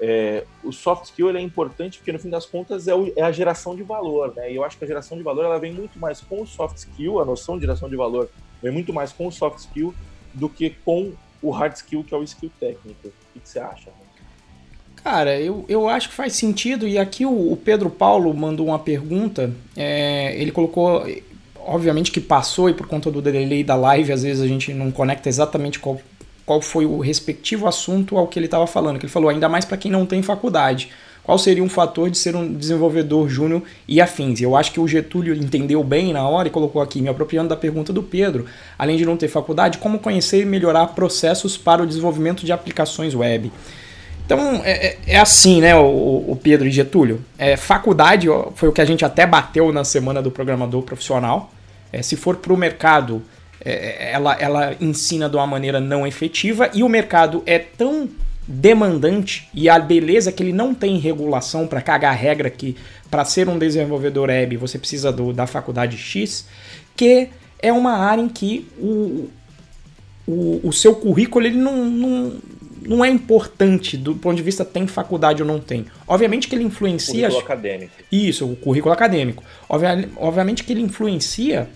é 0.00 0.44
o 0.64 0.72
soft 0.72 1.04
skill 1.04 1.30
é 1.30 1.40
importante 1.40 1.98
porque 1.98 2.10
no 2.10 2.18
fim 2.18 2.28
das 2.28 2.44
contas 2.44 2.88
é, 2.88 2.94
o, 2.94 3.12
é, 3.14 3.22
a 3.22 3.30
geração 3.30 3.76
de 3.76 3.84
valor, 3.84 4.34
né? 4.34 4.50
E 4.50 4.56
eu 4.56 4.64
acho 4.64 4.76
que 4.76 4.84
a 4.84 4.86
geração 4.86 5.16
de 5.16 5.22
valor 5.22 5.44
ela 5.44 5.58
vem 5.58 5.72
muito 5.72 5.96
mais 5.98 6.20
com 6.20 6.42
o 6.42 6.46
soft 6.46 6.78
skill, 6.78 7.20
a 7.20 7.24
noção 7.24 7.56
de 7.56 7.60
geração 7.60 7.88
de 7.88 7.94
valor 7.94 8.28
vem 8.60 8.72
muito 8.72 8.92
mais 8.92 9.12
com 9.12 9.28
o 9.28 9.32
soft 9.32 9.58
skill 9.58 9.94
do 10.34 10.48
que 10.48 10.70
com 10.70 11.12
o 11.40 11.50
hard 11.50 11.74
skill, 11.74 12.02
que 12.02 12.12
é 12.12 12.16
o 12.16 12.24
skill 12.24 12.50
técnico. 12.58 13.08
O 13.08 13.12
que, 13.32 13.40
que 13.40 13.48
você 13.48 13.60
acha? 13.60 13.90
Cara, 15.06 15.38
eu, 15.38 15.64
eu 15.68 15.88
acho 15.88 16.08
que 16.08 16.16
faz 16.16 16.32
sentido. 16.32 16.88
E 16.88 16.98
aqui 16.98 17.24
o, 17.24 17.52
o 17.52 17.56
Pedro 17.56 17.88
Paulo 17.88 18.34
mandou 18.34 18.66
uma 18.66 18.78
pergunta. 18.80 19.52
É, 19.76 20.34
ele 20.36 20.50
colocou. 20.50 21.06
Obviamente 21.64 22.10
que 22.10 22.20
passou 22.20 22.68
e 22.68 22.74
por 22.74 22.88
conta 22.88 23.08
do 23.08 23.22
delay 23.22 23.62
da 23.62 23.76
live, 23.76 24.12
às 24.12 24.24
vezes 24.24 24.42
a 24.42 24.48
gente 24.48 24.74
não 24.74 24.90
conecta 24.90 25.28
exatamente 25.28 25.78
qual, 25.78 26.00
qual 26.44 26.60
foi 26.60 26.86
o 26.86 26.98
respectivo 26.98 27.68
assunto 27.68 28.18
ao 28.18 28.26
que 28.26 28.36
ele 28.36 28.46
estava 28.46 28.66
falando. 28.66 28.98
Que 28.98 29.04
ele 29.04 29.12
falou, 29.12 29.30
ainda 29.30 29.48
mais 29.48 29.64
para 29.64 29.76
quem 29.76 29.92
não 29.92 30.04
tem 30.04 30.22
faculdade 30.22 30.90
qual 31.22 31.38
seria 31.38 31.62
um 31.62 31.68
fator 31.68 32.08
de 32.08 32.16
ser 32.16 32.36
um 32.36 32.52
desenvolvedor 32.52 33.28
júnior 33.28 33.62
e 33.88 34.00
afins. 34.00 34.40
Eu 34.40 34.54
acho 34.54 34.70
que 34.70 34.78
o 34.78 34.86
Getúlio 34.86 35.34
entendeu 35.34 35.82
bem 35.82 36.12
na 36.12 36.28
hora 36.28 36.46
e 36.46 36.52
colocou 36.52 36.80
aqui, 36.80 37.02
me 37.02 37.08
apropriando 37.08 37.48
da 37.48 37.56
pergunta 37.56 37.92
do 37.92 38.00
Pedro, 38.00 38.46
além 38.78 38.96
de 38.96 39.04
não 39.04 39.16
ter 39.16 39.26
faculdade, 39.26 39.78
como 39.78 39.98
conhecer 39.98 40.42
e 40.42 40.44
melhorar 40.44 40.86
processos 40.88 41.56
para 41.56 41.82
o 41.82 41.86
desenvolvimento 41.86 42.46
de 42.46 42.52
aplicações 42.52 43.12
web. 43.12 43.50
Então 44.26 44.60
é, 44.64 44.88
é, 44.88 44.98
é 45.06 45.18
assim, 45.18 45.60
né, 45.60 45.74
o, 45.76 46.24
o, 46.28 46.38
Pedro 46.42 46.66
e 46.66 46.70
Getúlio. 46.70 47.24
É, 47.38 47.56
faculdade 47.56 48.26
foi 48.56 48.68
o 48.68 48.72
que 48.72 48.80
a 48.80 48.84
gente 48.84 49.04
até 49.04 49.24
bateu 49.24 49.72
na 49.72 49.84
semana 49.84 50.20
do 50.20 50.32
programador 50.32 50.82
profissional. 50.82 51.52
É, 51.92 52.02
se 52.02 52.16
for 52.16 52.36
para 52.36 52.52
o 52.52 52.56
mercado, 52.56 53.22
é, 53.64 54.10
ela, 54.12 54.34
ela 54.34 54.76
ensina 54.80 55.28
de 55.28 55.36
uma 55.36 55.46
maneira 55.46 55.80
não 55.80 56.04
efetiva 56.04 56.68
e 56.74 56.82
o 56.82 56.88
mercado 56.88 57.42
é 57.46 57.58
tão 57.58 58.08
demandante 58.48 59.48
e 59.54 59.68
a 59.68 59.78
beleza 59.78 60.30
é 60.30 60.32
que 60.32 60.42
ele 60.42 60.52
não 60.52 60.74
tem 60.74 60.98
regulação 60.98 61.66
para 61.66 61.80
cagar 61.80 62.12
a 62.12 62.16
regra 62.16 62.50
que 62.50 62.76
para 63.10 63.24
ser 63.24 63.48
um 63.48 63.58
desenvolvedor 63.58 64.28
web 64.28 64.56
você 64.56 64.78
precisa 64.78 65.12
do, 65.12 65.32
da 65.32 65.46
faculdade 65.46 65.96
X, 65.96 66.46
que 66.96 67.28
é 67.60 67.72
uma 67.72 67.96
área 67.96 68.22
em 68.22 68.28
que 68.28 68.68
o, 68.78 69.28
o, 70.26 70.60
o 70.64 70.72
seu 70.72 70.94
currículo 70.94 71.46
ele 71.46 71.56
não, 71.56 72.32
não 72.88 73.04
é 73.04 73.08
importante 73.08 73.96
do 73.96 74.14
ponto 74.14 74.36
de 74.36 74.42
vista 74.42 74.64
tem 74.64 74.86
faculdade 74.86 75.42
ou 75.42 75.48
não 75.48 75.58
tem. 75.58 75.86
Obviamente 76.06 76.48
que 76.48 76.54
ele 76.54 76.64
influencia. 76.64 77.28
O 77.28 77.30
currículo 77.30 77.52
acadêmico. 77.52 77.92
Isso, 78.10 78.46
o 78.46 78.56
currículo 78.56 78.92
acadêmico. 78.92 79.44
Obviamente 80.16 80.64
que 80.64 80.72
ele 80.72 80.82
influencia 80.82 81.68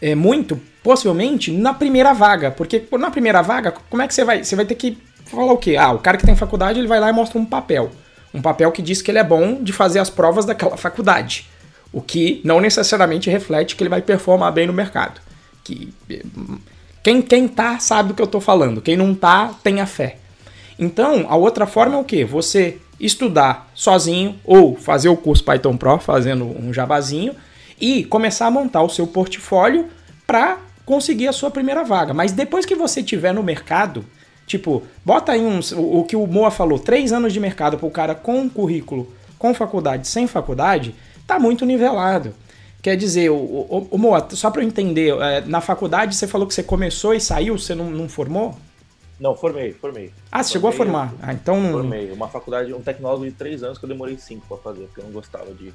é, 0.00 0.14
muito, 0.14 0.60
possivelmente, 0.82 1.50
na 1.50 1.74
primeira 1.74 2.12
vaga. 2.12 2.50
Porque 2.50 2.84
na 2.92 3.10
primeira 3.10 3.42
vaga, 3.42 3.72
como 3.90 4.02
é 4.02 4.08
que 4.08 4.14
você 4.14 4.24
vai. 4.24 4.44
Você 4.44 4.56
vai 4.56 4.64
ter 4.64 4.74
que 4.74 4.98
falar 5.24 5.52
o 5.52 5.58
quê? 5.58 5.76
Ah, 5.76 5.92
o 5.92 5.98
cara 5.98 6.16
que 6.16 6.26
tem 6.26 6.36
faculdade, 6.36 6.78
ele 6.78 6.88
vai 6.88 7.00
lá 7.00 7.08
e 7.10 7.12
mostra 7.12 7.38
um 7.38 7.44
papel. 7.44 7.90
Um 8.32 8.42
papel 8.42 8.70
que 8.70 8.82
diz 8.82 9.00
que 9.00 9.10
ele 9.10 9.18
é 9.18 9.24
bom 9.24 9.62
de 9.62 9.72
fazer 9.72 9.98
as 9.98 10.10
provas 10.10 10.44
daquela 10.44 10.76
faculdade. 10.76 11.48
O 11.92 12.00
que 12.02 12.40
não 12.44 12.60
necessariamente 12.60 13.30
reflete 13.30 13.74
que 13.74 13.82
ele 13.82 13.90
vai 13.90 14.02
performar 14.02 14.52
bem 14.52 14.66
no 14.66 14.72
mercado. 14.72 15.20
Que 15.64 15.92
quem, 17.06 17.22
quem 17.22 17.46
tá 17.46 17.78
sabe 17.78 18.08
do 18.08 18.14
que 18.14 18.20
eu 18.22 18.26
tô 18.26 18.40
falando. 18.40 18.82
Quem 18.82 18.96
não 18.96 19.14
tá, 19.14 19.54
tenha 19.62 19.86
fé. 19.86 20.16
Então, 20.76 21.26
a 21.28 21.36
outra 21.36 21.64
forma 21.64 21.94
é 21.94 22.00
o 22.00 22.02
quê? 22.02 22.24
Você 22.24 22.78
estudar 22.98 23.70
sozinho 23.76 24.34
ou 24.44 24.74
fazer 24.74 25.08
o 25.08 25.16
curso 25.16 25.44
Python 25.44 25.76
Pro 25.76 26.00
fazendo 26.00 26.44
um 26.44 26.74
javazinho 26.74 27.32
e 27.80 28.02
começar 28.02 28.46
a 28.46 28.50
montar 28.50 28.82
o 28.82 28.88
seu 28.88 29.06
portfólio 29.06 29.86
para 30.26 30.58
conseguir 30.84 31.28
a 31.28 31.32
sua 31.32 31.48
primeira 31.48 31.84
vaga. 31.84 32.12
Mas 32.12 32.32
depois 32.32 32.66
que 32.66 32.74
você 32.74 33.04
tiver 33.04 33.32
no 33.32 33.40
mercado, 33.40 34.04
tipo, 34.44 34.82
bota 35.04 35.30
aí 35.30 35.46
uns, 35.46 35.70
o, 35.70 36.00
o 36.00 36.04
que 36.04 36.16
o 36.16 36.26
Moa 36.26 36.50
falou, 36.50 36.76
três 36.76 37.12
anos 37.12 37.32
de 37.32 37.38
mercado 37.38 37.78
para 37.78 37.86
o 37.86 37.90
cara 37.90 38.16
com 38.16 38.50
currículo, 38.50 39.14
com 39.38 39.54
faculdade, 39.54 40.08
sem 40.08 40.26
faculdade, 40.26 40.92
tá 41.24 41.38
muito 41.38 41.64
nivelado. 41.64 42.34
Quer 42.86 42.96
dizer, 42.96 43.30
o, 43.30 43.34
o, 43.34 43.88
o 43.90 43.98
Moa, 43.98 44.24
só 44.30 44.48
para 44.48 44.62
eu 44.62 44.68
entender, 44.68 45.12
é, 45.20 45.40
na 45.40 45.60
faculdade 45.60 46.14
você 46.14 46.24
falou 46.24 46.46
que 46.46 46.54
você 46.54 46.62
começou 46.62 47.12
e 47.12 47.20
saiu, 47.20 47.58
você 47.58 47.74
não, 47.74 47.90
não 47.90 48.08
formou? 48.08 48.56
Não, 49.18 49.34
formei, 49.34 49.72
formei. 49.72 50.12
Ah, 50.30 50.40
você 50.40 50.52
chegou 50.52 50.70
a 50.70 50.72
formar. 50.72 51.12
Ah, 51.20 51.32
então. 51.32 51.72
Formei. 51.72 52.12
Uma 52.12 52.28
faculdade, 52.28 52.72
um 52.72 52.80
tecnólogo 52.80 53.24
de 53.24 53.32
três 53.32 53.64
anos 53.64 53.76
que 53.76 53.84
eu 53.84 53.88
demorei 53.88 54.16
cinco 54.18 54.46
para 54.46 54.58
fazer, 54.58 54.84
porque 54.84 55.00
eu 55.00 55.04
não 55.06 55.10
gostava 55.10 55.52
de. 55.52 55.74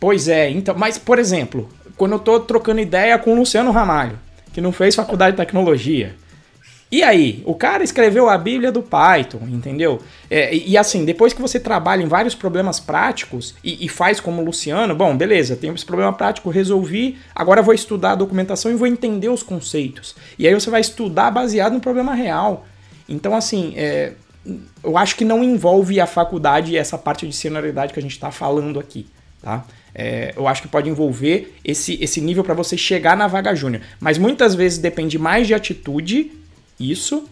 Pois 0.00 0.26
é, 0.26 0.50
então. 0.50 0.74
Mas, 0.76 0.98
por 0.98 1.20
exemplo, 1.20 1.68
quando 1.96 2.14
eu 2.14 2.18
tô 2.18 2.40
trocando 2.40 2.80
ideia 2.80 3.16
com 3.16 3.34
o 3.34 3.36
Luciano 3.36 3.70
Ramalho, 3.70 4.18
que 4.52 4.60
não 4.60 4.72
fez 4.72 4.96
faculdade 4.96 5.36
de 5.36 5.42
tecnologia, 5.44 6.16
e 6.90 7.02
aí, 7.02 7.42
o 7.44 7.54
cara 7.54 7.82
escreveu 7.82 8.28
a 8.28 8.38
Bíblia 8.38 8.70
do 8.70 8.80
Python, 8.80 9.40
entendeu? 9.48 10.00
É, 10.30 10.54
e, 10.54 10.78
assim, 10.78 11.04
depois 11.04 11.32
que 11.32 11.42
você 11.42 11.58
trabalha 11.58 12.02
em 12.02 12.06
vários 12.06 12.34
problemas 12.34 12.78
práticos 12.78 13.56
e, 13.62 13.84
e, 13.84 13.88
faz 13.88 14.20
como 14.20 14.40
o 14.40 14.44
Luciano, 14.44 14.94
bom, 14.94 15.16
beleza, 15.16 15.56
tenho 15.56 15.74
esse 15.74 15.84
problema 15.84 16.12
prático, 16.12 16.48
resolvi, 16.48 17.18
agora 17.34 17.60
vou 17.60 17.74
estudar 17.74 18.12
a 18.12 18.14
documentação 18.14 18.70
e 18.70 18.76
vou 18.76 18.86
entender 18.86 19.28
os 19.28 19.42
conceitos. 19.42 20.14
E 20.38 20.46
aí 20.46 20.54
você 20.54 20.70
vai 20.70 20.80
estudar 20.80 21.32
baseado 21.32 21.72
no 21.72 21.80
problema 21.80 22.14
real. 22.14 22.64
Então, 23.08 23.34
assim, 23.34 23.74
é, 23.76 24.12
eu 24.82 24.96
acho 24.96 25.16
que 25.16 25.24
não 25.24 25.42
envolve 25.42 26.00
a 26.00 26.06
faculdade 26.06 26.76
essa 26.76 26.96
parte 26.96 27.26
de 27.26 27.34
senioridade 27.34 27.92
que 27.92 27.98
a 27.98 28.02
gente 28.02 28.12
está 28.12 28.30
falando 28.30 28.78
aqui, 28.78 29.08
tá? 29.42 29.64
É, 29.92 30.34
eu 30.36 30.46
acho 30.46 30.62
que 30.62 30.68
pode 30.68 30.88
envolver 30.88 31.56
esse, 31.64 31.98
esse 32.00 32.20
nível 32.20 32.44
para 32.44 32.54
você 32.54 32.76
chegar 32.76 33.16
na 33.16 33.26
vaga 33.26 33.54
júnior. 33.56 33.82
Mas 33.98 34.18
muitas 34.18 34.54
vezes 34.54 34.78
depende 34.78 35.18
mais 35.18 35.48
de 35.48 35.54
atitude 35.54 36.30
isso 36.78 37.28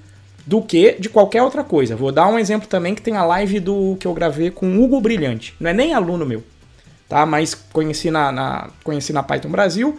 do 0.47 0.61
que 0.61 0.97
de 0.99 1.09
qualquer 1.09 1.43
outra 1.43 1.65
coisa. 1.65 1.97
Vou 1.97 2.13
dar 2.13 2.29
um 2.29 2.39
exemplo 2.39 2.69
também 2.69 2.95
que 2.95 3.03
tem 3.03 3.17
a 3.17 3.25
live 3.25 3.61
do 3.61 3.97
que 3.99 4.07
eu 4.07 4.13
gravei 4.13 4.51
com 4.51 4.83
Hugo 4.83 5.01
Brilhante. 5.01 5.55
Não 5.59 5.71
é 5.71 5.73
nem 5.73 5.95
aluno 5.95 6.27
meu, 6.27 6.43
tá? 7.09 7.25
Mas 7.25 7.55
conheci 7.55 8.11
na, 8.11 8.31
na 8.31 8.71
conheci 8.83 9.13
na 9.13 9.23
Python 9.23 9.49
Brasil. 9.49 9.99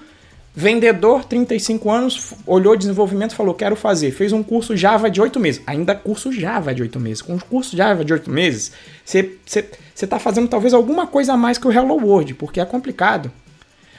Vendedor, 0.58 1.26
35 1.26 1.92
anos, 1.92 2.34
olhou 2.48 2.78
desenvolvimento 2.78 3.36
falou: 3.36 3.54
Quero 3.54 3.76
fazer. 3.76 4.12
Fez 4.12 4.32
um 4.32 4.42
curso 4.42 4.78
Java 4.78 5.10
de 5.10 5.20
8 5.20 5.38
meses. 5.38 5.62
Ainda 5.68 5.94
curso 5.94 6.32
Java 6.32 6.74
de 6.74 6.82
8 6.82 6.98
meses. 6.98 7.22
Com 7.22 7.34
um 7.34 7.40
curso 7.40 7.76
Java 7.76 8.06
de 8.06 8.14
8 8.14 8.30
meses, 8.30 8.72
você 9.04 9.38
está 9.94 10.18
fazendo 10.18 10.48
talvez 10.48 10.74
alguma 10.74 11.08
coisa 11.08 11.34
a 11.34 11.38
mais 11.38 11.58
que 11.58 11.68
o 11.68 11.72
Hello 11.72 11.96
World, 11.96 12.36
porque 12.36 12.62
é 12.62 12.66
complicado. 12.66 13.30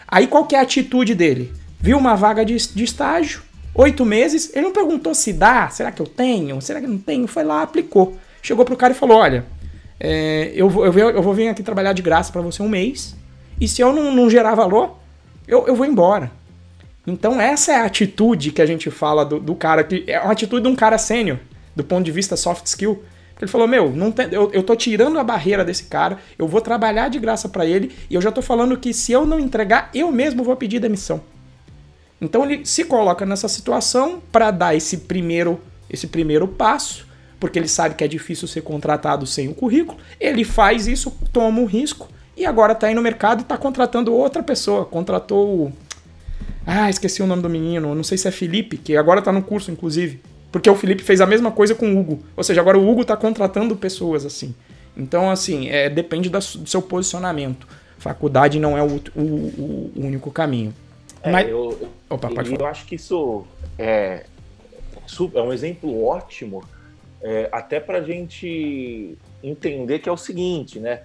Aí 0.09 0.27
qual 0.27 0.49
é 0.53 0.57
a 0.57 0.63
atitude 0.63 1.15
dele? 1.15 1.53
Viu 1.79 1.99
uma 1.99 2.15
vaga 2.15 2.43
de, 2.43 2.57
de 2.57 2.85
estágio, 2.85 3.43
oito 3.77 4.05
meses, 4.05 4.51
ele 4.55 4.63
não 4.63 4.73
perguntou 4.73 5.15
se 5.15 5.33
dá, 5.33 5.69
será 5.69 5.93
que 5.93 6.01
eu 6.01 6.07
tenho, 6.07 6.61
será 6.61 6.81
que 6.81 6.87
não 6.87 6.99
tenho, 6.99 7.27
foi 7.27 7.45
lá, 7.45 7.63
aplicou. 7.63 8.17
Chegou 8.43 8.65
pro 8.65 8.77
cara 8.77 8.93
e 8.93 8.97
falou, 8.97 9.19
olha, 9.19 9.45
é, 10.01 10.53
eu, 10.55 10.69
vou, 10.69 10.87
eu, 10.87 11.23
vou, 11.23 11.35
vir 11.35 11.49
aqui 11.49 11.63
trabalhar 11.63 11.93
de 11.93 12.03
graça 12.03 12.33
para 12.33 12.41
você 12.41 12.63
um 12.63 12.69
mês, 12.69 13.15
e 13.61 13.69
se 13.69 13.83
eu 13.83 13.93
não, 13.93 14.15
não 14.15 14.31
gerar 14.31 14.55
valor, 14.55 14.97
eu, 15.47 15.67
eu 15.67 15.77
vou 15.77 15.87
embora. 15.87 16.31
Então 17.07 17.41
essa 17.41 17.73
é 17.73 17.77
a 17.77 17.85
atitude 17.85 18.51
que 18.51 18.61
a 18.61 18.67
gente 18.67 18.91
fala 18.91 19.25
do, 19.25 19.39
do 19.39 19.55
cara, 19.55 19.85
que 19.85 20.05
é 20.07 20.21
uma 20.21 20.33
atitude 20.33 20.63
de 20.63 20.69
um 20.69 20.77
cara 20.77 20.99
sênior, 20.99 21.39
do 21.75 21.85
ponto 21.85 22.05
de 22.05 22.11
vista 22.11 22.37
soft 22.37 22.67
skill. 22.67 23.05
Ele 23.39 23.51
falou, 23.51 23.69
meu, 23.69 23.91
não 23.91 24.11
tem, 24.11 24.29
eu, 24.33 24.51
eu 24.53 24.63
tô 24.63 24.75
tirando 24.75 25.19
a 25.19 25.25
barreira 25.25 25.63
desse 25.63 25.85
cara, 25.85 26.19
eu 26.39 26.49
vou 26.49 26.63
trabalhar 26.63 27.09
de 27.09 27.19
graça 27.19 27.49
para 27.49 27.67
ele, 27.67 27.95
e 28.09 28.15
eu 28.15 28.23
já 28.23 28.33
tô 28.33 28.41
falando 28.41 28.77
que 28.79 28.95
se 28.95 29.13
eu 29.13 29.27
não 29.27 29.39
entregar, 29.39 29.91
eu 29.95 30.11
mesmo 30.11 30.43
vou 30.43 30.57
pedir 30.57 30.81
demissão. 30.81 31.21
Então 32.21 32.45
ele 32.45 32.65
se 32.65 32.85
coloca 32.85 33.27
nessa 33.27 33.49
situação 33.49 34.23
para 34.33 34.51
dar 34.51 34.75
esse 34.75 34.99
primeiro, 34.99 35.61
esse 35.91 36.07
primeiro 36.07 36.49
passo, 36.49 37.07
porque 37.39 37.59
ele 37.59 37.69
sabe 37.69 37.95
que 37.95 38.05
é 38.05 38.09
difícil 38.09 38.49
ser 38.49 38.63
contratado 38.63 39.27
sem 39.27 39.49
o 39.49 39.55
currículo. 39.55 39.99
Ele 40.19 40.45
faz 40.45 40.87
isso, 40.87 41.13
toma 41.33 41.61
um 41.61 41.67
risco 41.67 42.09
e 42.37 42.45
agora 42.45 42.73
está 42.73 42.87
aí 42.87 42.95
no 42.95 43.03
mercado 43.03 43.41
e 43.41 43.43
está 43.43 43.57
contratando 43.57 44.15
outra 44.15 44.43
pessoa. 44.43 44.85
Contratou. 44.85 45.73
Ah, 46.67 46.91
esqueci 46.91 47.23
o 47.23 47.27
nome 47.27 47.43
do 47.43 47.49
menino. 47.49 47.95
Não 47.95 48.05
sei 48.05 48.19
se 48.19 48.27
é 48.29 48.31
Felipe, 48.31 48.77
que 48.77 48.97
agora 48.97 49.21
está 49.21 49.33
no 49.33 49.43
curso, 49.43 49.71
inclusive. 49.71 50.21
Porque 50.51 50.69
o 50.69 50.75
Felipe 50.75 51.03
fez 51.03 51.21
a 51.21 51.27
mesma 51.27 51.51
coisa 51.51 51.75
com 51.75 51.95
o 51.95 51.99
Hugo. 51.99 52.23
Ou 52.37 52.43
seja, 52.43 52.61
agora 52.61 52.79
o 52.79 52.89
Hugo 52.89 53.03
está 53.03 53.17
contratando 53.17 53.77
pessoas 53.77 54.25
assim. 54.25 54.55
Então, 54.97 55.31
assim, 55.31 55.69
é, 55.69 55.91
depende 55.91 56.29
do 56.29 56.41
seu 56.41 56.81
posicionamento. 56.81 57.67
Faculdade 57.99 58.59
não 58.59 58.77
é 58.77 58.83
o, 58.83 59.01
o, 59.15 59.21
o 59.21 59.93
único 59.97 60.31
caminho. 60.31 60.75
É, 61.23 61.31
Mas... 61.31 61.49
eu, 61.49 61.91
Opa, 62.09 62.29
pode 62.29 62.51
falar. 62.51 62.61
eu 62.61 62.67
acho 62.67 62.87
que 62.87 62.95
isso 62.95 63.45
é, 63.79 64.25
é 65.35 65.41
um 65.41 65.53
exemplo 65.53 66.05
ótimo, 66.05 66.63
é, 67.23 67.49
até 67.51 67.81
para 67.81 67.99
a 67.99 68.03
gente 68.03 69.17
entender 69.43 69.99
que 69.99 70.09
é 70.09 70.13
o 70.13 70.17
seguinte, 70.17 70.79
né? 70.79 71.03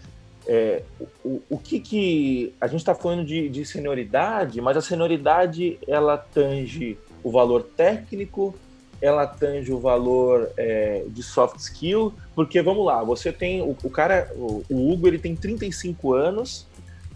É, 0.48 0.82
o, 1.24 1.42
o 1.50 1.58
que 1.58 1.80
que 1.80 2.54
a 2.60 2.68
gente 2.68 2.80
está 2.80 2.96
falando 2.96 3.24
de, 3.24 3.48
de 3.48 3.64
senioridade, 3.64 4.60
mas 4.60 4.76
a 4.76 4.82
senioridade 4.82 5.78
ela 5.88 6.18
tange 6.18 6.98
o 7.24 7.32
valor 7.32 7.62
técnico, 7.64 8.56
ela 9.02 9.26
tange 9.26 9.72
o 9.74 9.80
valor 9.80 10.52
é, 10.56 11.04
de 11.08 11.24
soft 11.24 11.58
skill, 11.58 12.14
porque 12.36 12.62
vamos 12.62 12.86
lá, 12.86 13.04
você 13.04 13.32
tem 13.32 13.62
o, 13.62 13.76
o 13.84 13.90
cara, 13.90 14.32
o, 14.36 14.64
o, 14.70 14.92
Hugo 14.92 15.08
ele 15.08 15.18
tem 15.18 15.36
35 15.36 16.14
anos, 16.14 16.68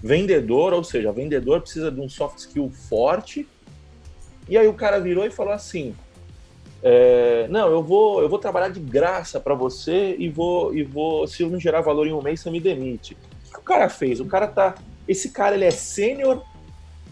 vendedor, 0.05 0.71
ou 0.71 0.83
seja, 0.83 1.11
vendedor 1.11 1.61
precisa 1.61 1.91
de 1.91 1.99
um 1.99 2.07
soft 2.07 2.37
skill 2.37 2.69
forte. 2.69 3.47
E 4.47 4.55
aí 4.55 4.67
o 4.67 4.73
cara 4.73 4.99
virou 4.99 5.25
e 5.25 5.31
falou 5.31 5.51
assim: 5.51 5.95
é, 6.83 7.47
não, 7.49 7.67
eu 7.71 7.81
vou, 7.81 8.21
eu 8.21 8.29
vou 8.29 8.37
trabalhar 8.37 8.69
de 8.69 8.79
graça 8.79 9.39
para 9.39 9.55
você 9.55 10.15
e 10.19 10.29
vou, 10.29 10.75
e 10.75 10.83
vou, 10.83 11.27
se 11.27 11.41
eu 11.41 11.49
não 11.49 11.59
gerar 11.59 11.81
valor 11.81 12.05
em 12.05 12.13
um 12.13 12.21
mês, 12.21 12.39
você 12.39 12.51
me 12.51 12.59
demite. 12.59 13.17
O 13.47 13.53
que 13.53 13.59
o 13.59 13.63
cara 13.63 13.89
fez? 13.89 14.19
O 14.19 14.25
cara 14.25 14.47
tá, 14.47 14.75
esse 15.07 15.31
cara 15.31 15.55
ele 15.55 15.65
é 15.65 15.71
sênior 15.71 16.45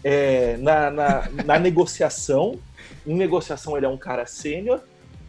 é, 0.04 0.56
na, 0.58 0.88
na, 0.88 1.28
na 1.44 1.58
negociação. 1.58 2.56
Em 3.04 3.16
negociação 3.16 3.76
ele 3.76 3.86
é 3.86 3.88
um 3.88 3.98
cara 3.98 4.24
sênior, 4.24 4.80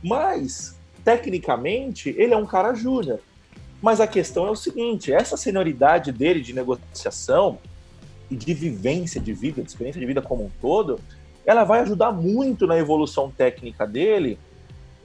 mas 0.03 0.79
tecnicamente 1.03 2.13
ele 2.15 2.33
é 2.33 2.37
um 2.37 2.45
cara 2.45 2.75
júnior. 2.75 3.19
Mas 3.85 4.01
a 4.01 4.07
questão 4.07 4.47
é 4.47 4.49
o 4.49 4.55
seguinte: 4.55 5.13
essa 5.13 5.37
senioridade 5.37 6.11
dele 6.11 6.41
de 6.41 6.53
negociação 6.53 7.59
e 8.31 8.35
de 8.35 8.51
vivência 8.51 9.21
de 9.21 9.31
vida, 9.31 9.61
de 9.61 9.69
experiência 9.69 10.01
de 10.01 10.07
vida 10.07 10.23
como 10.23 10.43
um 10.43 10.49
todo, 10.59 10.99
ela 11.45 11.63
vai 11.63 11.81
ajudar 11.81 12.11
muito 12.11 12.65
na 12.65 12.75
evolução 12.75 13.29
técnica 13.29 13.85
dele 13.85 14.39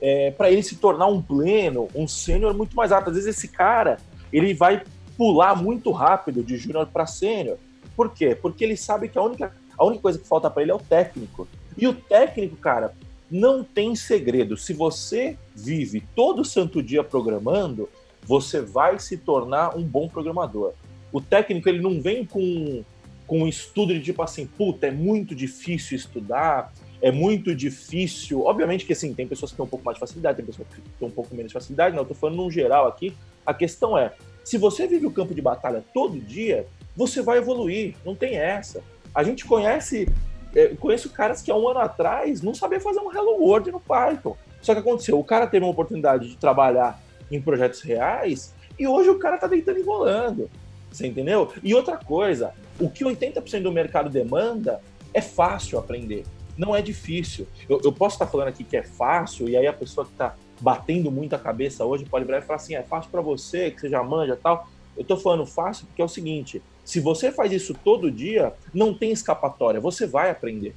é, 0.01 0.31
para 0.31 0.49
ele 0.49 0.63
se 0.63 0.77
tornar 0.77 1.05
um 1.05 1.21
pleno, 1.21 1.89
um 1.93 2.07
sênior 2.07 2.55
muito 2.55 2.75
mais 2.75 2.89
rápido. 2.89 3.09
Às 3.09 3.17
vezes 3.17 3.37
esse 3.37 3.49
cara 3.49 3.97
ele 4.33 4.51
vai 4.51 4.83
pular 5.15 5.55
muito 5.55 5.91
rápido 5.91 6.43
de 6.43 6.57
júnior 6.57 6.87
para 6.87 7.05
sênior. 7.05 7.59
Por 7.95 8.09
quê? 8.09 8.33
Porque 8.33 8.63
ele 8.63 8.75
sabe 8.75 9.09
que 9.09 9.17
a 9.19 9.21
única, 9.21 9.53
a 9.77 9.85
única 9.85 10.01
coisa 10.01 10.17
que 10.17 10.27
falta 10.27 10.49
para 10.49 10.63
ele 10.63 10.71
é 10.71 10.75
o 10.75 10.79
técnico. 10.79 11.47
E 11.77 11.87
o 11.87 11.93
técnico, 11.93 12.55
cara, 12.55 12.95
não 13.29 13.63
tem 13.63 13.95
segredo. 13.95 14.57
Se 14.57 14.73
você 14.73 15.37
vive 15.55 16.03
todo 16.15 16.43
santo 16.43 16.81
dia 16.81 17.03
programando, 17.03 17.87
você 18.25 18.61
vai 18.61 18.99
se 18.99 19.17
tornar 19.17 19.75
um 19.75 19.83
bom 19.83 20.07
programador. 20.07 20.73
O 21.11 21.19
técnico 21.19 21.67
ele 21.67 21.81
não 21.81 22.01
vem 22.01 22.25
com, 22.25 22.83
com 23.27 23.43
um 23.43 23.47
estudo 23.47 23.93
de 23.93 24.01
tipo 24.01 24.21
assim, 24.21 24.45
puta, 24.45 24.87
é 24.87 24.91
muito 24.91 25.35
difícil 25.35 25.97
estudar, 25.97 26.71
é 27.01 27.11
muito 27.11 27.53
difícil. 27.55 28.45
Obviamente 28.45 28.85
que 28.85 28.93
assim, 28.93 29.13
tem 29.13 29.27
pessoas 29.27 29.51
que 29.51 29.57
têm 29.57 29.65
um 29.65 29.69
pouco 29.69 29.83
mais 29.83 29.95
de 29.95 29.99
facilidade, 29.99 30.37
tem 30.37 30.45
pessoas 30.45 30.67
que 30.67 30.81
têm 30.81 31.07
um 31.07 31.11
pouco 31.11 31.35
menos 31.35 31.51
de 31.51 31.53
facilidade, 31.53 31.95
não, 31.95 32.03
eu 32.03 32.07
tô 32.07 32.13
falando 32.13 32.37
num 32.37 32.51
geral 32.51 32.87
aqui. 32.87 33.13
A 33.45 33.53
questão 33.53 33.97
é, 33.97 34.13
se 34.43 34.57
você 34.57 34.87
vive 34.87 35.05
o 35.05 35.11
campo 35.11 35.33
de 35.33 35.41
batalha 35.41 35.83
todo 35.93 36.19
dia, 36.19 36.65
você 36.95 37.21
vai 37.21 37.37
evoluir, 37.37 37.95
não 38.05 38.15
tem 38.15 38.35
essa. 38.35 38.83
A 39.13 39.23
gente 39.23 39.45
conhece, 39.45 40.07
é, 40.55 40.69
conheço 40.75 41.09
caras 41.09 41.41
que 41.41 41.51
há 41.51 41.55
um 41.55 41.67
ano 41.67 41.79
atrás 41.79 42.41
não 42.41 42.53
sabia 42.53 42.79
fazer 42.79 42.99
um 42.99 43.11
Hello 43.11 43.41
World 43.41 43.71
no 43.71 43.79
Python. 43.79 44.37
Só 44.61 44.73
que 44.73 44.79
aconteceu, 44.79 45.19
o 45.19 45.23
cara 45.23 45.47
teve 45.47 45.65
uma 45.65 45.71
oportunidade 45.71 46.29
de 46.29 46.37
trabalhar 46.37 47.01
em 47.31 47.41
projetos 47.41 47.81
reais 47.81 48.53
e 48.77 48.87
hoje 48.87 49.09
o 49.09 49.19
cara 49.19 49.37
tá 49.37 49.47
deitando 49.47 49.79
e 49.79 49.83
rolando. 49.83 50.49
Você 50.91 51.07
entendeu? 51.07 51.51
E 51.63 51.73
outra 51.73 51.97
coisa, 51.97 52.53
o 52.79 52.89
que 52.89 53.03
80% 53.03 53.61
do 53.61 53.71
mercado 53.71 54.09
demanda 54.09 54.81
é 55.13 55.21
fácil 55.21 55.79
aprender, 55.79 56.23
não 56.57 56.75
é 56.75 56.81
difícil. 56.81 57.47
Eu, 57.69 57.79
eu 57.83 57.91
posso 57.91 58.15
estar 58.15 58.27
falando 58.27 58.49
aqui 58.49 58.63
que 58.63 58.75
é 58.75 58.83
fácil, 58.83 59.47
e 59.47 59.55
aí 59.55 59.67
a 59.67 59.73
pessoa 59.73 60.05
que 60.05 60.11
está 60.11 60.35
batendo 60.59 61.09
muito 61.09 61.35
a 61.35 61.39
cabeça 61.39 61.85
hoje 61.85 62.05
pode 62.05 62.25
virar 62.25 62.39
e 62.39 62.41
falar 62.41 62.57
assim: 62.57 62.75
é 62.75 62.83
fácil 62.83 63.09
para 63.09 63.21
você, 63.21 63.71
que 63.71 63.81
você 63.81 63.89
já 63.89 64.03
manja 64.03 64.35
tal. 64.35 64.67
Eu 64.97 65.03
estou 65.03 65.17
falando 65.17 65.45
fácil 65.45 65.85
porque 65.87 66.01
é 66.01 66.05
o 66.05 66.09
seguinte: 66.09 66.61
se 66.83 66.99
você 66.99 67.31
faz 67.31 67.51
isso 67.51 67.73
todo 67.83 68.11
dia, 68.11 68.53
não 68.73 68.93
tem 68.93 69.11
escapatória, 69.11 69.79
você 69.79 70.05
vai 70.05 70.29
aprender. 70.29 70.75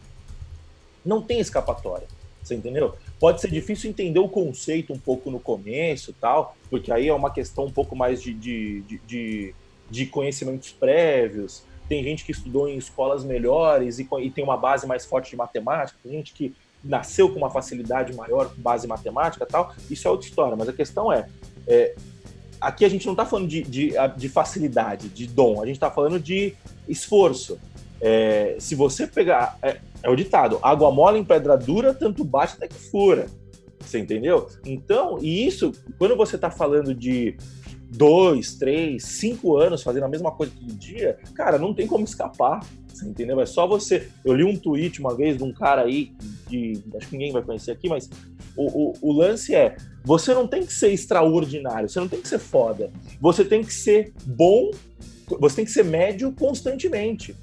Não 1.05 1.21
tem 1.21 1.41
escapatória. 1.41 2.07
Você 2.45 2.55
entendeu? 2.55 2.95
Pode 3.19 3.41
ser 3.41 3.51
difícil 3.51 3.91
entender 3.91 4.19
o 4.19 4.29
conceito 4.29 4.93
um 4.93 4.99
pouco 4.99 5.31
no 5.31 5.41
começo 5.41 6.15
tal, 6.21 6.57
porque 6.71 6.93
aí 6.93 7.09
é 7.09 7.15
uma 7.15 7.33
questão 7.33 7.65
um 7.65 7.71
pouco 7.71 7.97
mais 7.97 8.23
de, 8.23 8.35
de, 8.35 8.83
de, 8.83 9.01
de, 9.07 9.55
de 9.91 10.07
conhecimentos 10.07 10.71
prévios. 10.71 11.65
Tem 11.89 12.03
gente 12.03 12.25
que 12.25 12.33
estudou 12.33 12.69
em 12.69 12.77
escolas 12.77 13.25
melhores 13.25 13.99
e, 13.99 14.09
e 14.21 14.31
tem 14.31 14.45
uma 14.45 14.57
base 14.57 14.87
mais 14.87 15.05
forte 15.05 15.31
de 15.31 15.37
matemática, 15.37 15.99
tem 16.03 16.13
gente 16.13 16.33
que 16.33 16.55
nasceu 16.83 17.31
com 17.31 17.39
uma 17.39 17.51
facilidade 17.51 18.15
maior 18.15 18.55
com 18.55 18.61
base 18.61 18.87
matemática 18.87 19.47
tal, 19.47 19.75
isso 19.91 20.07
é 20.07 20.11
outra 20.11 20.29
história, 20.29 20.55
mas 20.55 20.69
a 20.69 20.73
questão 20.73 21.11
é, 21.11 21.27
é 21.67 21.95
aqui 22.61 22.85
a 22.85 22.89
gente 22.89 23.07
não 23.07 23.15
está 23.15 23.25
falando 23.25 23.49
de, 23.49 23.63
de, 23.63 23.93
de, 24.17 24.29
facilidade, 24.29 25.09
de 25.09 25.27
dom, 25.27 25.63
a 25.63 25.67
gente 25.67 25.77
está 25.77 25.91
falando 25.91 26.21
de 26.21 26.55
esforço. 26.89 27.59
É, 28.07 28.57
se 28.59 28.75
você 28.75 29.07
pegar, 29.07 29.59
é, 29.63 29.79
é, 30.03 30.11
o 30.11 30.15
ditado, 30.15 30.59
água 30.61 30.93
mole 30.93 31.19
em 31.19 31.25
pedra 31.25 31.57
dura, 31.57 31.95
tanto 31.95 32.23
bate 32.23 32.53
até 32.55 32.69
que 32.69 32.75
fura. 32.75 33.29
Você 33.81 33.99
entendeu? 33.99 34.47
Então, 34.63 35.19
e 35.23 35.47
isso, 35.47 35.73
quando 35.99 36.15
você 36.15 36.37
está 36.37 36.51
falando 36.51 36.95
de 36.95 37.35
dois, 37.89 38.57
três, 38.57 39.05
cinco 39.05 39.57
anos 39.57 39.83
fazendo 39.83 40.05
a 40.05 40.09
mesma 40.09 40.31
coisa 40.33 40.53
todo 40.55 40.75
dia, 40.75 41.19
cara, 41.35 41.59
não 41.59 41.73
tem 41.73 41.87
como 41.87 42.05
escapar. 42.05 42.61
Você 42.89 43.07
entendeu? 43.07 43.41
É 43.41 43.47
só 43.47 43.67
você. 43.67 44.07
Eu 44.23 44.35
li 44.35 44.45
um 44.45 44.57
tweet 44.57 45.01
uma 45.01 45.17
vez 45.17 45.39
de 45.39 45.43
um 45.43 45.53
cara 45.53 45.83
aí, 45.83 46.13
de, 46.47 46.85
acho 46.97 47.09
que 47.09 47.17
ninguém 47.17 47.33
vai 47.33 47.43
conhecer 47.43 47.71
aqui, 47.71 47.89
mas 47.89 48.11
o, 48.55 48.91
o, 48.91 48.93
o, 49.01 49.13
lance 49.13 49.55
é: 49.55 49.77
você 50.05 50.35
não 50.35 50.47
tem 50.47 50.67
que 50.67 50.75
ser 50.75 50.91
extraordinário, 50.91 51.89
você 51.89 51.99
não 51.99 52.09
tem 52.09 52.21
que 52.21 52.29
ser 52.29 52.39
foda. 52.39 52.93
Você 53.19 53.47
tem 53.47 53.65
que 53.65 53.73
ser 53.73 54.13
bom, 54.27 54.71
você 55.41 55.57
tem 55.57 55.65
que 55.65 55.71
ser 55.71 55.85
médio 55.85 56.31
constantemente. 56.33 57.35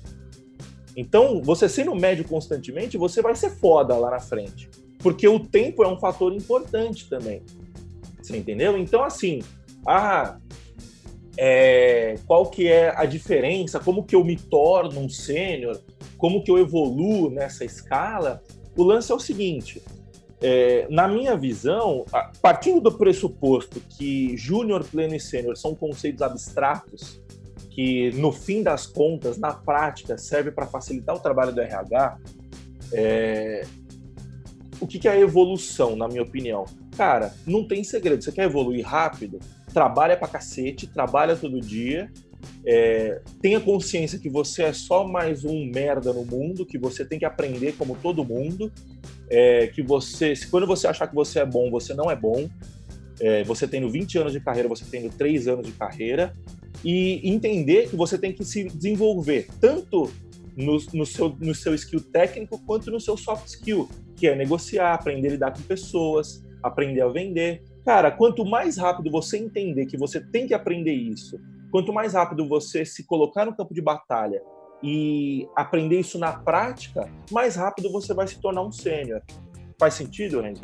Então, 0.96 1.42
você 1.42 1.70
sendo 1.70 1.96
médio 1.96 2.26
constantemente, 2.26 2.98
você 2.98 3.22
vai 3.22 3.36
ser 3.36 3.52
foda 3.52 3.96
lá 3.96 4.12
na 4.12 4.20
frente. 4.20 4.70
Porque 5.00 5.28
o 5.28 5.40
tempo 5.40 5.84
é 5.84 5.88
um 5.88 6.00
fator 6.00 6.34
importante 6.34 7.10
também. 7.10 7.42
Você 8.22 8.38
entendeu? 8.38 8.78
Então, 8.78 9.04
assim, 9.04 9.42
ah, 9.86 10.38
é, 11.38 12.16
qual 12.28 12.50
que 12.50 12.68
é 12.68 12.94
a 12.96 13.06
diferença, 13.06 13.80
como 13.80 14.04
que 14.04 14.16
eu 14.16 14.24
me 14.24 14.36
torno 14.36 15.00
um 15.00 15.10
sênior, 15.10 15.80
como 16.18 16.44
que 16.44 16.52
eu 16.52 16.58
evoluo 16.58 17.30
nessa 17.30 17.66
escala, 17.66 18.44
o 18.78 18.84
lance 18.84 19.12
é 19.12 19.16
o 19.16 19.20
seguinte, 19.20 19.82
é, 20.42 20.88
na 20.90 21.08
minha 21.08 21.36
visão, 21.36 22.06
partindo 22.42 22.82
do 22.82 22.92
pressuposto 22.92 23.80
que 23.80 24.36
júnior, 24.38 24.84
pleno 24.84 25.16
e 25.16 25.20
sênior 25.20 25.56
são 25.56 25.74
conceitos 25.76 26.22
abstratos, 26.22 27.22
que 27.72 28.12
no 28.12 28.32
fim 28.32 28.62
das 28.62 28.86
contas, 28.86 29.38
na 29.38 29.54
prática, 29.54 30.18
serve 30.18 30.52
para 30.52 30.68
facilitar 30.68 31.16
o 31.16 31.20
trabalho 31.20 31.52
do 31.52 31.60
RH, 31.60 32.18
é, 32.94 33.62
o 34.80 34.86
que, 34.86 35.00
que 35.00 35.08
é 35.08 35.12
a 35.12 35.20
evolução, 35.20 35.96
na 35.96 36.08
minha 36.08 36.22
opinião? 36.22 36.66
Cara, 36.96 37.34
não 37.48 37.68
tem 37.68 37.84
segredo. 37.84 38.24
Você 38.24 38.32
quer 38.32 38.44
evoluir 38.44 38.86
rápido? 38.86 39.40
trabalha 39.74 40.18
pra 40.18 40.28
cacete, 40.28 40.88
trabalha 40.88 41.36
todo 41.36 41.60
dia, 41.60 42.12
é, 42.66 43.22
tenha 43.42 43.60
consciência 43.60 44.20
que 44.20 44.30
você 44.30 44.64
é 44.64 44.74
só 44.74 45.08
mais 45.08 45.44
um 45.44 45.66
merda 45.66 46.14
no 46.14 46.26
mundo, 46.26 46.66
que 46.66 46.78
você 46.78 47.06
tem 47.06 47.18
que 47.18 47.26
aprender 47.26 47.74
como 47.74 47.96
todo 47.96 48.24
mundo, 48.24 48.72
é, 49.30 49.68
que 49.68 49.82
você, 49.82 50.34
quando 50.50 50.68
você 50.68 50.88
achar 50.88 51.08
que 51.08 51.16
você 51.16 51.40
é 51.40 51.46
bom, 51.46 51.72
você 51.72 51.94
não 51.94 52.10
é 52.10 52.16
bom, 52.16 52.50
é, 53.20 53.44
você 53.44 53.68
tendo 53.68 53.90
20 53.90 54.18
anos 54.18 54.34
de 54.34 54.40
carreira, 54.40 54.68
você 54.68 54.86
tendo 54.90 55.10
3 55.16 55.48
anos 55.48 55.66
de 55.66 55.72
carreira, 55.72 56.36
e 56.84 57.30
entender 57.30 57.90
que 57.90 57.96
você 57.96 58.18
tem 58.18 58.34
que 58.34 58.44
se 58.44 58.66
desenvolver 58.66 59.48
tanto 59.60 60.12
no, 60.56 60.78
no, 60.94 61.06
seu, 61.06 61.30
no 61.40 61.56
seu 61.56 61.74
skill 61.76 62.02
técnico 62.02 62.60
quanto 62.66 62.92
no 62.92 63.00
seu 63.00 63.16
soft 63.16 63.48
skill, 63.48 63.90
que 64.16 64.28
é 64.28 64.36
negociar, 64.36 64.94
aprender 64.94 65.30
a 65.30 65.32
lidar 65.32 65.54
com 65.54 65.62
pessoas, 65.62 66.44
aprender 66.62 67.02
a 67.02 67.08
vender. 67.08 67.64
Cara, 67.86 68.12
quanto 68.12 68.46
mais 68.46 68.78
rápido 68.78 69.10
você 69.10 69.38
entender 69.38 69.86
que 69.86 69.98
você 69.98 70.20
tem 70.20 70.48
que 70.48 70.54
aprender 70.54 70.94
isso, 70.94 71.40
quanto 71.72 71.94
mais 71.94 72.14
rápido 72.14 72.48
você 72.48 72.86
se 72.86 73.06
colocar 73.06 73.46
no 73.46 73.56
campo 73.56 73.74
de 73.74 73.82
batalha 73.82 74.42
e 74.84 75.48
aprender 75.56 76.00
isso 76.00 76.18
na 76.18 76.34
prática, 76.34 77.10
mais 77.32 77.56
rápido 77.56 77.92
você 77.92 78.14
vai 78.14 78.28
se 78.28 78.40
tornar 78.40 78.64
um 78.64 78.72
sênior. 78.72 79.22
Faz 79.80 79.94
sentido, 79.94 80.42
Renzo? 80.42 80.62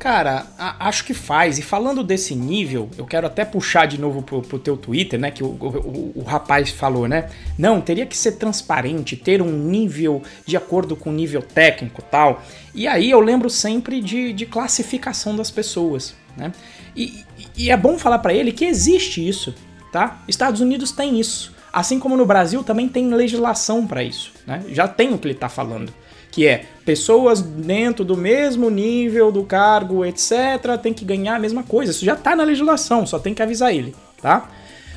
Cara, 0.00 0.46
a, 0.58 0.88
acho 0.88 1.04
que 1.04 1.12
faz. 1.12 1.58
E 1.58 1.62
falando 1.62 2.02
desse 2.02 2.34
nível, 2.34 2.88
eu 2.96 3.04
quero 3.04 3.26
até 3.26 3.44
puxar 3.44 3.84
de 3.84 4.00
novo 4.00 4.22
pro, 4.22 4.40
pro 4.40 4.58
teu 4.58 4.74
Twitter, 4.74 5.20
né? 5.20 5.30
Que 5.30 5.44
o, 5.44 5.48
o, 5.48 6.12
o, 6.16 6.22
rapaz 6.22 6.70
falou, 6.70 7.06
né? 7.06 7.28
Não, 7.58 7.82
teria 7.82 8.06
que 8.06 8.16
ser 8.16 8.32
transparente, 8.32 9.14
ter 9.14 9.42
um 9.42 9.52
nível 9.52 10.22
de 10.46 10.56
acordo 10.56 10.96
com 10.96 11.10
o 11.10 11.12
nível 11.12 11.42
técnico 11.42 12.00
tal. 12.00 12.42
E 12.74 12.88
aí 12.88 13.10
eu 13.10 13.20
lembro 13.20 13.50
sempre 13.50 14.00
de, 14.00 14.32
de 14.32 14.46
classificação 14.46 15.36
das 15.36 15.50
pessoas, 15.50 16.14
né? 16.34 16.50
E, 16.96 17.22
e 17.54 17.70
é 17.70 17.76
bom 17.76 17.98
falar 17.98 18.20
para 18.20 18.32
ele 18.32 18.52
que 18.52 18.64
existe 18.64 19.28
isso, 19.28 19.54
tá? 19.92 20.22
Estados 20.26 20.62
Unidos 20.62 20.92
tem 20.92 21.20
isso. 21.20 21.54
Assim 21.70 22.00
como 22.00 22.16
no 22.16 22.24
Brasil 22.24 22.64
também 22.64 22.88
tem 22.88 23.12
legislação 23.12 23.86
para 23.86 24.02
isso, 24.02 24.32
né? 24.46 24.64
Já 24.70 24.88
tem 24.88 25.12
o 25.12 25.18
que 25.18 25.28
ele 25.28 25.34
tá 25.34 25.50
falando 25.50 25.92
que 26.30 26.46
é 26.46 26.64
pessoas 26.84 27.40
dentro 27.40 28.04
do 28.04 28.16
mesmo 28.16 28.70
nível 28.70 29.32
do 29.32 29.44
cargo, 29.44 30.04
etc, 30.04 30.78
tem 30.82 30.92
que 30.92 31.04
ganhar 31.04 31.36
a 31.36 31.38
mesma 31.38 31.62
coisa. 31.62 31.90
Isso 31.90 32.04
já 32.04 32.14
está 32.14 32.36
na 32.36 32.44
legislação, 32.44 33.06
só 33.06 33.18
tem 33.18 33.34
que 33.34 33.42
avisar 33.42 33.74
ele, 33.74 33.94
tá? 34.20 34.48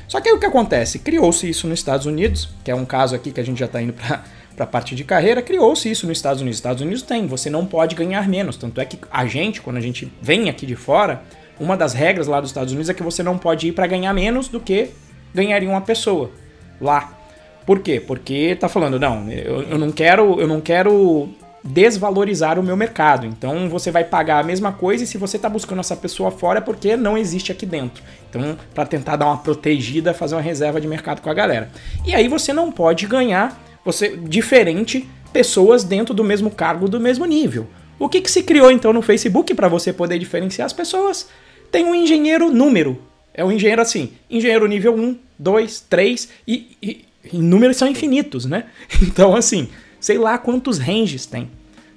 Só 0.08 0.22
que 0.22 0.30
aí 0.30 0.36
o 0.36 0.40
que 0.40 0.46
acontece? 0.46 1.00
Criou-se 1.00 1.50
isso 1.50 1.68
nos 1.68 1.80
Estados 1.80 2.06
Unidos, 2.06 2.50
que 2.64 2.70
é 2.70 2.76
um 2.76 2.86
caso 2.86 3.16
aqui 3.16 3.32
que 3.32 3.40
a 3.40 3.44
gente 3.44 3.60
já 3.60 3.66
está 3.66 3.82
indo 3.82 3.94
para 3.94 4.24
para 4.56 4.66
a 4.66 4.68
parte 4.68 4.96
de 4.96 5.04
carreira, 5.04 5.42
criou-se 5.42 5.90
isso 5.90 6.08
nos 6.08 6.18
Estados 6.18 6.42
Unidos. 6.42 6.60
Estados 6.60 6.82
Unidos 6.82 7.02
tem, 7.02 7.28
você 7.28 7.50
não 7.50 7.66
pode 7.66 7.96
ganhar 7.96 8.28
menos. 8.28 8.56
Tanto 8.56 8.80
é 8.80 8.86
que 8.86 8.98
a 9.12 9.26
gente, 9.26 9.62
quando 9.62 9.78
a 9.78 9.82
gente 9.82 10.12
vem 10.22 10.50
aqui 10.50 10.66
de 10.66 10.76
fora, 10.76 11.24
uma 11.60 11.76
das 11.76 11.94
regras 11.94 12.28
lá 12.28 12.40
dos 12.40 12.50
Estados 12.50 12.72
Unidos 12.72 12.90
é 12.90 12.94
que 12.94 13.04
você 13.04 13.24
não 13.24 13.38
pode 13.38 13.68
ir 13.68 13.72
para 13.72 13.88
ganhar 13.88 14.14
menos 14.14 14.48
do 14.48 14.60
que 14.60 14.90
ganharia 15.34 15.70
uma 15.70 15.82
pessoa 15.82 16.32
lá. 16.80 17.18
Por 17.66 17.80
quê? 17.80 18.00
Porque 18.00 18.56
tá 18.60 18.68
falando, 18.68 19.00
não, 19.00 19.30
eu, 19.32 19.64
eu 19.64 19.78
não 19.78 19.92
quero, 19.92 20.40
eu 20.40 20.48
não 20.48 20.60
quero 20.60 21.30
desvalorizar 21.64 22.60
o 22.60 22.64
meu 22.64 22.76
mercado. 22.76 23.26
Então 23.26 23.70
você 23.70 23.90
vai 23.90 24.04
pagar 24.04 24.40
a 24.40 24.44
mesma 24.44 24.74
coisa 24.74 25.04
e 25.04 25.08
se 25.08 25.18
você 25.18 25.38
está 25.38 25.48
buscando 25.48 25.80
essa 25.80 25.96
pessoa 25.96 26.30
fora 26.30 26.60
é 26.60 26.62
porque 26.62 26.98
não 26.98 27.18
existe 27.18 27.52
aqui 27.52 27.66
dentro. 27.66 28.04
Então, 28.30 28.58
para 28.74 28.86
tentar 28.86 29.16
dar 29.16 29.28
uma 29.28 29.38
protegida, 29.38 30.14
fazer 30.14 30.36
uma 30.36 30.42
reserva 30.42 30.82
de 30.82 30.88
mercado 30.88 31.22
com 31.22 31.30
a 31.30 31.34
galera. 31.34 31.72
E 32.06 32.14
aí 32.14 32.28
você 32.28 32.52
não 32.52 32.72
pode 32.72 33.08
ganhar 33.08 33.62
você 33.86 34.16
diferente 34.16 35.08
pessoas 35.32 35.84
dentro 35.84 36.14
do 36.14 36.24
mesmo 36.24 36.52
cargo, 36.52 36.90
do 36.90 37.00
mesmo 37.00 37.26
nível. 37.26 37.68
O 37.98 38.10
que, 38.10 38.22
que 38.22 38.32
se 38.32 38.44
criou 38.44 38.70
então 38.70 38.92
no 38.92 39.02
Facebook 39.02 39.54
para 39.54 39.68
você 39.68 39.94
poder 39.94 40.20
diferenciar 40.20 40.66
as 40.66 40.74
pessoas? 40.74 41.30
Tem 41.72 41.86
um 41.86 41.96
engenheiro 41.96 42.52
número. 42.52 43.02
É 43.34 43.44
um 43.44 43.52
engenheiro 43.52 43.82
assim, 43.82 44.12
engenheiro 44.30 44.68
nível 44.68 44.96
1, 44.96 45.18
2, 45.40 45.80
3 45.90 46.30
e, 46.48 46.78
e 46.82 47.06
e 47.32 47.38
números 47.38 47.78
são 47.78 47.88
infinitos, 47.88 48.46
né? 48.46 48.66
Então, 49.02 49.36
assim, 49.36 49.70
sei 50.00 50.18
lá 50.18 50.38
quantos 50.38 50.78
ranges 50.78 51.26
tem, 51.26 51.50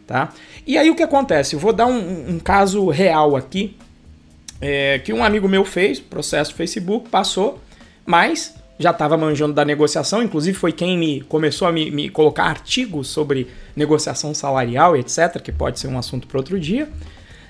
tá? 0.06 0.32
E 0.66 0.76
aí 0.76 0.90
o 0.90 0.94
que 0.94 1.02
acontece? 1.02 1.54
Eu 1.54 1.60
vou 1.60 1.72
dar 1.72 1.86
um, 1.86 2.34
um 2.34 2.38
caso 2.38 2.88
real 2.88 3.36
aqui, 3.36 3.76
é, 4.60 4.98
que 4.98 5.12
um 5.12 5.22
amigo 5.22 5.48
meu 5.48 5.64
fez, 5.64 6.00
processo 6.00 6.54
Facebook, 6.54 7.08
passou, 7.08 7.60
mas 8.04 8.54
já 8.78 8.90
estava 8.90 9.16
manjando 9.16 9.54
da 9.54 9.64
negociação, 9.64 10.22
inclusive 10.22 10.56
foi 10.56 10.72
quem 10.72 10.98
me 10.98 11.22
começou 11.22 11.66
a 11.66 11.72
me, 11.72 11.90
me 11.90 12.08
colocar 12.08 12.44
artigos 12.44 13.08
sobre 13.08 13.48
negociação 13.74 14.34
salarial, 14.34 14.96
etc., 14.96 15.40
que 15.40 15.50
pode 15.50 15.80
ser 15.80 15.88
um 15.88 15.98
assunto 15.98 16.26
para 16.26 16.38
outro 16.38 16.60
dia. 16.60 16.88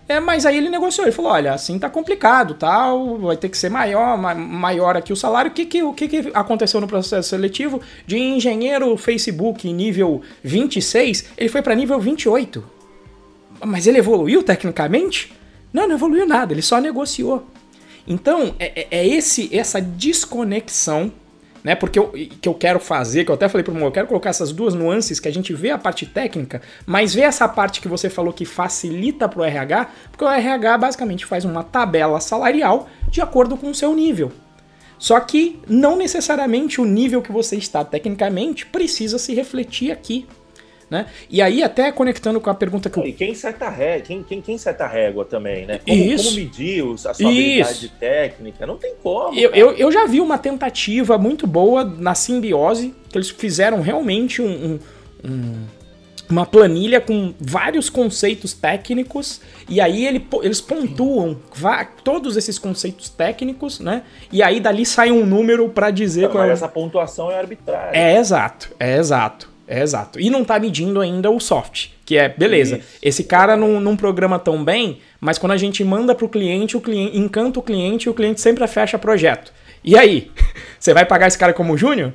É, 0.08 0.20
mas 0.20 0.46
aí 0.46 0.56
ele 0.56 0.68
negociou, 0.68 1.04
ele 1.04 1.12
falou, 1.12 1.32
olha, 1.32 1.52
assim 1.52 1.78
tá 1.78 1.90
complicado, 1.90 2.54
tal, 2.54 3.18
vai 3.18 3.36
ter 3.36 3.48
que 3.48 3.58
ser 3.58 3.68
maior, 3.68 4.16
ma 4.16 4.34
maior 4.34 4.96
aqui 4.96 5.12
o 5.12 5.16
salário. 5.16 5.50
O 5.50 5.54
que 5.54 5.66
que, 5.66 5.82
o 5.82 5.92
que 5.92 6.06
que 6.06 6.30
aconteceu 6.32 6.80
no 6.80 6.86
processo 6.86 7.30
seletivo? 7.30 7.80
De 8.06 8.16
engenheiro 8.16 8.96
Facebook 8.96 9.70
nível 9.72 10.22
26, 10.44 11.32
ele 11.36 11.48
foi 11.48 11.60
para 11.60 11.74
nível 11.74 11.98
28. 11.98 12.62
Mas 13.64 13.86
ele 13.86 13.98
evoluiu 13.98 14.44
tecnicamente? 14.44 15.34
Não, 15.72 15.88
não 15.88 15.96
evoluiu 15.96 16.26
nada, 16.26 16.52
ele 16.52 16.62
só 16.62 16.80
negociou. 16.80 17.44
Então, 18.06 18.54
é, 18.60 18.82
é, 18.82 18.88
é 18.98 19.06
esse 19.08 19.54
essa 19.56 19.80
desconexão 19.80 21.10
né? 21.66 21.74
Porque 21.74 21.98
eu, 21.98 22.12
que 22.12 22.48
eu 22.48 22.54
quero 22.54 22.78
fazer, 22.78 23.24
que 23.24 23.30
eu 23.32 23.34
até 23.34 23.48
falei 23.48 23.64
pro 23.64 23.74
Mo, 23.74 23.86
eu 23.86 23.90
quero 23.90 24.06
colocar 24.06 24.30
essas 24.30 24.52
duas 24.52 24.72
nuances 24.72 25.18
que 25.18 25.26
a 25.26 25.32
gente 25.32 25.52
vê 25.52 25.70
a 25.70 25.76
parte 25.76 26.06
técnica, 26.06 26.62
mas 26.86 27.12
vê 27.12 27.22
essa 27.22 27.48
parte 27.48 27.80
que 27.80 27.88
você 27.88 28.08
falou 28.08 28.32
que 28.32 28.44
facilita 28.44 29.28
pro 29.28 29.42
RH, 29.42 29.90
porque 30.12 30.24
o 30.24 30.28
RH 30.28 30.78
basicamente 30.78 31.26
faz 31.26 31.44
uma 31.44 31.64
tabela 31.64 32.20
salarial 32.20 32.88
de 33.10 33.20
acordo 33.20 33.56
com 33.56 33.68
o 33.68 33.74
seu 33.74 33.92
nível. 33.96 34.30
Só 34.96 35.18
que 35.18 35.60
não 35.68 35.96
necessariamente 35.96 36.80
o 36.80 36.84
nível 36.84 37.20
que 37.20 37.32
você 37.32 37.56
está 37.56 37.84
tecnicamente 37.84 38.64
precisa 38.64 39.18
se 39.18 39.34
refletir 39.34 39.90
aqui. 39.90 40.24
Né? 40.88 41.06
E 41.28 41.42
aí, 41.42 41.64
até 41.64 41.90
conectando 41.90 42.40
com 42.40 42.48
a 42.48 42.54
pergunta 42.54 42.88
que 42.88 42.96
eu... 42.96 43.04
E 43.04 43.12
quem 43.12 43.34
seta 43.34 43.68
régua, 43.68 44.06
quem, 44.06 44.22
quem, 44.22 44.40
quem 44.40 44.56
seta 44.56 44.84
a 44.84 44.86
régua 44.86 45.24
também, 45.24 45.66
né? 45.66 45.80
Como, 45.84 45.96
Isso. 45.96 46.24
como 46.24 46.36
medir 46.36 46.84
a 46.84 46.96
sua 46.96 47.28
habilidade 47.28 47.88
técnica? 47.98 48.66
Não 48.66 48.76
tem 48.76 48.94
como. 49.02 49.36
Eu, 49.36 49.50
eu, 49.50 49.72
eu, 49.72 49.90
já 49.90 50.06
vi 50.06 50.20
uma 50.20 50.38
tentativa 50.38 51.18
muito 51.18 51.44
boa 51.44 51.82
na 51.82 52.14
simbiose, 52.14 52.94
que 53.08 53.18
eles 53.18 53.30
fizeram 53.30 53.80
realmente 53.80 54.40
um, 54.40 54.46
um, 55.24 55.28
um, 55.28 55.64
uma 56.30 56.46
planilha 56.46 57.00
com 57.00 57.34
vários 57.40 57.90
conceitos 57.90 58.52
técnicos, 58.52 59.40
e 59.68 59.80
aí 59.80 60.06
ele, 60.06 60.24
eles 60.40 60.60
pontuam 60.60 61.36
todos 62.04 62.36
esses 62.36 62.60
conceitos 62.60 63.08
técnicos, 63.08 63.80
né? 63.80 64.04
E 64.30 64.40
aí 64.40 64.60
dali 64.60 64.86
sai 64.86 65.10
um 65.10 65.26
número 65.26 65.68
para 65.68 65.90
dizer 65.90 66.28
qual 66.28 66.44
é 66.44 66.48
mas 66.48 66.50
é... 66.50 66.64
essa 66.64 66.68
pontuação 66.68 67.28
é 67.28 67.40
arbitrária. 67.40 67.98
É 67.98 68.16
exato, 68.16 68.72
é 68.78 68.96
exato. 68.98 69.55
É 69.68 69.82
exato. 69.82 70.20
E 70.20 70.30
não 70.30 70.44
tá 70.44 70.58
medindo 70.58 71.00
ainda 71.00 71.30
o 71.30 71.40
soft, 71.40 71.88
que 72.04 72.16
é, 72.16 72.28
beleza, 72.28 72.76
Isso. 72.76 72.98
esse 73.02 73.24
cara 73.24 73.56
não, 73.56 73.80
não 73.80 73.96
programa 73.96 74.38
tão 74.38 74.64
bem, 74.64 75.00
mas 75.20 75.38
quando 75.38 75.52
a 75.52 75.56
gente 75.56 75.82
manda 75.82 76.14
pro 76.14 76.28
cliente, 76.28 76.76
o 76.76 76.80
cliente 76.80 77.18
encanta 77.18 77.58
o 77.58 77.62
cliente 77.62 78.06
e 78.06 78.10
o 78.10 78.14
cliente 78.14 78.40
sempre 78.40 78.66
fecha 78.68 78.98
projeto. 78.98 79.52
E 79.82 79.96
aí? 79.96 80.30
Você 80.78 80.94
vai 80.94 81.04
pagar 81.04 81.26
esse 81.26 81.38
cara 81.38 81.52
como 81.52 81.76
júnior? 81.76 82.12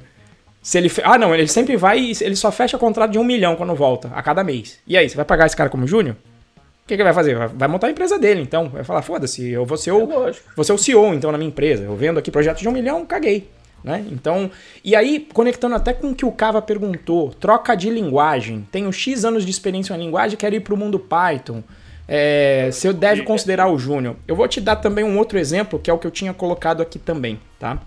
Se 0.62 0.78
ele. 0.78 0.91
Ah, 1.04 1.18
não, 1.18 1.34
ele 1.34 1.47
sempre 1.47 1.76
vai 1.76 1.99
e 1.99 2.12
ele 2.22 2.36
só 2.36 2.52
fecha 2.52 2.78
contrato 2.78 3.12
de 3.12 3.18
um 3.18 3.24
milhão 3.24 3.56
quando 3.56 3.74
volta, 3.74 4.12
a 4.14 4.22
cada 4.22 4.43
mês. 4.43 4.80
E 4.86 4.95
aí, 4.95 5.10
você 5.10 5.16
vai 5.16 5.26
pagar 5.26 5.47
esse 5.47 5.58
cara 5.58 5.70
como 5.70 5.88
júnior? 5.88 6.16
O 6.16 6.88
que, 6.88 6.95
que 6.95 7.02
ele 7.02 7.04
vai 7.04 7.14
fazer? 7.14 7.36
Vai 7.47 7.68
montar 7.68 7.88
a 7.88 7.91
empresa 7.91 8.20
dele, 8.20 8.41
então. 8.41 8.70
Vai 8.70 8.84
falar, 8.84 9.02
foda-se, 9.02 9.49
eu 9.49 9.66
vou 9.66 9.78
ser, 9.78 9.91
o, 9.91 10.28
é 10.28 10.34
vou 10.56 10.64
ser 10.64 10.74
o 10.74 10.78
CEO, 10.78 11.14
então, 11.14 11.32
na 11.32 11.38
minha 11.38 11.47
empresa. 11.47 11.84
Eu 11.84 11.95
vendo 11.95 12.20
aqui 12.20 12.30
projeto 12.30 12.60
de 12.60 12.68
um 12.68 12.72
milhão, 12.72 13.06
caguei. 13.06 13.49
Né? 13.84 14.06
Então, 14.12 14.52
e 14.84 14.96
aí, 14.96 15.28
conectando 15.34 15.76
até 15.76 15.94
com 15.94 16.12
o 16.12 16.16
que 16.16 16.26
o 16.26 16.32
Cava 16.32 16.62
perguntou, 16.62 17.32
troca 17.34 17.76
de 17.76 17.90
linguagem. 17.90 18.68
Tenho 18.72 18.92
X 18.92 19.26
anos 19.26 19.44
de 19.44 19.52
experiência 19.52 19.96
na 19.98 20.04
linguagem, 20.04 20.38
quero 20.38 20.56
ir 20.56 20.60
para 20.60 20.74
o 20.74 20.78
mundo 20.78 21.00
Python. 21.00 21.64
É, 22.08 22.70
se 22.74 22.88
eu 22.88 22.94
deve 22.94 23.24
considerar 23.24 23.70
o 23.70 23.80
Júnior. 23.80 24.18
Eu 24.28 24.36
vou 24.36 24.48
te 24.48 24.60
dar 24.60 24.76
também 24.76 25.04
um 25.04 25.18
outro 25.18 25.40
exemplo, 25.40 25.80
que 25.80 25.90
é 25.90 25.94
o 25.94 25.98
que 25.98 26.06
eu 26.06 26.12
tinha 26.12 26.34
colocado 26.34 26.82
aqui 26.82 27.00
também, 27.00 27.40
tá? 27.58 27.80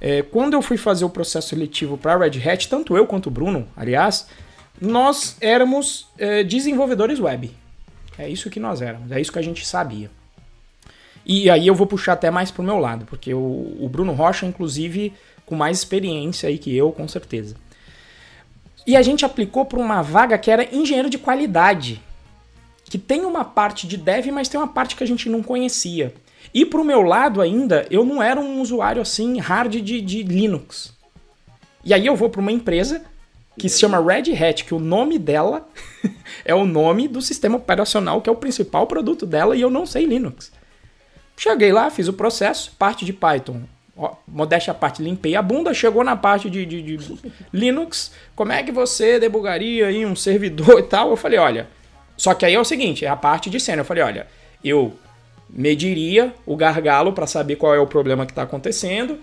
É, 0.00 0.22
quando 0.22 0.54
eu 0.54 0.62
fui 0.62 0.76
fazer 0.76 1.04
o 1.04 1.10
processo 1.10 1.48
seletivo 1.48 1.96
para 1.96 2.16
Red 2.16 2.40
Hat, 2.44 2.68
tanto 2.68 2.96
eu 2.96 3.06
quanto 3.06 3.26
o 3.26 3.30
Bruno, 3.30 3.66
aliás, 3.76 4.26
nós 4.80 5.36
éramos 5.40 6.08
é, 6.18 6.42
desenvolvedores 6.42 7.20
web. 7.20 7.50
É 8.18 8.28
isso 8.28 8.50
que 8.50 8.60
nós 8.60 8.82
éramos, 8.82 9.10
é 9.10 9.20
isso 9.20 9.32
que 9.32 9.38
a 9.38 9.42
gente 9.42 9.66
sabia. 9.66 10.10
E 11.24 11.48
aí 11.48 11.66
eu 11.66 11.74
vou 11.74 11.86
puxar 11.86 12.14
até 12.14 12.30
mais 12.30 12.50
pro 12.50 12.62
meu 12.62 12.78
lado, 12.78 13.04
porque 13.06 13.32
o, 13.32 13.76
o 13.80 13.88
Bruno 13.88 14.12
Rocha, 14.12 14.44
inclusive, 14.44 15.12
com 15.46 15.54
mais 15.54 15.78
experiência 15.78 16.48
aí 16.48 16.58
que 16.58 16.74
eu, 16.76 16.90
com 16.92 17.06
certeza. 17.06 17.54
E 18.86 18.96
a 18.96 19.02
gente 19.02 19.24
aplicou 19.24 19.64
para 19.64 19.78
uma 19.78 20.02
vaga 20.02 20.36
que 20.36 20.50
era 20.50 20.74
engenheiro 20.74 21.08
de 21.08 21.18
qualidade, 21.18 22.02
que 22.84 22.98
tem 22.98 23.24
uma 23.24 23.44
parte 23.44 23.86
de 23.86 23.96
dev, 23.96 24.26
mas 24.32 24.48
tem 24.48 24.58
uma 24.58 24.68
parte 24.68 24.96
que 24.96 25.04
a 25.04 25.06
gente 25.06 25.28
não 25.28 25.42
conhecia. 25.42 26.12
E 26.52 26.66
pro 26.66 26.84
meu 26.84 27.02
lado 27.02 27.40
ainda, 27.40 27.86
eu 27.90 28.04
não 28.04 28.22
era 28.22 28.40
um 28.40 28.60
usuário 28.60 29.00
assim 29.00 29.38
hard 29.38 29.76
de, 29.76 30.00
de 30.00 30.22
Linux. 30.22 30.92
E 31.84 31.94
aí 31.94 32.04
eu 32.04 32.16
vou 32.16 32.28
para 32.28 32.40
uma 32.40 32.52
empresa 32.52 33.02
que 33.58 33.68
se 33.68 33.80
chama 33.80 34.00
Red 34.00 34.32
Hat, 34.34 34.64
que 34.64 34.74
o 34.74 34.78
nome 34.78 35.18
dela 35.18 35.68
é 36.44 36.54
o 36.54 36.64
nome 36.64 37.06
do 37.06 37.20
sistema 37.20 37.56
operacional 37.56 38.20
que 38.20 38.28
é 38.28 38.32
o 38.32 38.36
principal 38.36 38.86
produto 38.86 39.26
dela 39.26 39.56
e 39.56 39.60
eu 39.60 39.70
não 39.70 39.86
sei 39.86 40.06
Linux. 40.06 40.52
Cheguei 41.36 41.72
lá, 41.72 41.90
fiz 41.90 42.08
o 42.08 42.12
processo, 42.12 42.72
parte 42.78 43.04
de 43.04 43.12
Python. 43.12 43.62
Ó, 43.96 44.14
modéstia 44.26 44.70
à 44.70 44.74
parte, 44.74 45.02
limpei 45.02 45.36
a 45.36 45.42
bunda, 45.42 45.74
chegou 45.74 46.02
na 46.02 46.16
parte 46.16 46.48
de, 46.48 46.64
de, 46.64 46.82
de 46.82 46.98
Linux, 47.52 48.12
como 48.34 48.52
é 48.52 48.62
que 48.62 48.72
você 48.72 49.20
debugaria 49.20 49.88
aí 49.88 50.06
um 50.06 50.16
servidor 50.16 50.78
e 50.78 50.82
tal? 50.84 51.10
Eu 51.10 51.16
falei, 51.16 51.38
olha, 51.38 51.68
só 52.16 52.34
que 52.34 52.46
aí 52.46 52.54
é 52.54 52.60
o 52.60 52.64
seguinte, 52.64 53.04
é 53.04 53.08
a 53.08 53.16
parte 53.16 53.50
de 53.50 53.60
cena. 53.60 53.82
Eu 53.82 53.84
falei, 53.84 54.02
olha, 54.02 54.26
eu 54.64 54.94
mediria 55.50 56.32
o 56.46 56.56
gargalo 56.56 57.12
para 57.12 57.26
saber 57.26 57.56
qual 57.56 57.74
é 57.74 57.78
o 57.78 57.86
problema 57.86 58.24
que 58.24 58.32
está 58.32 58.42
acontecendo, 58.42 59.18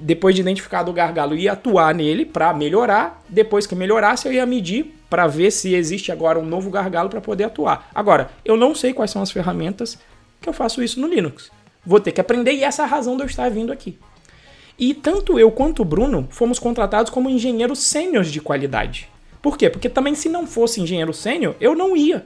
depois 0.00 0.34
de 0.34 0.42
identificado 0.42 0.90
o 0.90 0.94
gargalo, 0.94 1.34
ia 1.34 1.52
atuar 1.52 1.94
nele 1.94 2.26
para 2.26 2.52
melhorar. 2.52 3.22
Depois 3.28 3.66
que 3.66 3.74
melhorasse, 3.74 4.28
eu 4.28 4.32
ia 4.32 4.44
medir 4.44 4.94
para 5.08 5.26
ver 5.26 5.50
se 5.50 5.74
existe 5.74 6.12
agora 6.12 6.38
um 6.38 6.44
novo 6.44 6.68
gargalo 6.70 7.08
para 7.08 7.20
poder 7.20 7.44
atuar. 7.44 7.88
Agora, 7.94 8.30
eu 8.44 8.56
não 8.56 8.74
sei 8.74 8.92
quais 8.92 9.10
são 9.10 9.22
as 9.22 9.30
ferramentas 9.30 9.98
que 10.46 10.50
eu 10.50 10.54
faço 10.54 10.82
isso 10.82 11.00
no 11.00 11.08
Linux. 11.08 11.50
Vou 11.84 11.98
ter 11.98 12.12
que 12.12 12.20
aprender 12.20 12.52
e 12.52 12.62
essa 12.62 12.82
é 12.82 12.84
a 12.84 12.88
razão 12.88 13.16
de 13.16 13.24
eu 13.24 13.26
estar 13.26 13.50
vindo 13.50 13.72
aqui. 13.72 13.98
E 14.78 14.94
tanto 14.94 15.38
eu 15.38 15.50
quanto 15.50 15.82
o 15.82 15.84
Bruno 15.84 16.28
fomos 16.30 16.58
contratados 16.58 17.10
como 17.10 17.28
engenheiros 17.28 17.80
sêniores 17.80 18.30
de 18.30 18.40
qualidade. 18.40 19.08
Por 19.42 19.58
quê? 19.58 19.68
Porque 19.68 19.88
também 19.88 20.14
se 20.14 20.28
não 20.28 20.46
fosse 20.46 20.80
engenheiro 20.80 21.12
sênior, 21.12 21.56
eu 21.60 21.74
não 21.74 21.96
ia. 21.96 22.24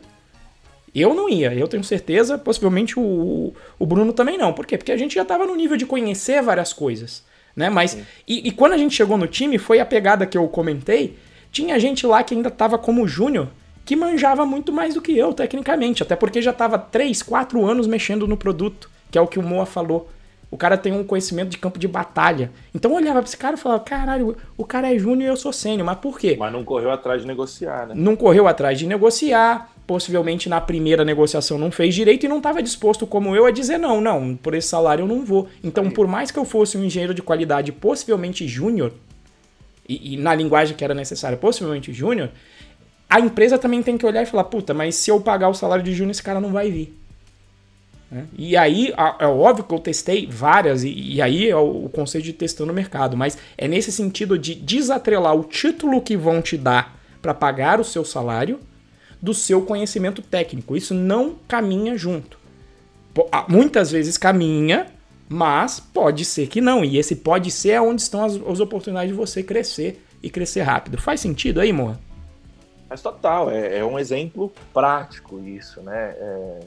Eu 0.95 1.15
não 1.15 1.29
ia, 1.29 1.55
eu 1.55 1.69
tenho 1.69 1.85
certeza, 1.85 2.37
possivelmente 2.37 2.99
o, 2.99 3.55
o 3.79 3.87
Bruno 3.87 4.13
também 4.13 4.37
não. 4.37 4.53
Por 4.53 4.67
quê? 4.67 4.77
Porque 4.77 4.93
a 4.93 4.97
gente 4.97 5.15
já 5.15 5.23
estava 5.23 5.47
no 5.47 5.55
nível 5.55 5.77
de 5.77 5.87
conhecer 5.87 6.43
várias 6.43 6.73
coisas. 6.73 7.25
Né? 7.55 7.71
Mas, 7.71 7.97
e, 8.27 8.49
e, 8.49 8.51
quando 8.51 8.73
a 8.73 8.79
gente 8.79 8.95
chegou 8.95 9.17
no 9.17 9.27
time, 9.27 9.57
foi 9.57 9.81
a 9.81 9.87
pegada 9.87 10.27
que 10.27 10.37
eu 10.37 10.47
comentei, 10.49 11.17
tinha 11.53 11.79
gente 11.79 12.07
lá 12.07 12.23
que 12.23 12.35
ainda 12.35 12.49
estava 12.49 12.77
como 12.77 13.07
júnior 13.07 13.49
que 13.91 13.97
manjava 13.97 14.47
muito 14.47 14.73
mais 14.73 14.95
do 14.95 15.03
que 15.03 15.19
eu, 15.19 15.35
tecnicamente, 15.35 16.01
até 16.01 16.15
porque 16.15 16.41
já 16.41 16.53
estava 16.53 16.79
3, 16.79 17.25
4 17.25 17.67
anos 17.67 17.89
mexendo 17.89 18.25
no 18.25 18.37
produto, 18.37 18.89
que 19.11 19.19
é 19.19 19.21
o 19.21 19.27
que 19.27 19.37
o 19.37 19.43
Moa 19.43 19.67
falou. 19.67 20.09
O 20.49 20.57
cara 20.57 20.79
tem 20.79 20.93
um 20.93 21.03
conhecimento 21.03 21.49
de 21.49 21.59
campo 21.59 21.77
de 21.77 21.89
batalha. 21.89 22.53
Então 22.73 22.93
eu 22.93 22.99
olhava 22.99 23.19
pra 23.19 23.27
esse 23.27 23.37
cara 23.37 23.57
e 23.57 23.59
falava: 23.59 23.83
caralho, 23.83 24.37
o 24.57 24.65
cara 24.65 24.95
é 24.95 24.97
júnior 24.97 25.23
e 25.27 25.33
eu 25.33 25.37
sou 25.37 25.53
sênior, 25.53 25.85
mas 25.85 25.99
por 25.99 26.21
quê? 26.21 26.37
Mas 26.39 26.53
não 26.53 26.63
correu 26.63 26.93
atrás 26.93 27.23
de 27.23 27.27
negociar, 27.27 27.89
né? 27.89 27.95
Não 27.97 28.15
correu 28.15 28.47
atrás 28.47 28.79
de 28.79 28.87
negociar, 28.87 29.73
possivelmente 29.89 30.49
na 30.49 30.61
primeira 30.61 31.05
negociação 31.05 31.59
não 31.59 31.73
fez 31.73 31.93
direito 31.93 32.25
e 32.25 32.29
não 32.29 32.37
estava 32.37 32.63
disposto, 32.63 33.09
como 33.09 33.35
eu, 33.35 33.45
a 33.45 33.51
dizer: 33.51 33.77
não, 33.77 34.01
não, 34.01 34.37
por 34.37 34.55
esse 34.55 34.69
salário 34.69 35.03
eu 35.03 35.09
não 35.09 35.25
vou. 35.25 35.49
Então, 35.65 35.91
por 35.91 36.07
mais 36.07 36.31
que 36.31 36.39
eu 36.39 36.45
fosse 36.45 36.79
um 36.79 36.85
engenheiro 36.85 37.13
de 37.13 37.23
qualidade, 37.23 37.73
possivelmente 37.73 38.47
júnior, 38.47 38.93
e, 39.89 40.15
e 40.15 40.17
na 40.17 40.33
linguagem 40.33 40.77
que 40.77 40.85
era 40.85 40.95
necessária, 40.95 41.37
possivelmente 41.37 41.93
júnior, 41.93 42.31
a 43.11 43.19
empresa 43.19 43.59
também 43.59 43.83
tem 43.83 43.99
que 43.99 44.07
olhar 44.07 44.23
e 44.23 44.27
falar, 44.27 44.45
puta, 44.45 44.73
mas 44.73 44.95
se 44.95 45.11
eu 45.11 45.21
pagar 45.21 45.49
o 45.49 45.55
salário 45.55 45.85
de 45.85 45.93
júnior, 45.93 46.13
esse 46.13 46.23
cara 46.23 46.41
não 46.41 46.53
vai 46.53 46.71
vir. 46.71 46.97
Né? 48.09 48.25
E 48.39 48.57
aí, 48.57 48.95
é 49.19 49.27
óbvio 49.27 49.65
que 49.65 49.75
eu 49.75 49.81
testei 49.81 50.27
várias, 50.27 50.85
e, 50.85 51.21
aí 51.21 51.51
é 51.51 51.57
o, 51.57 51.87
o 51.87 51.89
conceito 51.89 52.25
de 52.25 52.33
testando 52.33 52.69
no 52.69 52.75
mercado, 52.75 53.17
mas 53.17 53.37
é 53.59 53.67
nesse 53.67 53.91
sentido 53.91 54.39
de 54.39 54.55
desatrelar 54.55 55.35
o 55.35 55.43
título 55.43 56.01
que 56.01 56.17
vão 56.17 56.41
te 56.41 56.57
dar 56.57 56.97
para 57.21 57.35
pagar 57.35 57.81
o 57.81 57.85
seu 57.85 58.05
salário 58.05 58.61
do 59.21 59.35
seu 59.35 59.63
conhecimento 59.63 60.23
técnico. 60.23 60.77
Isso 60.77 60.95
não 60.95 61.35
caminha 61.49 61.97
junto. 61.97 62.39
Muitas 63.49 63.91
vezes 63.91 64.17
caminha, 64.17 64.87
mas 65.29 65.81
pode 65.81 66.25
ser 66.25 66.47
que 66.47 66.61
não. 66.61 66.85
E 66.85 66.97
esse 66.97 67.17
pode 67.17 67.51
ser 67.51 67.71
é 67.71 67.81
onde 67.81 68.01
estão 68.01 68.25
as, 68.25 68.35
as 68.35 68.61
oportunidades 68.61 69.11
de 69.11 69.17
você 69.17 69.43
crescer 69.43 70.03
e 70.23 70.31
crescer 70.31 70.63
rápido. 70.63 70.97
Faz 70.97 71.21
sentido 71.21 71.61
aí, 71.61 71.73
Moa? 71.73 71.99
Mas 72.91 73.01
total, 73.01 73.49
é, 73.53 73.79
é 73.79 73.85
um 73.85 73.97
exemplo 73.97 74.53
prático 74.75 75.39
isso, 75.39 75.81
né? 75.81 76.17
É, 76.19 76.61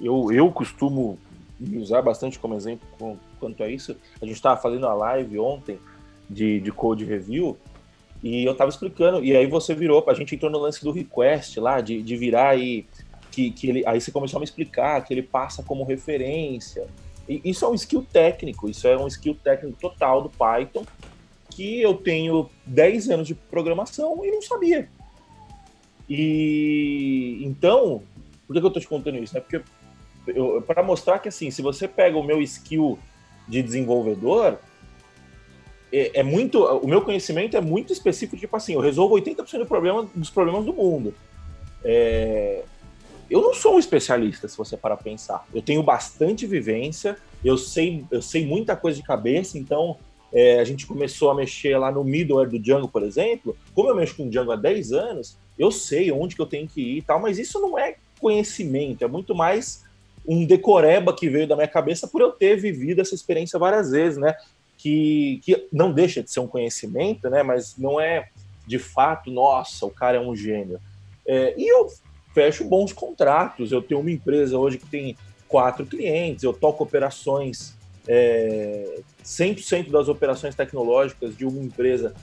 eu, 0.00 0.32
eu 0.32 0.50
costumo 0.50 1.18
me 1.60 1.76
usar 1.76 2.00
bastante 2.00 2.38
como 2.38 2.54
exemplo 2.54 2.88
com, 2.98 3.18
quanto 3.38 3.62
a 3.62 3.68
isso. 3.68 3.94
A 4.22 4.24
gente 4.24 4.36
estava 4.36 4.58
fazendo 4.58 4.86
a 4.86 4.94
live 4.94 5.38
ontem 5.38 5.78
de, 6.30 6.60
de 6.60 6.72
code 6.72 7.04
review 7.04 7.58
e 8.22 8.42
eu 8.42 8.52
estava 8.52 8.70
explicando, 8.70 9.22
e 9.22 9.36
aí 9.36 9.46
você 9.46 9.74
virou, 9.74 10.02
a 10.08 10.14
gente 10.14 10.34
entrou 10.34 10.50
no 10.50 10.58
lance 10.58 10.82
do 10.82 10.90
request 10.90 11.60
lá, 11.60 11.82
de, 11.82 12.02
de 12.02 12.16
virar 12.16 12.58
e 12.58 12.86
que, 13.30 13.50
que 13.50 13.68
ele, 13.68 13.86
aí 13.86 14.00
você 14.00 14.10
começou 14.10 14.38
a 14.38 14.40
me 14.40 14.44
explicar 14.44 15.04
que 15.04 15.12
ele 15.12 15.22
passa 15.22 15.62
como 15.62 15.84
referência. 15.84 16.86
E 17.28 17.42
isso 17.44 17.66
é 17.66 17.68
um 17.68 17.74
skill 17.74 18.04
técnico, 18.10 18.68
isso 18.68 18.88
é 18.88 18.96
um 18.96 19.06
skill 19.06 19.34
técnico 19.34 19.78
total 19.78 20.22
do 20.22 20.30
Python 20.30 20.84
que 21.50 21.82
eu 21.82 21.94
tenho 21.94 22.48
10 22.64 23.10
anos 23.10 23.26
de 23.26 23.34
programação 23.34 24.24
e 24.24 24.30
não 24.30 24.40
sabia. 24.40 24.88
E 26.08 27.40
então, 27.42 28.02
por 28.46 28.54
que, 28.54 28.64
eu 28.64 28.70
tô 28.70 28.80
te 28.80 28.88
contando 28.88 29.18
isso? 29.18 29.36
É 29.36 29.40
porque 29.40 29.62
para 30.66 30.82
mostrar 30.82 31.18
que 31.18 31.28
assim, 31.28 31.50
se 31.50 31.62
você 31.62 31.88
pega 31.88 32.16
o 32.16 32.22
meu 32.22 32.40
skill 32.42 32.98
de 33.46 33.62
desenvolvedor, 33.62 34.58
é, 35.92 36.20
é, 36.20 36.22
muito, 36.22 36.62
o 36.64 36.86
meu 36.86 37.02
conhecimento 37.02 37.56
é 37.56 37.60
muito 37.60 37.92
específico, 37.92 38.36
tipo 38.36 38.54
assim, 38.54 38.74
eu 38.74 38.80
resolvo 38.80 39.14
80% 39.14 39.58
do 39.58 39.66
problema, 39.66 40.08
dos 40.14 40.30
problemas 40.30 40.64
do 40.64 40.72
mundo. 40.72 41.14
É, 41.82 42.62
eu 43.30 43.40
não 43.42 43.54
sou 43.54 43.76
um 43.76 43.78
especialista, 43.78 44.48
se 44.48 44.56
você 44.56 44.76
para 44.76 44.96
pensar. 44.96 45.46
Eu 45.54 45.62
tenho 45.62 45.82
bastante 45.82 46.46
vivência, 46.46 47.16
eu 47.44 47.56
sei, 47.56 48.04
eu 48.10 48.22
sei 48.22 48.46
muita 48.46 48.76
coisa 48.76 48.98
de 48.98 49.06
cabeça, 49.06 49.58
então 49.58 49.96
é, 50.32 50.60
a 50.60 50.64
gente 50.64 50.86
começou 50.86 51.30
a 51.30 51.34
mexer 51.34 51.76
lá 51.78 51.90
no 51.90 52.04
middleware 52.04 52.48
do 52.48 52.58
Django, 52.58 52.88
por 52.88 53.02
exemplo. 53.02 53.56
Como 53.74 53.88
eu 53.88 53.94
mexo 53.94 54.16
com 54.16 54.28
Django 54.28 54.52
há 54.52 54.56
10 54.56 54.92
anos, 54.92 55.38
eu 55.58 55.70
sei 55.70 56.12
onde 56.12 56.34
que 56.34 56.42
eu 56.42 56.46
tenho 56.46 56.68
que 56.68 56.80
ir 56.80 56.98
e 56.98 57.02
tal, 57.02 57.20
mas 57.20 57.38
isso 57.38 57.60
não 57.60 57.78
é 57.78 57.96
conhecimento, 58.20 59.04
é 59.04 59.08
muito 59.08 59.34
mais 59.34 59.84
um 60.26 60.44
decoreba 60.44 61.14
que 61.14 61.28
veio 61.28 61.48
da 61.48 61.56
minha 61.56 61.68
cabeça 61.68 62.06
por 62.06 62.20
eu 62.20 62.30
ter 62.32 62.56
vivido 62.56 63.00
essa 63.00 63.14
experiência 63.14 63.58
várias 63.58 63.90
vezes, 63.90 64.18
né? 64.18 64.34
Que, 64.76 65.40
que 65.42 65.66
não 65.72 65.92
deixa 65.92 66.22
de 66.22 66.30
ser 66.30 66.40
um 66.40 66.46
conhecimento, 66.46 67.30
né? 67.30 67.42
Mas 67.42 67.76
não 67.78 67.98
é 67.98 68.28
de 68.66 68.78
fato, 68.78 69.30
nossa, 69.30 69.86
o 69.86 69.90
cara 69.90 70.18
é 70.18 70.20
um 70.20 70.36
gênio. 70.36 70.78
É, 71.26 71.54
e 71.56 71.66
eu 71.66 71.88
fecho 72.34 72.62
bons 72.64 72.92
contratos. 72.92 73.72
Eu 73.72 73.82
tenho 73.82 74.00
uma 74.00 74.10
empresa 74.10 74.58
hoje 74.58 74.78
que 74.78 74.86
tem 74.86 75.16
quatro 75.48 75.86
clientes, 75.86 76.44
eu 76.44 76.52
toco 76.52 76.84
operações, 76.84 77.74
é, 78.06 79.00
100% 79.24 79.90
das 79.90 80.08
operações 80.08 80.54
tecnológicas 80.54 81.36
de 81.36 81.46
uma 81.46 81.62
empresa 81.62 82.14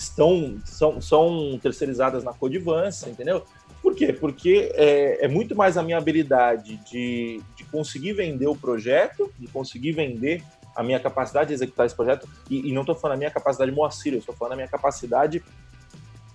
estão 0.00 0.58
são, 0.64 1.00
são 1.00 1.58
terceirizadas 1.62 2.24
na 2.24 2.32
Codivance, 2.32 3.08
entendeu? 3.08 3.44
Por 3.82 3.94
quê? 3.94 4.12
Porque 4.12 4.70
é, 4.74 5.24
é 5.24 5.28
muito 5.28 5.54
mais 5.54 5.76
a 5.76 5.82
minha 5.82 5.96
habilidade 5.96 6.76
de, 6.90 7.40
de 7.56 7.64
conseguir 7.64 8.12
vender 8.12 8.46
o 8.46 8.56
projeto, 8.56 9.32
de 9.38 9.46
conseguir 9.46 9.92
vender 9.92 10.42
a 10.76 10.82
minha 10.82 11.00
capacidade 11.00 11.48
de 11.48 11.54
executar 11.54 11.86
esse 11.86 11.94
projeto, 11.94 12.28
e, 12.48 12.68
e 12.68 12.72
não 12.72 12.82
estou 12.82 12.94
falando 12.94 13.16
a 13.16 13.18
minha 13.18 13.30
capacidade 13.30 13.72
Moacir, 13.72 14.12
eu 14.12 14.18
estou 14.18 14.34
falando 14.34 14.52
a 14.52 14.56
minha 14.56 14.68
capacidade 14.68 15.42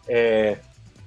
é, 0.08 0.58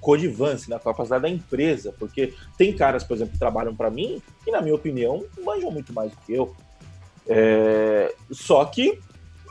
Codivance, 0.01 0.71
na 0.71 0.79
capacidade 0.79 1.23
da 1.23 1.29
empresa, 1.29 1.93
porque 1.99 2.33
tem 2.57 2.73
caras, 2.73 3.03
por 3.03 3.15
exemplo, 3.15 3.33
que 3.33 3.39
trabalham 3.39 3.75
para 3.75 3.91
mim 3.91 4.23
que, 4.45 4.51
na 4.51 4.61
minha 4.61 4.75
opinião, 4.75 5.25
manjam 5.45 5.71
muito 5.71 5.93
mais 5.93 6.13
do 6.13 6.17
que 6.19 6.33
eu. 6.33 6.55
É, 7.27 8.15
só 8.31 8.65
que 8.65 8.99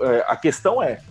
é, 0.02 0.26
a 0.28 0.36
questão 0.38 0.82
é, 0.82 1.02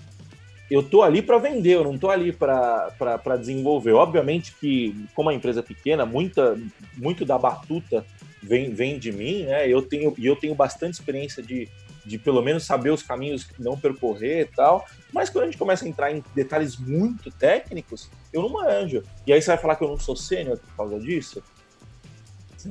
eu 0.71 0.83
tô 0.83 1.03
ali 1.03 1.23
para 1.23 1.39
vender, 1.39 1.75
eu 1.75 1.85
não 1.85 1.97
tô 1.97 2.11
ali 2.11 2.33
para 2.33 3.37
desenvolver. 3.39 3.93
Obviamente 3.93 4.55
que, 4.59 4.95
como 5.15 5.29
a 5.29 5.35
empresa 5.35 5.61
é 5.61 5.63
pequena, 5.63 6.05
muita, 6.05 6.59
muito 6.97 7.25
da 7.25 7.39
batuta 7.39 8.05
vem, 8.43 8.73
vem 8.75 8.99
de 8.99 9.13
mim, 9.13 9.45
né? 9.45 9.69
Eu 9.69 9.83
tenho, 9.83 10.15
e 10.19 10.27
eu 10.27 10.37
tenho 10.37 10.55
bastante 10.55 10.95
experiência 10.95 11.43
de, 11.43 11.69
de 12.05 12.19
pelo 12.19 12.43
menos 12.43 12.65
saber 12.65 12.91
os 12.91 13.03
caminhos 13.03 13.45
que 13.45 13.63
não 13.63 13.79
percorrer 13.79 14.41
e 14.43 14.57
tal. 14.57 14.85
Mas 15.13 15.31
quando 15.31 15.45
a 15.45 15.47
gente 15.47 15.59
começa 15.59 15.85
a 15.85 15.89
entrar 15.89 16.13
em 16.13 16.23
detalhes 16.35 16.77
muito 16.77 17.31
técnicos, 17.31 18.11
eu 18.33 18.43
não 18.43 18.49
manjo. 18.49 19.03
E 19.27 19.33
aí 19.33 19.41
você 19.41 19.49
vai 19.49 19.59
falar 19.59 19.77
que 19.77 19.85
eu 19.85 19.89
não 19.89 19.99
sou 19.99 20.17
sênior 20.17 20.59
por 20.59 20.77
causa 20.77 20.99
disso? 20.99 21.43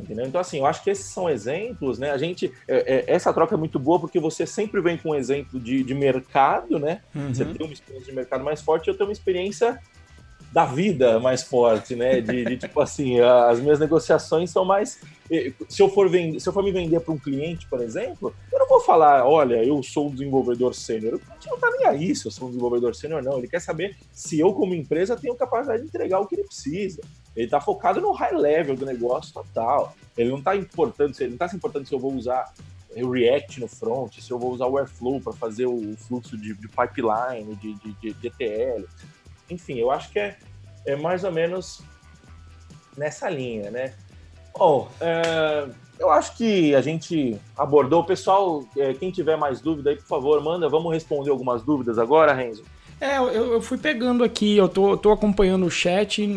Entendeu? 0.02 0.26
Então, 0.26 0.40
assim, 0.40 0.60
eu 0.60 0.66
acho 0.66 0.84
que 0.84 0.90
esses 0.90 1.06
são 1.06 1.30
exemplos, 1.30 2.00
né? 2.00 2.12
A 2.12 2.18
gente, 2.18 2.52
é, 2.68 2.96
é, 2.96 3.04
essa 3.08 3.34
troca 3.34 3.56
é 3.56 3.58
muito 3.58 3.80
boa 3.80 4.00
porque 4.00 4.20
você 4.20 4.46
sempre 4.46 4.82
vem 4.82 4.98
com 4.98 5.10
um 5.10 5.16
exemplo 5.16 5.60
de, 5.60 5.84
de 5.84 5.94
mercado, 5.94 6.80
né? 6.80 7.02
Uhum. 7.14 7.34
Você 7.34 7.46
tem 7.46 7.66
uma 7.66 7.74
experiência 7.74 8.10
de 8.10 8.16
mercado 8.16 8.44
mais 8.44 8.62
forte, 8.62 8.88
eu 8.88 8.96
tenho 8.96 9.10
uma 9.10 9.14
experiência 9.14 9.80
da 10.56 10.64
vida 10.64 11.20
mais 11.20 11.44
forte, 11.44 11.98
né? 11.98 12.22
De, 12.22 12.46
de, 12.46 12.56
tipo 12.56 12.80
assim, 12.80 13.20
as 13.20 13.60
minhas 13.60 13.78
negociações 13.78 14.50
são 14.50 14.64
mais. 14.64 15.02
Se 15.68 15.82
eu 15.82 15.90
for 15.90 16.10
vender, 16.10 16.40
se 16.40 16.48
eu 16.48 16.54
for 16.54 16.64
me 16.64 16.72
vender 16.72 17.02
para 17.02 17.14
um 17.14 17.20
cliente, 17.20 17.68
por 17.68 17.82
exemplo, 17.82 18.34
eu 18.54 18.60
não 18.60 18.66
vou 18.66 18.80
falar, 18.80 19.28
olha, 19.28 19.62
eu 19.66 19.84
sou 19.84 20.08
um 20.08 20.12
desenvolvedor 20.12 20.74
sênior. 20.74 21.16
O 21.16 21.20
cliente 21.20 21.50
não 21.50 21.60
tá 21.60 21.70
nem 21.72 21.88
aí 21.88 22.16
se 22.16 22.26
eu 22.26 22.32
sou 22.32 22.48
um 22.48 22.52
desenvolvedor 22.52 22.96
sênior, 22.96 23.22
não. 23.22 23.38
Ele 23.38 23.50
quer 23.50 23.60
saber 23.60 23.98
se 24.14 24.40
eu, 24.40 24.54
como 24.54 24.74
empresa, 24.74 25.18
tenho 25.18 25.36
capacidade 25.36 25.82
de 25.82 25.90
entregar 25.90 26.22
o 26.22 26.26
que 26.26 26.36
ele 26.36 26.46
precisa. 26.46 27.02
Ele 27.36 27.46
está 27.46 27.60
focado 27.60 28.00
no 28.00 28.12
high 28.12 28.34
level 28.34 28.76
do 28.76 28.86
negócio 28.86 29.34
total. 29.34 29.96
Ele 30.18 30.30
não 30.30 30.40
está 30.40 30.56
importando, 30.56 31.14
ele 31.20 31.32
não 31.32 31.38
tá 31.38 31.48
se 31.48 31.56
importando 31.56 31.88
se 31.88 31.94
eu 31.94 32.00
vou 32.00 32.14
usar 32.14 32.54
o 32.96 33.12
React 33.12 33.60
no 33.60 33.68
front, 33.68 34.20
se 34.20 34.32
eu 34.32 34.40
vou 34.40 34.54
usar 34.54 34.68
o 34.68 34.78
Airflow 34.78 35.20
para 35.20 35.34
fazer 35.34 35.66
o 35.66 35.96
fluxo 35.98 36.38
de, 36.38 36.54
de 36.54 36.68
pipeline, 36.68 37.56
de, 37.56 37.74
de, 37.74 38.14
de, 38.14 38.28
ETL. 38.28 38.86
Enfim, 39.50 39.76
eu 39.76 39.92
acho 39.92 40.10
que 40.12 40.20
é, 40.20 40.38
é 40.86 40.96
mais 40.96 41.24
ou 41.24 41.32
menos 41.32 41.82
nessa 42.98 43.30
linha, 43.30 43.70
né? 43.70 43.94
Bom, 44.58 44.90
é, 45.02 45.68
eu 46.00 46.10
acho 46.10 46.38
que 46.38 46.74
a 46.74 46.82
gente 46.82 47.40
abordou. 47.58 48.04
Pessoal, 48.06 48.64
é, 48.78 48.94
quem 48.94 49.12
tiver 49.12 49.36
mais 49.36 49.60
dúvida 49.60 49.90
aí, 49.90 49.98
por 49.98 50.08
favor, 50.08 50.42
manda. 50.42 50.70
Vamos 50.70 50.94
responder 50.94 51.30
algumas 51.30 51.64
dúvidas 51.64 52.00
agora, 52.00 52.34
Renzo? 52.34 52.64
É, 53.00 53.18
eu, 53.18 53.54
eu 53.54 53.62
fui 53.62 53.78
pegando 53.78 54.24
aqui, 54.24 54.56
eu 54.56 54.70
tô, 54.70 54.96
tô 54.96 55.12
acompanhando 55.12 55.66
o 55.66 55.72
chat, 55.72 56.28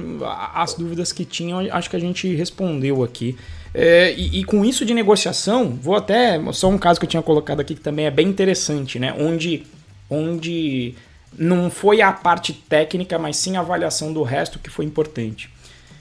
as 0.54 0.74
dúvidas 0.74 1.12
que 1.12 1.24
tinham, 1.24 1.60
acho 1.70 1.88
que 1.88 1.96
a 1.96 2.00
gente 2.00 2.34
respondeu 2.34 3.04
aqui. 3.04 3.36
É, 3.72 4.12
e, 4.14 4.40
e, 4.40 4.44
com 4.44 4.64
isso 4.64 4.84
de 4.84 4.94
negociação, 4.94 5.70
vou 5.70 5.94
até. 5.94 6.40
Só 6.52 6.68
um 6.68 6.78
caso 6.78 6.98
que 6.98 7.06
eu 7.06 7.10
tinha 7.10 7.22
colocado 7.22 7.60
aqui 7.60 7.74
que 7.74 7.80
também 7.80 8.06
é 8.06 8.10
bem 8.10 8.26
interessante, 8.26 8.98
né? 8.98 9.14
Onde, 9.18 9.66
onde 10.08 10.94
não 11.36 11.70
foi 11.70 12.00
a 12.00 12.10
parte 12.12 12.52
técnica, 12.52 13.18
mas 13.18 13.36
sim 13.36 13.56
a 13.56 13.60
avaliação 13.60 14.12
do 14.12 14.22
resto 14.22 14.58
que 14.58 14.70
foi 14.70 14.84
importante. 14.84 15.50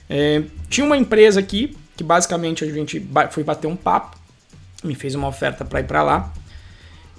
É, 0.08 0.42
tinha 0.68 0.84
uma 0.84 0.96
empresa 0.96 1.40
aqui 1.40 1.76
que 1.96 2.02
basicamente 2.02 2.64
a 2.64 2.72
gente 2.72 3.06
foi 3.30 3.44
bater 3.44 3.66
um 3.66 3.76
papo, 3.76 4.16
me 4.82 4.94
fez 4.94 5.14
uma 5.14 5.28
oferta 5.28 5.64
para 5.64 5.80
ir 5.80 5.84
para 5.84 6.02
lá. 6.02 6.32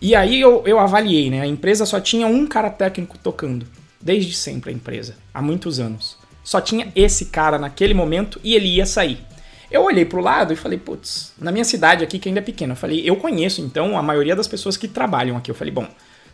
E 0.02 0.16
aí 0.16 0.40
eu, 0.40 0.64
eu 0.66 0.80
avaliei, 0.80 1.30
né? 1.30 1.42
A 1.42 1.48
empresa 1.48 1.86
só 1.86 2.00
tinha 2.00 2.28
um 2.28 2.48
cara 2.48 2.70
técnico 2.70 3.18
tocando. 3.18 3.66
Desde 4.02 4.34
sempre 4.34 4.72
a 4.72 4.74
empresa, 4.74 5.16
há 5.34 5.42
muitos 5.42 5.80
anos. 5.80 6.18
Só 6.44 6.62
tinha 6.62 6.92
esse 6.96 7.26
cara 7.26 7.60
naquele 7.60 7.94
momento 7.94 8.40
e 8.44 8.56
ele 8.56 8.68
ia 8.68 8.86
sair. 8.86 9.20
Eu 9.70 9.84
olhei 9.84 10.06
pro 10.06 10.22
lado 10.22 10.54
e 10.54 10.56
falei, 10.56 10.80
putz, 10.80 11.34
na 11.38 11.52
minha 11.52 11.66
cidade 11.66 12.04
aqui, 12.04 12.18
que 12.18 12.30
ainda 12.30 12.40
é 12.40 12.44
pequena, 12.44 12.74
eu 12.74 12.78
falei, 12.78 13.08
eu 13.08 13.16
conheço 13.18 13.62
então 13.62 13.98
a 13.98 14.02
maioria 14.02 14.36
das 14.36 14.48
pessoas 14.48 14.76
que 14.76 14.88
trabalham 14.88 15.38
aqui. 15.38 15.52
Eu 15.52 15.56
falei, 15.56 15.72
bom, 15.72 15.88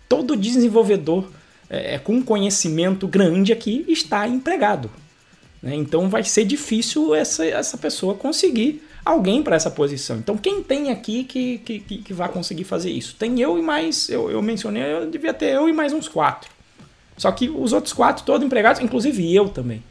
todo 0.07 0.38
desenvolvedor 0.38 1.30
é, 1.70 1.97
com 1.97 2.22
conhecimento 2.22 3.07
grande 3.07 3.51
aqui 3.51 3.84
está 3.89 4.28
empregado. 4.28 4.89
Né? 5.61 5.76
Então 5.76 6.07
vai 6.07 6.24
ser 6.24 6.45
difícil 6.45 7.13
essa, 7.13 7.45
essa 7.45 7.78
pessoa 7.78 8.13
conseguir 8.13 8.82
alguém 9.06 9.43
para 9.43 9.56
essa 9.56 9.70
posição. 9.70 10.18
Então, 10.18 10.36
quem 10.36 10.64
tem 10.64 10.89
aqui 10.89 11.24
que, 11.24 11.60
que, 11.60 11.80
que, 11.80 12.14
vai 12.14 12.28
conseguir 12.28 12.64
fazer 12.64 12.89
isso? 12.89 13.16
Tem 13.16 13.39
eu 13.39 13.60
e 13.60 13.62
mais, 13.62 14.10
eu, 14.10 14.32
eu 14.32 14.41
mencionei, 14.41 14.82
eu 14.84 15.10
devia 15.10 15.34
ter 15.34 15.53
eu 15.53 15.70
e 15.70 15.74
mais 15.74 15.93
uns 15.93 16.08
quatro. 16.08 16.49
Só 17.16 17.32
que 17.32 17.47
os 17.47 17.72
outros 17.72 17.93
quatro, 17.93 18.26
todos 18.26 18.45
empregados, 18.45 18.82
inclusive 18.82 19.34
eu 19.34 19.47
também. 19.47 19.84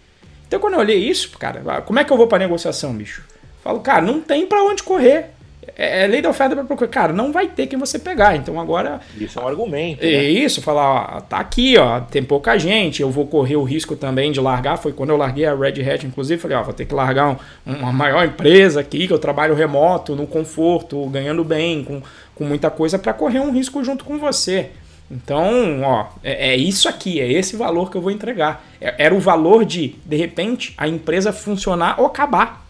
Então, 0.46 0.58
quando 0.58 0.74
eu 0.74 0.80
olhei 0.80 0.98
isso, 0.98 1.30
cara, 1.38 1.80
como 1.82 1.98
é 1.98 2.04
que 2.04 2.12
eu 2.12 2.16
vou 2.16 2.26
para 2.26 2.38
negociação, 2.38 2.92
bicho? 2.92 3.24
Falo, 3.62 3.80
cara, 3.80 4.02
não 4.02 4.20
tem 4.20 4.46
para 4.46 4.62
onde 4.62 4.82
correr. 4.82 5.30
É, 5.76 6.04
é 6.04 6.06
lei 6.06 6.20
da 6.20 6.30
oferta 6.30 6.54
para 6.54 6.64
procurar. 6.64 6.90
Cara, 6.90 7.12
não 7.12 7.32
vai 7.32 7.48
ter 7.48 7.66
quem 7.66 7.78
você 7.78 7.98
pegar. 7.98 8.36
Então 8.36 8.60
agora. 8.60 9.00
Isso 9.18 9.38
é 9.38 9.42
um 9.42 9.48
argumento. 9.48 10.04
É 10.04 10.10
né? 10.10 10.24
isso, 10.24 10.62
falar, 10.62 11.16
ó, 11.16 11.20
tá 11.20 11.38
aqui, 11.38 11.76
ó, 11.78 12.00
tem 12.00 12.22
pouca 12.22 12.58
gente, 12.58 13.02
eu 13.02 13.10
vou 13.10 13.26
correr 13.26 13.56
o 13.56 13.62
risco 13.62 13.96
também 13.96 14.32
de 14.32 14.40
largar. 14.40 14.76
Foi 14.76 14.92
quando 14.92 15.10
eu 15.10 15.16
larguei 15.16 15.46
a 15.46 15.54
Red 15.54 15.82
Hat, 15.88 16.06
inclusive, 16.06 16.40
falei, 16.40 16.56
ó, 16.56 16.62
vou 16.62 16.74
ter 16.74 16.84
que 16.84 16.94
largar 16.94 17.30
um, 17.30 17.72
uma 17.72 17.92
maior 17.92 18.24
empresa 18.24 18.80
aqui, 18.80 19.06
que 19.06 19.12
eu 19.12 19.18
trabalho 19.18 19.54
remoto, 19.54 20.14
no 20.14 20.26
conforto, 20.26 21.06
ganhando 21.08 21.44
bem, 21.44 21.84
com, 21.84 22.02
com 22.34 22.44
muita 22.44 22.70
coisa, 22.70 22.98
para 22.98 23.12
correr 23.12 23.40
um 23.40 23.52
risco 23.52 23.82
junto 23.84 24.04
com 24.04 24.18
você. 24.18 24.70
Então, 25.10 25.82
ó, 25.82 26.06
é, 26.22 26.52
é, 26.52 26.56
isso 26.56 26.88
aqui, 26.88 27.20
é 27.20 27.30
esse 27.30 27.56
valor 27.56 27.90
que 27.90 27.96
eu 27.96 28.00
vou 28.00 28.10
entregar. 28.10 28.64
É, 28.80 28.94
era 28.98 29.14
o 29.14 29.20
valor 29.20 29.64
de, 29.64 29.96
de 30.04 30.16
repente, 30.16 30.74
a 30.78 30.88
empresa 30.88 31.32
funcionar 31.32 32.00
ou 32.00 32.06
acabar. 32.06 32.63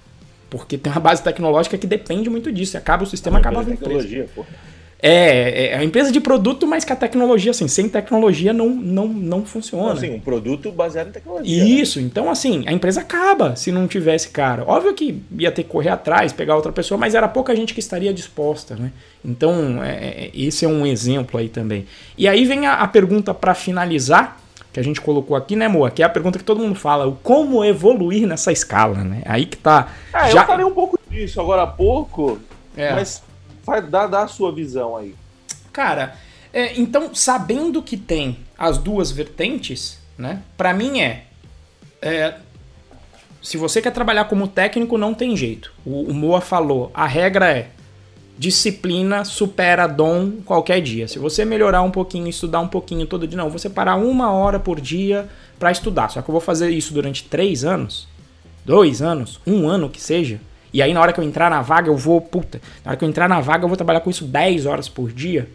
Porque 0.56 0.78
tem 0.78 0.92
uma 0.92 1.00
base 1.00 1.20
tecnológica 1.20 1.76
que 1.76 1.86
depende 1.86 2.30
muito 2.30 2.52
disso. 2.52 2.78
Acaba 2.78 3.02
o 3.02 3.06
sistema, 3.06 3.38
acaba 3.38 3.62
a 3.62 3.64
tecnologia, 3.64 4.28
porra. 4.32 4.46
É, 5.02 5.66
é 5.66 5.76
a 5.76 5.82
empresa 5.82 6.12
de 6.12 6.20
produto, 6.20 6.64
mas 6.64 6.84
que 6.84 6.92
a 6.92 6.96
tecnologia, 6.96 7.50
assim, 7.50 7.66
sem 7.66 7.88
tecnologia 7.88 8.52
não, 8.52 8.70
não, 8.70 9.08
não 9.08 9.44
funciona. 9.44 9.92
Assim, 9.92 10.14
um 10.14 10.20
produto 10.20 10.70
baseado 10.70 11.08
em 11.08 11.10
tecnologia. 11.10 11.64
Né? 11.64 11.68
Isso, 11.68 11.98
né? 11.98 12.06
então 12.06 12.30
assim, 12.30 12.62
a 12.66 12.72
empresa 12.72 13.00
acaba 13.00 13.56
se 13.56 13.72
não 13.72 13.88
tivesse 13.88 14.28
cara. 14.28 14.64
Óbvio 14.64 14.94
que 14.94 15.20
ia 15.36 15.50
ter 15.50 15.64
que 15.64 15.68
correr 15.68 15.90
atrás, 15.90 16.32
pegar 16.32 16.54
outra 16.54 16.72
pessoa, 16.72 16.96
mas 16.96 17.16
era 17.16 17.26
pouca 17.26 17.54
gente 17.54 17.74
que 17.74 17.80
estaria 17.80 18.14
disposta, 18.14 18.76
né? 18.76 18.92
Então, 19.24 19.82
é, 19.82 19.90
é 20.26 20.30
esse 20.32 20.64
é 20.64 20.68
um 20.68 20.86
exemplo 20.86 21.38
aí 21.38 21.48
também. 21.48 21.84
E 22.16 22.28
aí 22.28 22.44
vem 22.44 22.66
a, 22.66 22.74
a 22.74 22.86
pergunta 22.86 23.34
para 23.34 23.54
finalizar, 23.54 24.40
que 24.74 24.80
a 24.80 24.82
gente 24.82 25.00
colocou 25.00 25.36
aqui, 25.36 25.54
né, 25.54 25.68
Moa? 25.68 25.88
Que 25.88 26.02
é 26.02 26.04
a 26.04 26.08
pergunta 26.08 26.36
que 26.36 26.44
todo 26.44 26.58
mundo 26.60 26.74
fala, 26.74 27.06
o 27.06 27.14
como 27.14 27.64
evoluir 27.64 28.26
nessa 28.26 28.50
escala, 28.50 29.04
né? 29.04 29.22
Aí 29.24 29.46
que 29.46 29.56
tá. 29.56 29.88
É, 30.12 30.32
já... 30.32 30.42
eu 30.42 30.46
falei 30.46 30.66
um 30.66 30.74
pouco 30.74 30.98
disso 31.08 31.40
agora 31.40 31.62
há 31.62 31.66
pouco, 31.66 32.40
é. 32.76 32.92
mas 32.92 33.22
dá, 33.88 34.08
dá 34.08 34.22
a 34.24 34.26
sua 34.26 34.52
visão 34.52 34.96
aí. 34.96 35.14
Cara, 35.72 36.16
é, 36.52 36.78
então, 36.78 37.14
sabendo 37.14 37.80
que 37.84 37.96
tem 37.96 38.38
as 38.58 38.76
duas 38.76 39.12
vertentes, 39.12 40.00
né? 40.18 40.42
Para 40.56 40.74
mim 40.74 41.00
é, 41.00 41.22
é, 42.02 42.34
se 43.40 43.56
você 43.56 43.80
quer 43.80 43.92
trabalhar 43.92 44.24
como 44.24 44.48
técnico, 44.48 44.98
não 44.98 45.14
tem 45.14 45.36
jeito. 45.36 45.72
O, 45.86 46.10
o 46.10 46.12
Moa 46.12 46.40
falou, 46.40 46.90
a 46.92 47.06
regra 47.06 47.48
é 47.48 47.68
disciplina 48.36 49.24
supera 49.24 49.86
dom 49.86 50.32
qualquer 50.44 50.80
dia. 50.80 51.06
Se 51.06 51.18
você 51.18 51.44
melhorar 51.44 51.82
um 51.82 51.90
pouquinho, 51.90 52.28
estudar 52.28 52.60
um 52.60 52.68
pouquinho 52.68 53.06
todo 53.06 53.26
dia, 53.26 53.36
não, 53.36 53.50
você 53.50 53.70
parar 53.70 53.96
uma 53.96 54.32
hora 54.32 54.58
por 54.58 54.80
dia 54.80 55.28
para 55.58 55.70
estudar. 55.70 56.10
Só 56.10 56.20
que 56.20 56.28
eu 56.28 56.32
vou 56.32 56.40
fazer 56.40 56.70
isso 56.70 56.92
durante 56.92 57.24
três 57.24 57.64
anos, 57.64 58.08
dois 58.64 59.00
anos, 59.00 59.40
um 59.46 59.68
ano 59.68 59.88
que 59.88 60.00
seja, 60.00 60.40
E 60.72 60.82
aí 60.82 60.92
na 60.92 61.00
hora 61.00 61.12
que 61.12 61.20
eu 61.20 61.24
entrar 61.24 61.48
na 61.48 61.62
vaga, 61.62 61.88
eu 61.88 61.96
vou, 61.96 62.20
puta, 62.20 62.60
na 62.84 62.90
hora 62.90 62.98
que 62.98 63.04
eu 63.04 63.08
entrar 63.08 63.28
na 63.28 63.40
vaga, 63.40 63.64
eu 63.64 63.68
vou 63.68 63.76
trabalhar 63.76 64.00
com 64.00 64.10
isso 64.10 64.24
10 64.24 64.66
horas 64.66 64.88
por 64.88 65.12
dia, 65.12 65.48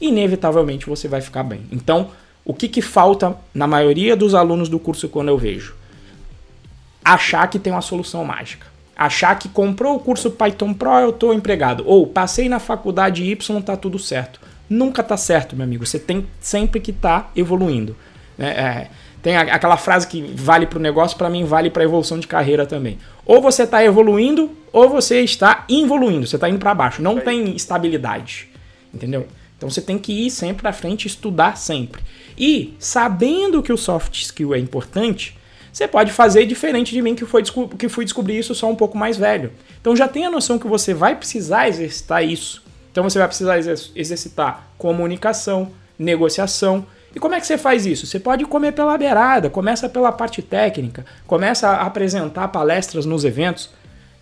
inevitavelmente 0.00 0.86
você 0.86 1.06
vai 1.06 1.20
ficar 1.20 1.44
bem. 1.44 1.60
Então, 1.70 2.10
o 2.44 2.52
que, 2.52 2.68
que 2.68 2.82
falta 2.82 3.36
na 3.54 3.68
maioria 3.68 4.16
dos 4.16 4.34
alunos 4.34 4.68
do 4.68 4.80
curso 4.80 5.08
quando 5.08 5.28
eu 5.28 5.38
vejo? 5.38 5.76
Achar 7.04 7.46
que 7.46 7.60
tem 7.60 7.72
uma 7.72 7.80
solução 7.80 8.24
mágica. 8.24 8.73
Achar 8.96 9.38
que 9.38 9.48
comprou 9.48 9.96
o 9.96 10.00
curso 10.00 10.30
Python 10.30 10.72
Pro, 10.72 10.98
eu 10.98 11.10
estou 11.10 11.34
empregado. 11.34 11.82
Ou 11.86 12.06
passei 12.06 12.48
na 12.48 12.58
faculdade 12.58 13.24
Y, 13.24 13.62
tá 13.62 13.76
tudo 13.76 13.98
certo. 13.98 14.40
Nunca 14.68 15.02
tá 15.02 15.16
certo, 15.16 15.56
meu 15.56 15.64
amigo. 15.64 15.84
Você 15.84 15.98
tem 15.98 16.26
sempre 16.40 16.80
que 16.80 16.90
estar 16.90 17.20
tá 17.20 17.30
evoluindo. 17.34 17.96
É, 18.38 18.46
é, 18.46 18.90
tem 19.22 19.36
aquela 19.36 19.76
frase 19.76 20.06
que 20.06 20.20
vale 20.34 20.66
para 20.66 20.78
o 20.78 20.82
negócio, 20.82 21.16
para 21.16 21.30
mim 21.30 21.44
vale 21.44 21.70
para 21.70 21.82
a 21.82 21.86
evolução 21.86 22.18
de 22.18 22.26
carreira 22.26 22.66
também. 22.66 22.98
Ou 23.24 23.40
você 23.40 23.62
está 23.62 23.82
evoluindo, 23.82 24.50
ou 24.72 24.88
você 24.88 25.20
está 25.20 25.64
involuindo, 25.68 26.26
você 26.26 26.36
está 26.36 26.48
indo 26.48 26.58
para 26.58 26.74
baixo. 26.74 27.00
Não 27.00 27.18
tem 27.18 27.56
estabilidade, 27.56 28.48
entendeu? 28.92 29.26
Então 29.56 29.70
você 29.70 29.80
tem 29.80 29.98
que 29.98 30.26
ir 30.26 30.30
sempre 30.30 30.62
para 30.62 30.72
frente, 30.72 31.06
estudar 31.06 31.56
sempre. 31.56 32.02
E 32.36 32.74
sabendo 32.78 33.62
que 33.62 33.72
o 33.72 33.78
soft 33.78 34.14
skill 34.20 34.54
é 34.54 34.58
importante, 34.58 35.36
você 35.74 35.88
pode 35.88 36.12
fazer 36.12 36.46
diferente 36.46 36.92
de 36.92 37.02
mim 37.02 37.16
que, 37.16 37.26
foi, 37.26 37.42
que 37.42 37.88
fui 37.88 38.04
descobrir 38.04 38.38
isso 38.38 38.54
só 38.54 38.70
um 38.70 38.76
pouco 38.76 38.96
mais 38.96 39.16
velho. 39.16 39.50
Então 39.80 39.96
já 39.96 40.06
tem 40.06 40.24
a 40.24 40.30
noção 40.30 40.56
que 40.56 40.68
você 40.68 40.94
vai 40.94 41.16
precisar 41.16 41.68
exercitar 41.68 42.24
isso. 42.24 42.62
Então 42.92 43.02
você 43.02 43.18
vai 43.18 43.26
precisar 43.26 43.58
exercitar 43.58 44.68
comunicação, 44.78 45.72
negociação, 45.98 46.86
e 47.12 47.18
como 47.18 47.34
é 47.34 47.40
que 47.40 47.46
você 47.46 47.58
faz 47.58 47.86
isso? 47.86 48.06
Você 48.06 48.20
pode 48.20 48.44
comer 48.44 48.70
pela 48.70 48.96
beirada, 48.96 49.50
começa 49.50 49.88
pela 49.88 50.12
parte 50.12 50.40
técnica, 50.42 51.04
começa 51.26 51.68
a 51.68 51.82
apresentar 51.82 52.46
palestras 52.48 53.04
nos 53.04 53.24
eventos. 53.24 53.70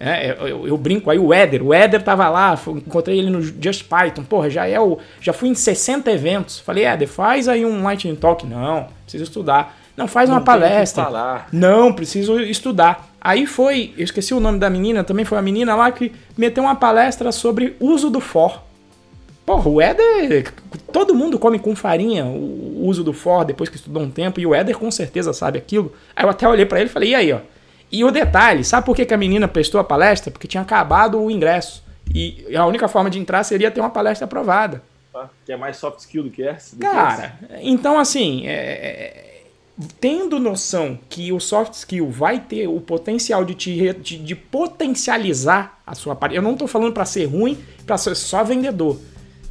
É, 0.00 0.32
eu, 0.32 0.66
eu, 0.66 0.76
brinco 0.78 1.10
aí, 1.10 1.18
o 1.18 1.34
Éder, 1.34 1.64
o 1.64 1.72
Éder 1.72 2.02
tava 2.02 2.28
lá, 2.30 2.58
encontrei 2.66 3.18
ele 3.18 3.30
no 3.30 3.42
Just 3.42 3.84
Python, 3.84 4.24
porra, 4.24 4.50
já 4.50 4.66
é 4.66 4.80
o. 4.80 4.98
Já 5.20 5.34
fui 5.34 5.50
em 5.50 5.54
60 5.54 6.10
eventos. 6.10 6.58
Falei, 6.58 6.84
Éder, 6.84 7.08
faz 7.08 7.46
aí 7.46 7.64
um 7.64 7.82
Lightning 7.82 8.16
Talk. 8.16 8.46
Não, 8.46 8.88
preciso 9.04 9.24
estudar. 9.24 9.81
Não, 9.96 10.08
faz 10.08 10.28
Não 10.28 10.36
uma 10.36 10.44
palestra. 10.44 11.46
Não, 11.52 11.92
preciso 11.92 12.40
estudar. 12.40 13.08
Aí 13.20 13.46
foi, 13.46 13.94
eu 13.96 14.04
esqueci 14.04 14.34
o 14.34 14.40
nome 14.40 14.58
da 14.58 14.68
menina, 14.68 15.04
também 15.04 15.24
foi 15.24 15.38
a 15.38 15.42
menina 15.42 15.74
lá 15.74 15.90
que 15.92 16.12
meteu 16.36 16.64
uma 16.64 16.74
palestra 16.74 17.30
sobre 17.30 17.76
uso 17.78 18.10
do 18.10 18.20
for. 18.20 18.62
Porra, 19.44 19.68
o 19.68 19.80
Éder. 19.80 20.52
Todo 20.92 21.14
mundo 21.14 21.38
come 21.38 21.58
com 21.58 21.74
farinha 21.74 22.24
o 22.24 22.86
uso 22.86 23.04
do 23.04 23.12
for 23.12 23.44
depois 23.44 23.68
que 23.68 23.76
estudou 23.76 24.02
um 24.02 24.10
tempo, 24.10 24.40
e 24.40 24.46
o 24.46 24.54
Éder 24.54 24.76
com 24.78 24.90
certeza 24.90 25.32
sabe 25.32 25.58
aquilo. 25.58 25.92
Aí 26.16 26.24
eu 26.24 26.30
até 26.30 26.48
olhei 26.48 26.64
para 26.64 26.80
ele 26.80 26.88
e 26.88 26.92
falei, 26.92 27.10
e 27.10 27.14
aí, 27.14 27.32
ó. 27.32 27.40
E 27.90 28.04
o 28.04 28.10
detalhe, 28.10 28.64
sabe 28.64 28.86
por 28.86 28.96
que, 28.96 29.04
que 29.04 29.12
a 29.12 29.18
menina 29.18 29.46
prestou 29.46 29.78
a 29.78 29.84
palestra? 29.84 30.30
Porque 30.30 30.48
tinha 30.48 30.62
acabado 30.62 31.20
o 31.20 31.30
ingresso. 31.30 31.84
E 32.14 32.56
a 32.56 32.66
única 32.66 32.88
forma 32.88 33.10
de 33.10 33.18
entrar 33.18 33.44
seria 33.44 33.70
ter 33.70 33.80
uma 33.80 33.90
palestra 33.90 34.24
aprovada. 34.24 34.82
Ah, 35.14 35.26
que 35.44 35.52
é 35.52 35.56
mais 35.56 35.76
soft 35.76 36.00
skill 36.00 36.22
do 36.22 36.30
que 36.30 36.42
essa? 36.42 36.74
Cara, 36.76 37.38
então 37.60 37.98
assim, 37.98 38.46
é, 38.46 38.52
é, 38.52 39.31
tendo 40.00 40.38
noção 40.38 40.98
que 41.08 41.32
o 41.32 41.40
soft 41.40 41.74
skill 41.74 42.10
vai 42.10 42.40
ter 42.40 42.66
o 42.68 42.80
potencial 42.80 43.44
de, 43.44 43.54
te, 43.54 43.92
de, 43.94 44.18
de 44.18 44.34
potencializar 44.34 45.80
a 45.86 45.94
sua 45.94 46.14
parte. 46.14 46.36
Eu 46.36 46.42
não 46.42 46.52
estou 46.52 46.68
falando 46.68 46.92
para 46.92 47.04
ser 47.04 47.24
ruim, 47.26 47.58
para 47.86 47.96
ser 47.96 48.14
só 48.14 48.44
vendedor. 48.44 48.98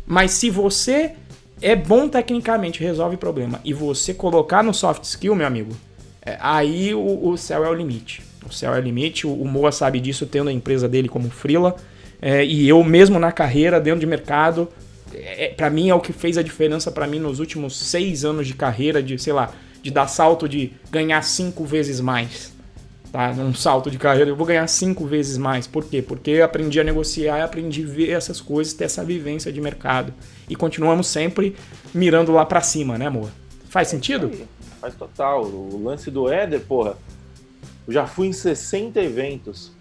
Mas 0.05 0.31
se 0.31 0.49
você 0.49 1.13
é 1.61 1.75
bom 1.75 2.07
tecnicamente, 2.07 2.81
resolve 2.81 3.17
problema, 3.17 3.59
e 3.63 3.73
você 3.73 4.13
colocar 4.13 4.63
no 4.63 4.73
soft 4.73 5.03
skill, 5.03 5.35
meu 5.35 5.47
amigo, 5.47 5.75
é, 6.23 6.37
aí 6.39 6.93
o, 6.93 7.29
o, 7.29 7.37
céu 7.37 7.65
é 7.65 7.69
o 7.69 7.73
limite. 7.73 8.21
O 8.47 8.53
céu 8.53 8.75
é 8.75 8.79
o 8.79 8.81
limite. 8.81 9.25
O, 9.25 9.33
o 9.33 9.47
Moa 9.47 9.71
sabe 9.71 9.99
disso, 9.99 10.25
tendo 10.25 10.49
a 10.49 10.53
empresa 10.53 10.87
dele 10.87 11.09
como 11.09 11.29
freela. 11.29 11.75
É, 12.21 12.45
e 12.45 12.67
eu 12.67 12.83
mesmo 12.83 13.17
na 13.19 13.31
carreira, 13.31 13.79
dentro 13.79 13.99
de 13.99 14.05
mercado, 14.05 14.69
é, 15.13 15.49
para 15.49 15.69
mim 15.69 15.89
é 15.89 15.95
o 15.95 15.99
que 15.99 16.13
fez 16.13 16.37
a 16.37 16.43
diferença 16.43 16.91
para 16.91 17.07
mim 17.07 17.19
nos 17.19 17.39
últimos 17.39 17.75
seis 17.75 18.23
anos 18.23 18.47
de 18.47 18.53
carreira, 18.53 19.01
de, 19.01 19.17
sei 19.17 19.33
lá, 19.33 19.51
de 19.81 19.91
dar 19.91 20.07
salto 20.07 20.47
de 20.47 20.73
ganhar 20.89 21.21
cinco 21.23 21.65
vezes 21.65 21.99
mais 21.99 22.51
tá? 23.11 23.33
Num 23.33 23.53
salto 23.53 23.91
de 23.91 23.97
carreira, 23.97 24.29
eu 24.29 24.35
vou 24.35 24.45
ganhar 24.45 24.65
cinco 24.67 25.05
vezes 25.05 25.37
mais. 25.37 25.67
Por 25.67 25.83
quê? 25.83 26.01
Porque 26.01 26.31
eu 26.31 26.45
aprendi 26.45 26.79
a 26.79 26.83
negociar, 26.83 27.43
aprendi 27.43 27.83
a 27.83 27.87
ver 27.87 28.11
essas 28.11 28.39
coisas, 28.39 28.73
ter 28.73 28.85
essa 28.85 29.03
vivência 29.03 29.51
de 29.51 29.59
mercado. 29.59 30.13
E 30.49 30.55
continuamos 30.55 31.07
sempre 31.07 31.55
mirando 31.93 32.31
lá 32.31 32.45
para 32.45 32.61
cima, 32.61 32.97
né, 32.97 33.07
amor? 33.07 33.29
Faz 33.69 33.89
sentido? 33.89 34.31
Faz 34.79 34.95
total. 34.95 35.43
O 35.43 35.83
lance 35.83 36.09
do 36.09 36.31
Éder, 36.31 36.61
porra, 36.61 36.97
eu 37.85 37.93
já 37.93 38.07
fui 38.07 38.27
em 38.27 38.33
60 38.33 38.99
eventos. 39.01 39.71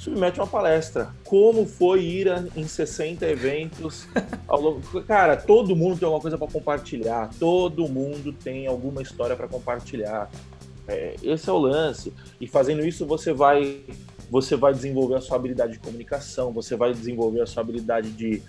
Submete 0.00 0.40
uma 0.40 0.46
palestra. 0.46 1.10
Como 1.26 1.66
foi 1.66 2.02
ir 2.02 2.26
em 2.56 2.66
60 2.66 3.26
eventos 3.26 4.08
ao 4.48 4.58
longo. 4.58 5.02
Cara, 5.02 5.36
todo 5.36 5.76
mundo 5.76 5.98
tem 5.98 6.06
alguma 6.06 6.22
coisa 6.22 6.38
para 6.38 6.48
compartilhar. 6.48 7.28
Todo 7.38 7.86
mundo 7.86 8.32
tem 8.32 8.66
alguma 8.66 9.02
história 9.02 9.36
para 9.36 9.46
compartilhar. 9.46 10.30
É, 10.88 11.16
esse 11.22 11.50
é 11.50 11.52
o 11.52 11.58
lance. 11.58 12.14
E 12.40 12.46
fazendo 12.46 12.82
isso, 12.82 13.04
você 13.04 13.34
vai, 13.34 13.82
você 14.30 14.56
vai 14.56 14.72
desenvolver 14.72 15.16
a 15.16 15.20
sua 15.20 15.36
habilidade 15.36 15.74
de 15.74 15.78
comunicação, 15.80 16.50
você 16.50 16.74
vai 16.74 16.94
desenvolver 16.94 17.42
a 17.42 17.46
sua 17.46 17.62
habilidade 17.62 18.10
de, 18.10 18.42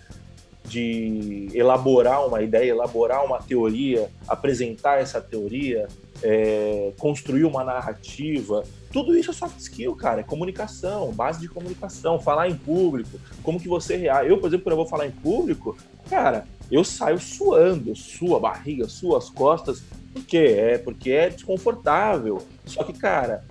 de 0.71 1.49
elaborar 1.53 2.25
uma 2.25 2.41
ideia, 2.41 2.71
elaborar 2.71 3.25
uma 3.25 3.39
teoria, 3.39 4.09
apresentar 4.27 5.01
essa 5.01 5.19
teoria, 5.19 5.87
é, 6.23 6.93
construir 6.97 7.43
uma 7.43 7.63
narrativa. 7.63 8.63
Tudo 8.91 9.17
isso 9.17 9.31
é 9.31 9.33
soft 9.33 9.59
skill, 9.59 9.95
cara. 9.95 10.21
É 10.21 10.23
comunicação, 10.23 11.11
base 11.11 11.41
de 11.41 11.49
comunicação, 11.49 12.19
falar 12.19 12.47
em 12.47 12.55
público, 12.55 13.19
como 13.43 13.59
que 13.59 13.67
você 13.67 13.97
reage. 13.97 14.29
Eu, 14.29 14.37
por 14.37 14.47
exemplo, 14.47 14.63
quando 14.63 14.73
eu 14.73 14.77
vou 14.77 14.87
falar 14.87 15.07
em 15.07 15.11
público, 15.11 15.77
cara, 16.09 16.45
eu 16.71 16.83
saio 16.85 17.19
suando, 17.19 17.93
sua 17.93 18.39
barriga, 18.39 18.87
suas 18.87 19.29
costas, 19.29 19.83
por 20.13 20.23
quê? 20.23 20.55
É 20.57 20.77
porque 20.77 21.11
é 21.11 21.29
desconfortável. 21.29 22.41
Só 22.65 22.83
que, 22.83 22.93
cara, 22.93 23.43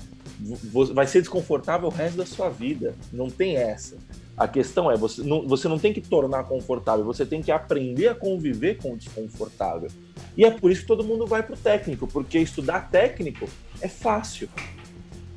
vai 0.95 1.07
ser 1.07 1.21
desconfortável 1.21 1.89
o 1.89 1.93
resto 1.93 2.17
da 2.17 2.27
sua 2.27 2.49
vida. 2.49 2.95
Não 3.13 3.29
tem 3.29 3.57
essa. 3.57 3.97
A 4.41 4.49
questão 4.49 4.91
é, 4.91 4.97
você 4.97 5.23
não, 5.23 5.47
você 5.47 5.69
não 5.69 5.79
tem 5.79 5.93
que 5.93 6.01
tornar 6.01 6.45
confortável, 6.45 7.05
você 7.05 7.27
tem 7.27 7.43
que 7.43 7.53
aprender 7.53 8.09
a 8.09 8.15
conviver 8.15 8.79
com 8.79 8.95
o 8.95 8.97
desconfortável. 8.97 9.91
E 10.35 10.47
é 10.47 10.51
por 10.51 10.71
isso 10.71 10.81
que 10.81 10.87
todo 10.87 11.05
mundo 11.05 11.27
vai 11.27 11.43
para 11.43 11.53
o 11.53 11.59
técnico, 11.59 12.07
porque 12.07 12.39
estudar 12.39 12.91
técnico 12.91 13.47
é 13.83 13.87
fácil. 13.87 14.49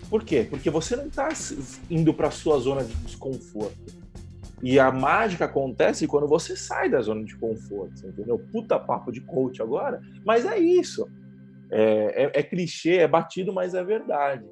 Por 0.10 0.24
quê? 0.24 0.48
Porque 0.50 0.70
você 0.70 0.96
não 0.96 1.08
está 1.08 1.28
indo 1.92 2.14
para 2.14 2.30
a 2.30 2.32
sua 2.32 2.58
zona 2.60 2.82
de 2.82 2.94
desconforto. 2.94 3.76
E 4.62 4.80
a 4.80 4.90
mágica 4.90 5.44
acontece 5.44 6.08
quando 6.08 6.26
você 6.26 6.56
sai 6.56 6.90
da 6.90 7.02
zona 7.02 7.26
de 7.26 7.36
conforto, 7.36 8.08
entendeu? 8.08 8.40
Puta 8.54 8.80
papo 8.80 9.12
de 9.12 9.20
coach 9.20 9.62
agora, 9.62 10.02
mas 10.26 10.46
é 10.46 10.58
isso. 10.58 11.06
É, 11.70 12.24
é, 12.24 12.40
é 12.40 12.42
clichê, 12.42 13.00
é 13.00 13.08
batido, 13.08 13.52
mas 13.52 13.74
é 13.74 13.84
verdade. 13.84 14.46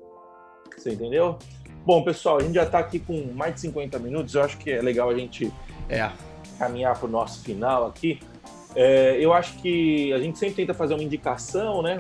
Você 0.75 0.91
entendeu? 0.91 1.39
Bom, 1.83 2.03
pessoal, 2.03 2.37
a 2.37 2.43
gente 2.43 2.53
já 2.53 2.63
está 2.63 2.77
aqui 2.77 2.99
com 2.99 3.33
mais 3.33 3.55
de 3.55 3.61
50 3.61 3.97
minutos. 3.97 4.35
Eu 4.35 4.43
acho 4.43 4.55
que 4.57 4.69
é 4.69 4.81
legal 4.81 5.09
a 5.09 5.15
gente 5.15 5.51
é, 5.89 6.11
caminhar 6.59 6.95
para 6.95 7.07
o 7.07 7.09
nosso 7.09 7.43
final 7.43 7.87
aqui. 7.87 8.19
É, 8.75 9.17
eu 9.19 9.33
acho 9.33 9.57
que 9.57 10.13
a 10.13 10.19
gente 10.19 10.37
sempre 10.37 10.57
tenta 10.57 10.75
fazer 10.75 10.93
uma 10.93 11.03
indicação, 11.03 11.81
né? 11.81 11.97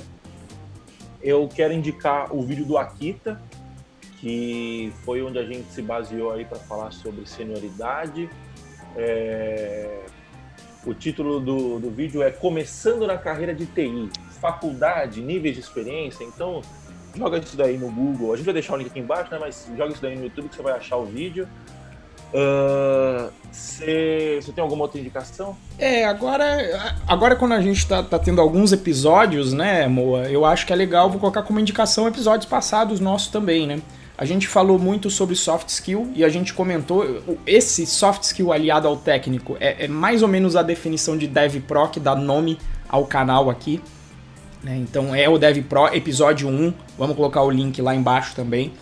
Eu 1.19 1.47
quero 1.47 1.73
indicar 1.73 2.33
o 2.33 2.43
vídeo 2.43 2.63
do 2.63 2.77
Akita, 2.77 3.41
que 4.19 4.93
foi 5.03 5.23
onde 5.23 5.39
a 5.39 5.43
gente 5.43 5.71
se 5.71 5.81
baseou 5.81 6.31
aí 6.31 6.45
para 6.45 6.59
falar 6.59 6.91
sobre 6.91 7.25
senioridade. 7.27 8.29
É... 8.95 10.05
O 10.85 10.93
título 10.93 11.39
do, 11.39 11.79
do 11.79 11.89
vídeo 11.89 12.21
é 12.21 12.29
Começando 12.29 13.05
na 13.07 13.17
carreira 13.17 13.53
de 13.53 13.65
TI, 13.65 14.09
faculdade, 14.39 15.21
níveis 15.21 15.55
de 15.55 15.61
experiência. 15.61 16.23
Então, 16.23 16.61
joga 17.15 17.37
isso 17.37 17.57
daí 17.57 17.77
no 17.77 17.91
Google. 17.91 18.33
A 18.33 18.35
gente 18.35 18.45
vai 18.45 18.53
deixar 18.53 18.73
o 18.73 18.77
link 18.77 18.87
aqui 18.87 18.99
embaixo, 18.99 19.31
né? 19.31 19.37
Mas 19.39 19.69
joga 19.77 19.91
isso 19.91 20.01
daí 20.01 20.15
no 20.15 20.23
YouTube 20.23 20.49
que 20.49 20.55
você 20.55 20.61
vai 20.61 20.73
achar 20.73 20.97
o 20.97 21.05
vídeo. 21.05 21.47
Você 23.51 24.39
uh, 24.47 24.53
tem 24.53 24.61
alguma 24.61 24.83
outra 24.83 24.99
indicação? 24.99 25.55
É, 25.77 26.05
agora, 26.05 26.95
agora 27.05 27.35
quando 27.35 27.53
a 27.53 27.61
gente 27.61 27.85
tá, 27.85 28.01
tá, 28.01 28.17
tendo 28.17 28.39
alguns 28.39 28.71
episódios, 28.71 29.51
né, 29.51 29.85
Moa, 29.87 30.29
eu 30.29 30.45
acho 30.45 30.65
que 30.65 30.71
é 30.71 30.75
legal, 30.75 31.09
vou 31.09 31.19
colocar 31.19 31.43
como 31.43 31.59
indicação 31.59 32.07
episódios 32.07 32.45
passados 32.45 33.01
nossos 33.01 33.27
também, 33.27 33.67
né? 33.67 33.81
A 34.17 34.23
gente 34.23 34.47
falou 34.47 34.77
muito 34.77 35.09
sobre 35.09 35.35
soft 35.35 35.67
skill 35.69 36.11
e 36.15 36.23
a 36.23 36.29
gente 36.29 36.53
comentou 36.53 37.23
esse 37.45 37.85
soft 37.87 38.21
skill 38.23 38.53
aliado 38.53 38.87
ao 38.87 38.95
técnico 38.95 39.57
é, 39.59 39.85
é 39.85 39.87
mais 39.87 40.21
ou 40.21 40.27
menos 40.27 40.55
a 40.55 40.61
definição 40.61 41.17
de 41.17 41.27
Dev 41.27 41.55
Pro 41.67 41.89
que 41.89 41.99
dá 41.99 42.15
nome 42.15 42.57
ao 42.87 43.05
canal 43.05 43.49
aqui. 43.49 43.81
Né? 44.63 44.77
Então 44.77 45.13
é 45.13 45.27
o 45.27 45.37
Dev 45.37 45.63
Pro 45.63 45.87
episódio 45.93 46.47
1, 46.47 46.73
vamos 46.97 47.15
colocar 47.15 47.41
o 47.43 47.49
link 47.49 47.81
lá 47.81 47.95
embaixo 47.95 48.35
também. 48.35 48.73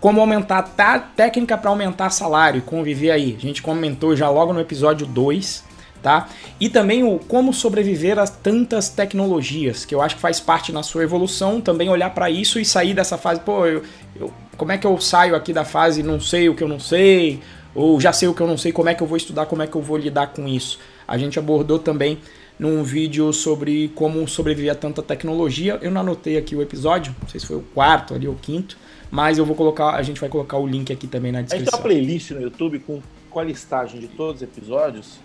Como 0.00 0.20
aumentar 0.20 0.62
tá, 0.62 0.98
técnica 0.98 1.56
para 1.56 1.70
aumentar 1.70 2.10
salário 2.10 2.58
e 2.58 2.62
conviver 2.62 3.10
aí. 3.10 3.34
A 3.36 3.40
gente 3.40 3.62
comentou 3.62 4.14
já 4.14 4.28
logo 4.28 4.52
no 4.52 4.60
episódio 4.60 5.06
2 5.06 5.64
tá? 6.06 6.28
E 6.60 6.68
também 6.68 7.02
o 7.02 7.18
como 7.18 7.52
sobreviver 7.52 8.16
a 8.16 8.28
tantas 8.28 8.88
tecnologias, 8.88 9.84
que 9.84 9.92
eu 9.92 10.00
acho 10.00 10.14
que 10.14 10.20
faz 10.20 10.38
parte 10.38 10.70
na 10.70 10.84
sua 10.84 11.02
evolução, 11.02 11.60
também 11.60 11.88
olhar 11.88 12.10
para 12.10 12.30
isso 12.30 12.60
e 12.60 12.64
sair 12.64 12.94
dessa 12.94 13.18
fase, 13.18 13.40
pô, 13.40 13.66
eu, 13.66 13.82
eu, 14.14 14.32
como 14.56 14.70
é 14.70 14.78
que 14.78 14.86
eu 14.86 15.00
saio 15.00 15.34
aqui 15.34 15.52
da 15.52 15.64
fase 15.64 16.04
não 16.04 16.20
sei 16.20 16.48
o 16.48 16.54
que 16.54 16.62
eu 16.62 16.68
não 16.68 16.78
sei, 16.78 17.40
ou 17.74 18.00
já 18.00 18.12
sei 18.12 18.28
o 18.28 18.34
que 18.34 18.40
eu 18.40 18.46
não 18.46 18.56
sei, 18.56 18.70
como 18.70 18.88
é 18.88 18.94
que 18.94 19.02
eu 19.02 19.06
vou 19.06 19.16
estudar, 19.16 19.46
como 19.46 19.62
é 19.62 19.66
que 19.66 19.74
eu 19.74 19.82
vou 19.82 19.96
lidar 19.96 20.28
com 20.28 20.46
isso. 20.46 20.78
A 21.08 21.18
gente 21.18 21.40
abordou 21.40 21.78
também 21.78 22.18
num 22.58 22.82
vídeo 22.82 23.32
sobre 23.32 23.88
como 23.94 24.26
sobreviver 24.26 24.72
a 24.72 24.74
tanta 24.74 25.02
tecnologia. 25.02 25.78
Eu 25.82 25.90
não 25.90 26.00
anotei 26.00 26.36
aqui 26.36 26.56
o 26.56 26.62
episódio, 26.62 27.14
não 27.20 27.28
sei 27.28 27.40
se 27.40 27.46
foi 27.46 27.56
o 27.56 27.64
quarto 27.74 28.14
ali 28.14 28.26
ou 28.26 28.34
o 28.34 28.38
quinto, 28.38 28.76
mas 29.10 29.38
eu 29.38 29.44
vou 29.44 29.54
colocar, 29.54 29.90
a 29.90 30.02
gente 30.02 30.20
vai 30.20 30.28
colocar 30.28 30.56
o 30.56 30.66
link 30.66 30.92
aqui 30.92 31.06
também 31.06 31.32
na 31.32 31.42
descrição. 31.42 31.62
A 31.62 31.64
gente 31.64 31.70
tem 31.70 31.78
uma 31.78 31.82
playlist 31.82 32.30
no 32.30 32.40
YouTube 32.40 32.78
com, 32.80 33.00
com 33.30 33.40
a 33.40 33.44
listagem 33.44 34.00
de 34.00 34.08
todos 34.08 34.42
os 34.42 34.42
episódios. 34.42 35.18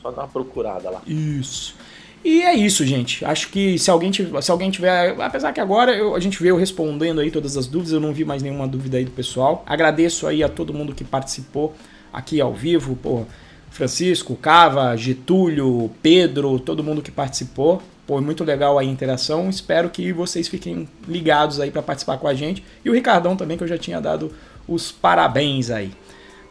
Só 0.00 0.10
dá 0.10 0.22
uma 0.22 0.28
procurada 0.28 0.90
lá. 0.90 1.00
Isso. 1.06 1.76
E 2.24 2.42
é 2.42 2.54
isso, 2.54 2.84
gente. 2.84 3.24
Acho 3.24 3.48
que 3.48 3.78
se 3.78 3.90
alguém 3.90 4.10
tiver, 4.10 4.40
se 4.40 4.50
alguém 4.50 4.70
tiver 4.70 5.20
apesar 5.20 5.52
que 5.52 5.60
agora 5.60 5.92
eu, 5.92 6.14
a 6.14 6.20
gente 6.20 6.40
veio 6.40 6.56
respondendo 6.56 7.20
aí 7.20 7.30
todas 7.30 7.56
as 7.56 7.66
dúvidas, 7.66 7.92
eu 7.92 8.00
não 8.00 8.12
vi 8.12 8.24
mais 8.24 8.42
nenhuma 8.42 8.66
dúvida 8.66 8.96
aí 8.96 9.04
do 9.04 9.10
pessoal. 9.10 9.64
Agradeço 9.66 10.26
aí 10.26 10.42
a 10.42 10.48
todo 10.48 10.72
mundo 10.72 10.94
que 10.94 11.02
participou 11.02 11.74
aqui 12.12 12.40
ao 12.40 12.52
vivo, 12.52 12.94
pô, 12.94 13.24
Francisco, 13.72 14.36
Cava, 14.36 14.94
Getúlio, 14.96 15.90
Pedro, 16.02 16.58
todo 16.60 16.84
mundo 16.84 17.00
que 17.00 17.10
participou. 17.10 17.80
Pô, 18.06 18.20
muito 18.20 18.44
legal 18.44 18.78
a 18.78 18.84
interação. 18.84 19.48
Espero 19.48 19.88
que 19.88 20.12
vocês 20.12 20.46
fiquem 20.46 20.88
ligados 21.08 21.58
aí 21.58 21.70
para 21.70 21.82
participar 21.82 22.18
com 22.18 22.28
a 22.28 22.34
gente. 22.34 22.62
E 22.84 22.90
o 22.90 22.92
Ricardão 22.92 23.34
também, 23.34 23.56
que 23.56 23.64
eu 23.64 23.68
já 23.68 23.78
tinha 23.78 24.00
dado 24.00 24.30
os 24.68 24.92
parabéns 24.92 25.70
aí. 25.70 25.90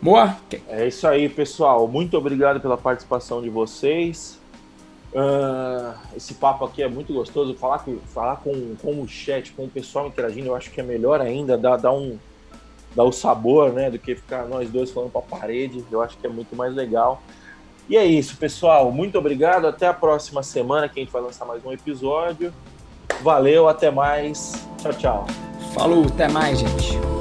Boa? 0.01 0.35
É 0.67 0.87
isso 0.87 1.07
aí, 1.07 1.29
pessoal. 1.29 1.87
Muito 1.87 2.17
obrigado 2.17 2.59
pela 2.59 2.75
participação 2.75 3.39
de 3.39 3.49
vocês. 3.49 4.39
Uh, 5.13 5.93
esse 6.15 6.33
papo 6.35 6.65
aqui 6.65 6.81
é 6.81 6.87
muito 6.87 7.13
gostoso. 7.13 7.53
Falar 7.53 7.79
com, 7.79 7.97
falar 8.13 8.37
com, 8.37 8.75
com 8.81 8.99
o 8.99 9.07
chat, 9.07 9.51
com 9.51 9.65
o 9.65 9.69
pessoal 9.69 10.07
interagindo, 10.07 10.47
eu 10.47 10.55
acho 10.55 10.71
que 10.71 10.79
é 10.79 10.83
melhor 10.83 11.21
ainda. 11.21 11.55
Dá, 11.55 11.77
dá, 11.77 11.91
um, 11.91 12.17
dá 12.95 13.03
o 13.03 13.11
sabor, 13.11 13.71
né? 13.71 13.89
Do 13.89 13.99
que 13.99 14.15
ficar 14.15 14.45
nós 14.47 14.69
dois 14.69 14.91
falando 14.91 15.11
para 15.11 15.21
a 15.21 15.39
parede. 15.39 15.83
Eu 15.91 16.01
acho 16.01 16.17
que 16.17 16.25
é 16.25 16.29
muito 16.29 16.55
mais 16.55 16.73
legal. 16.73 17.21
E 17.89 17.97
é 17.97 18.05
isso, 18.05 18.37
pessoal. 18.37 18.91
Muito 18.91 19.17
obrigado. 19.17 19.67
Até 19.67 19.87
a 19.87 19.93
próxima 19.93 20.43
semana 20.43 20.87
que 20.87 20.99
a 20.99 21.03
gente 21.03 21.11
vai 21.11 21.21
lançar 21.21 21.45
mais 21.45 21.63
um 21.65 21.71
episódio. 21.71 22.53
Valeu, 23.21 23.67
até 23.67 23.91
mais. 23.91 24.65
Tchau, 24.77 24.93
tchau. 24.93 25.27
Falou, 25.73 26.05
até 26.05 26.27
mais, 26.27 26.59
gente. 26.59 27.20